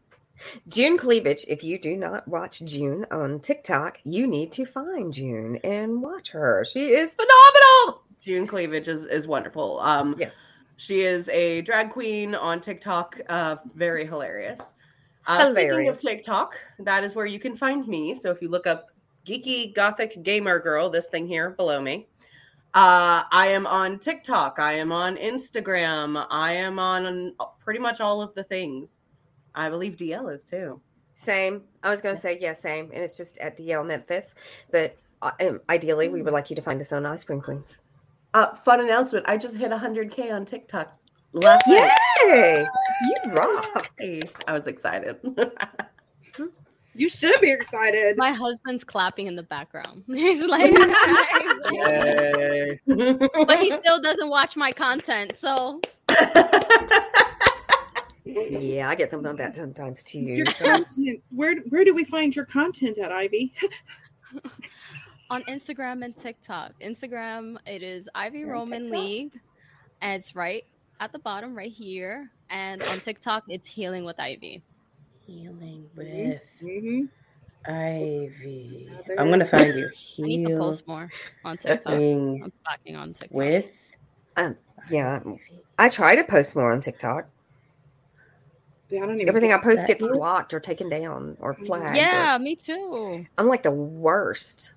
June 0.68 0.98
Cleavage. 0.98 1.44
If 1.48 1.64
you 1.64 1.78
do 1.78 1.96
not 1.96 2.28
watch 2.28 2.60
June 2.60 3.06
on 3.10 3.40
TikTok, 3.40 3.98
you 4.04 4.26
need 4.26 4.52
to 4.52 4.66
find 4.66 5.10
June 5.12 5.56
and 5.64 6.02
watch 6.02 6.30
her. 6.32 6.62
She 6.70 6.90
is 6.90 7.14
phenomenal. 7.14 8.02
June 8.20 8.46
Cleavage 8.46 8.86
is 8.86 9.06
is 9.06 9.26
wonderful. 9.26 9.80
Um, 9.80 10.14
Yeah. 10.18 10.28
She 10.76 11.02
is 11.02 11.28
a 11.30 11.62
drag 11.62 11.90
queen 11.90 12.34
on 12.34 12.60
TikTok. 12.60 13.20
Uh, 13.28 13.56
very 13.74 14.04
hilarious. 14.04 14.60
Uh, 15.26 15.50
Speaking 15.50 15.88
of 15.88 15.98
TikTok, 15.98 16.56
that 16.78 17.02
is 17.02 17.14
where 17.14 17.26
you 17.26 17.38
can 17.38 17.56
find 17.56 17.86
me. 17.88 18.14
So 18.14 18.30
if 18.30 18.40
you 18.40 18.48
look 18.48 18.66
up 18.66 18.90
geeky 19.26 19.74
gothic 19.74 20.22
gamer 20.22 20.58
girl, 20.60 20.88
this 20.88 21.06
thing 21.06 21.26
here 21.26 21.50
below 21.50 21.80
me. 21.80 22.06
Uh, 22.74 23.24
I 23.32 23.48
am 23.48 23.66
on 23.66 23.98
TikTok. 23.98 24.58
I 24.58 24.74
am 24.74 24.92
on 24.92 25.16
Instagram. 25.16 26.26
I 26.30 26.52
am 26.52 26.78
on 26.78 27.34
pretty 27.58 27.80
much 27.80 28.00
all 28.00 28.20
of 28.20 28.34
the 28.34 28.44
things. 28.44 28.98
I 29.54 29.70
believe 29.70 29.96
D'Elle 29.96 30.28
is 30.28 30.44
too. 30.44 30.80
Same. 31.14 31.62
I 31.82 31.88
was 31.88 32.02
going 32.02 32.14
to 32.14 32.20
say, 32.20 32.38
yeah, 32.38 32.52
same. 32.52 32.90
And 32.92 33.02
it's 33.02 33.16
just 33.16 33.38
at 33.38 33.56
D'Elle 33.56 33.82
Memphis. 33.82 34.34
But 34.70 34.98
uh, 35.22 35.30
um, 35.40 35.60
ideally, 35.70 36.08
we 36.08 36.20
would 36.20 36.34
like 36.34 36.50
you 36.50 36.56
to 36.56 36.62
find 36.62 36.78
us 36.80 36.92
on 36.92 37.06
I-Scream 37.06 37.40
Queens. 37.40 37.78
Uh, 38.36 38.54
fun 38.56 38.80
announcement. 38.80 39.24
I 39.26 39.38
just 39.38 39.56
hit 39.56 39.70
100K 39.70 40.30
on 40.30 40.44
TikTok 40.44 40.94
last 41.32 41.66
night. 41.66 41.90
Yay! 42.26 42.66
You 43.24 43.32
rock. 43.32 43.90
I 44.46 44.52
was 44.52 44.66
excited. 44.66 45.16
You 46.98 47.10
should 47.10 47.38
be 47.42 47.50
excited. 47.50 48.16
My 48.16 48.32
husband's 48.32 48.82
clapping 48.82 49.26
in 49.26 49.36
the 49.36 49.42
background. 49.42 50.02
He's 50.08 50.42
like, 50.42 50.72
Yay. 51.72 52.80
but 52.86 53.58
he 53.58 53.70
still 53.72 54.00
doesn't 54.00 54.30
watch 54.30 54.56
my 54.56 54.72
content. 54.72 55.34
So 55.38 55.82
Yeah, 58.24 58.88
I 58.88 58.94
get 58.94 59.10
something 59.10 59.28
like 59.28 59.36
that 59.36 59.56
sometimes 59.56 60.02
too. 60.02 60.20
Your 60.20 60.46
So- 60.46 60.64
content. 60.64 61.22
Where 61.30 61.56
where 61.68 61.84
do 61.84 61.94
we 61.94 62.04
find 62.04 62.34
your 62.34 62.46
content 62.46 62.96
at, 62.96 63.12
Ivy? 63.12 63.52
On 65.30 65.42
Instagram 65.44 66.04
and 66.04 66.16
TikTok. 66.20 66.72
Instagram, 66.80 67.56
it 67.66 67.82
is 67.82 68.08
Ivy 68.14 68.40
You're 68.40 68.52
Roman 68.52 68.90
League, 68.90 69.38
and 70.00 70.20
it's 70.20 70.34
right 70.34 70.64
at 71.00 71.12
the 71.12 71.18
bottom, 71.18 71.54
right 71.56 71.72
here. 71.72 72.30
And 72.50 72.80
on 72.82 72.98
TikTok, 73.00 73.44
it's 73.48 73.68
Healing 73.68 74.04
with 74.04 74.18
Ivy. 74.20 74.62
Healing 75.26 75.88
mm-hmm. 75.96 76.30
with 76.30 76.40
Mm-hmm. 76.62 77.04
Ivy. 77.70 78.88
Another- 78.92 79.20
I'm 79.20 79.30
gonna 79.30 79.46
find 79.46 79.74
you. 79.74 79.90
I 80.18 80.22
need 80.22 80.46
to 80.46 80.56
post 80.56 80.86
more 80.86 81.10
on 81.44 81.58
TikTok. 81.58 81.92
Healing 81.92 82.42
I'm 82.44 82.52
slacking 82.62 82.96
on 82.96 83.12
TikTok. 83.14 83.36
with 83.36 83.72
um, 84.36 84.56
yeah, 84.90 85.20
I 85.78 85.88
try 85.88 86.14
to 86.14 86.22
post 86.22 86.54
more 86.54 86.72
on 86.72 86.80
TikTok. 86.80 87.26
Yeah, 88.88 89.02
I 89.02 89.06
don't 89.06 89.16
even 89.16 89.28
Everything 89.28 89.52
I 89.52 89.58
post 89.58 89.78
that. 89.80 89.88
gets 89.88 90.06
blocked 90.06 90.54
or 90.54 90.60
taken 90.60 90.88
down 90.88 91.36
or 91.40 91.54
mm-hmm. 91.54 91.64
flagged. 91.64 91.96
or- 91.96 92.00
Yeah, 92.00 92.38
me 92.38 92.54
too. 92.54 93.26
I'm 93.36 93.48
like 93.48 93.64
the 93.64 93.72
worst. 93.72 94.74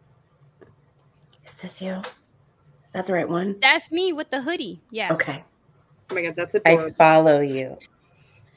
Is 1.50 1.56
this 1.56 1.82
you? 1.82 1.93
Is 1.93 2.91
that 2.93 3.06
the 3.06 3.14
right 3.14 3.28
one? 3.28 3.58
That's 3.60 3.91
me 3.91 4.14
with 4.14 4.30
the 4.30 4.41
hoodie. 4.41 4.80
Yeah. 4.91 5.14
Okay. 5.14 5.43
Oh 6.10 6.16
my 6.16 6.24
god, 6.24 6.36
that's 6.36 6.56
I 6.66 6.89
follow 6.91 7.41
you. 7.41 7.78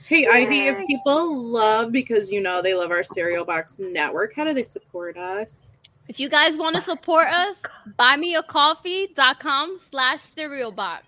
Hey 0.06 0.26
Ivy, 0.26 0.66
if 0.66 0.86
people 0.86 1.42
love 1.42 1.90
because 1.90 2.30
you 2.30 2.40
know 2.40 2.60
they 2.60 2.74
love 2.74 2.90
our 2.90 3.02
cereal 3.02 3.44
box 3.44 3.78
network, 3.78 4.34
how 4.34 4.44
do 4.44 4.52
they 4.52 4.62
support 4.62 5.16
us? 5.16 5.72
If 6.08 6.20
you 6.20 6.28
guys 6.28 6.56
want 6.56 6.76
to 6.76 6.82
support 6.82 7.28
us, 7.28 7.56
buymeacoffee.com 7.98 9.78
slash 9.90 10.22
cereal 10.22 10.72
box. 10.72 11.06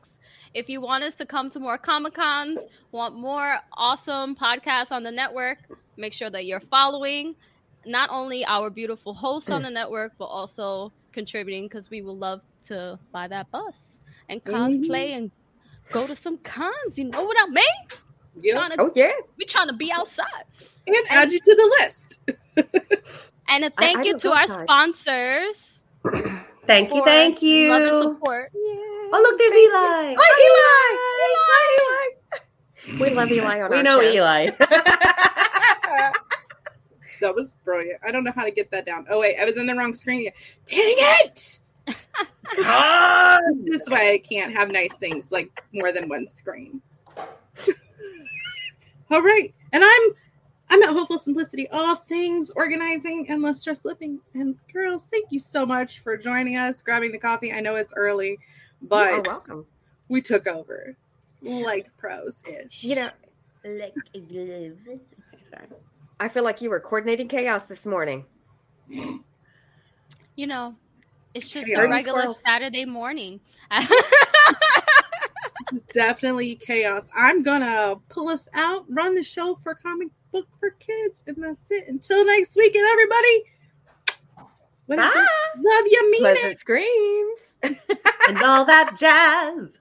If 0.54 0.68
you 0.68 0.80
want 0.80 1.04
us 1.04 1.14
to 1.14 1.26
come 1.26 1.50
to 1.50 1.60
more 1.60 1.76
Comic 1.76 2.14
Cons, 2.14 2.60
want 2.92 3.16
more 3.16 3.58
awesome 3.72 4.36
podcasts 4.36 4.92
on 4.92 5.02
the 5.02 5.10
network, 5.10 5.58
make 5.96 6.12
sure 6.12 6.30
that 6.30 6.46
you're 6.46 6.60
following 6.60 7.34
not 7.86 8.10
only 8.10 8.44
our 8.44 8.70
beautiful 8.70 9.14
host 9.14 9.50
on 9.50 9.62
mm. 9.62 9.64
the 9.64 9.70
network, 9.70 10.12
but 10.18 10.26
also 10.26 10.92
contributing 11.12 11.64
because 11.64 11.90
we 11.90 12.02
would 12.02 12.16
love 12.16 12.42
to 12.66 12.98
buy 13.12 13.28
that 13.28 13.50
bus 13.50 14.00
and 14.28 14.42
mm-hmm. 14.44 14.56
cosplay 14.56 15.16
and 15.16 15.30
go 15.90 16.06
to 16.06 16.16
some 16.16 16.38
cons. 16.38 16.96
You 16.96 17.04
know 17.04 17.24
what 17.24 17.36
I 17.40 17.50
mean? 17.50 17.64
Yep. 18.40 18.54
Trying 18.54 18.70
to, 18.70 18.76
Oh 18.80 18.92
yeah. 18.94 19.12
We're 19.38 19.46
trying 19.46 19.68
to 19.68 19.74
be 19.74 19.92
outside. 19.92 20.44
And 20.86 20.96
add 21.08 21.32
you 21.32 21.38
to 21.38 21.54
the 21.54 21.76
list. 21.80 22.18
And 23.48 23.64
a 23.64 23.66
I- 23.66 23.70
thank 23.78 23.98
I 23.98 24.02
you 24.04 24.12
don't 24.12 24.22
to 24.22 24.32
our 24.32 24.42
outside. 24.42 24.60
sponsors. 24.60 25.78
Thank 26.66 26.94
you, 26.94 27.04
thank 27.04 27.42
you. 27.42 27.68
Love 27.68 27.82
and 27.82 28.02
support. 28.02 28.50
Oh, 28.56 29.20
look, 29.22 29.38
there's 29.38 29.52
Eli. 29.52 30.14
Hi, 30.18 30.30
Eli. 30.48 30.96
Hi, 31.52 32.08
Eli. 32.96 33.00
We 33.00 33.10
love 33.14 33.30
Eli 33.30 33.60
on 33.60 33.70
We 33.70 33.76
our 33.76 33.82
know 33.82 34.00
show. 34.00 34.10
Eli. 34.10 34.50
That 37.24 37.34
was 37.34 37.54
brilliant. 37.64 38.00
I 38.06 38.12
don't 38.12 38.22
know 38.22 38.32
how 38.36 38.44
to 38.44 38.50
get 38.50 38.70
that 38.72 38.84
down. 38.84 39.06
Oh 39.08 39.18
wait, 39.18 39.38
I 39.40 39.46
was 39.46 39.56
in 39.56 39.64
the 39.64 39.74
wrong 39.74 39.94
screen. 39.94 40.30
Dang 40.66 40.94
it! 41.24 41.58
This 43.64 43.80
is 43.80 43.88
why 43.88 44.12
I 44.12 44.18
can't 44.18 44.54
have 44.54 44.70
nice 44.70 44.94
things 44.96 45.32
like 45.32 45.64
more 45.72 45.90
than 45.90 46.06
one 46.10 46.26
screen. 46.28 46.82
All 49.10 49.22
right, 49.22 49.54
and 49.72 49.82
I'm 49.82 50.10
I'm 50.68 50.82
at 50.82 50.90
Hopeful 50.90 51.18
Simplicity, 51.18 51.66
all 51.70 51.96
things 51.96 52.50
organizing 52.50 53.24
and 53.30 53.40
less 53.40 53.60
stress 53.60 53.86
living. 53.86 54.20
And 54.34 54.56
girls, 54.70 55.06
thank 55.10 55.28
you 55.30 55.40
so 55.40 55.64
much 55.64 56.00
for 56.00 56.18
joining 56.18 56.58
us, 56.58 56.82
grabbing 56.82 57.10
the 57.10 57.18
coffee. 57.18 57.54
I 57.54 57.60
know 57.60 57.76
it's 57.76 57.94
early, 57.96 58.38
You 58.82 58.88
are 58.92 59.22
but 59.22 59.26
welcome. 59.26 59.66
we 60.08 60.20
took 60.20 60.46
over 60.46 60.94
like 61.40 61.90
pros 61.96 62.42
ish. 62.46 62.84
You 62.84 62.96
know, 62.96 63.08
like 63.64 63.94
a. 64.14 64.18
Sorry. 65.50 65.68
I 66.20 66.28
feel 66.28 66.44
like 66.44 66.62
you 66.62 66.70
were 66.70 66.80
coordinating 66.80 67.28
chaos 67.28 67.66
this 67.66 67.84
morning. 67.86 68.24
You 68.88 70.46
know, 70.46 70.76
it's 71.34 71.50
just 71.50 71.66
Hey, 71.66 71.74
a 71.74 71.88
regular 71.88 72.20
squirrels. 72.20 72.42
Saturday 72.42 72.84
morning. 72.84 73.40
definitely 75.92 76.56
chaos. 76.56 77.08
I'm 77.14 77.42
gonna 77.42 77.96
pull 78.08 78.28
us 78.28 78.48
out, 78.54 78.84
run 78.88 79.14
the 79.14 79.22
show 79.22 79.56
for 79.62 79.74
comic 79.74 80.08
book 80.32 80.46
for 80.60 80.70
kids, 80.72 81.22
and 81.26 81.36
that's 81.42 81.70
it. 81.70 81.88
Until 81.88 82.24
next 82.24 82.56
week, 82.56 82.74
and 82.74 82.84
everybody. 82.86 83.44
What 84.86 84.98
is 84.98 85.14
Bye. 85.14 85.26
Love 85.56 85.84
you, 85.86 86.10
mean 86.10 86.20
Pleasant 86.20 86.52
it. 86.52 86.58
screams. 86.58 87.56
And 88.26 88.42
all 88.42 88.64
that 88.64 88.96
jazz. 88.98 89.78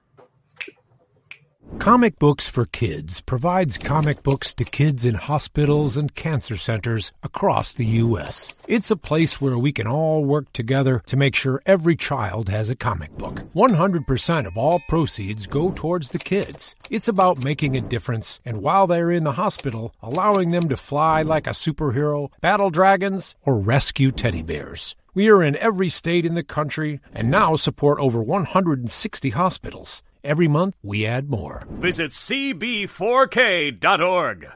Comic 1.78 2.18
Books 2.18 2.48
for 2.48 2.64
Kids 2.66 3.20
provides 3.20 3.76
comic 3.76 4.22
books 4.22 4.54
to 4.54 4.64
kids 4.64 5.04
in 5.04 5.14
hospitals 5.14 5.96
and 5.98 6.14
cancer 6.14 6.56
centers 6.56 7.12
across 7.22 7.74
the 7.74 7.84
U.S. 7.84 8.54
It's 8.66 8.90
a 8.90 8.96
place 8.96 9.40
where 9.40 9.58
we 9.58 9.70
can 9.70 9.86
all 9.86 10.24
work 10.24 10.50
together 10.52 11.02
to 11.06 11.16
make 11.16 11.36
sure 11.36 11.62
every 11.66 11.94
child 11.94 12.48
has 12.48 12.70
a 12.70 12.76
comic 12.76 13.16
book. 13.18 13.42
100% 13.54 14.46
of 14.46 14.56
all 14.56 14.80
proceeds 14.88 15.46
go 15.46 15.72
towards 15.72 16.08
the 16.08 16.18
kids. 16.18 16.74
It's 16.88 17.08
about 17.08 17.44
making 17.44 17.76
a 17.76 17.82
difference, 17.82 18.40
and 18.44 18.62
while 18.62 18.86
they're 18.86 19.10
in 19.10 19.24
the 19.24 19.32
hospital, 19.32 19.94
allowing 20.02 20.52
them 20.52 20.68
to 20.70 20.76
fly 20.76 21.22
like 21.22 21.46
a 21.46 21.50
superhero, 21.50 22.30
battle 22.40 22.70
dragons, 22.70 23.34
or 23.44 23.58
rescue 23.58 24.10
teddy 24.10 24.42
bears. 24.42 24.96
We 25.12 25.28
are 25.28 25.42
in 25.42 25.56
every 25.56 25.90
state 25.90 26.24
in 26.24 26.34
the 26.34 26.42
country 26.42 27.00
and 27.12 27.30
now 27.30 27.56
support 27.56 28.00
over 28.00 28.22
160 28.22 29.30
hospitals. 29.30 30.02
Every 30.24 30.48
month, 30.48 30.76
we 30.82 31.04
add 31.04 31.28
more. 31.28 31.64
Visit 31.70 32.12
cb4k.org. 32.12 34.46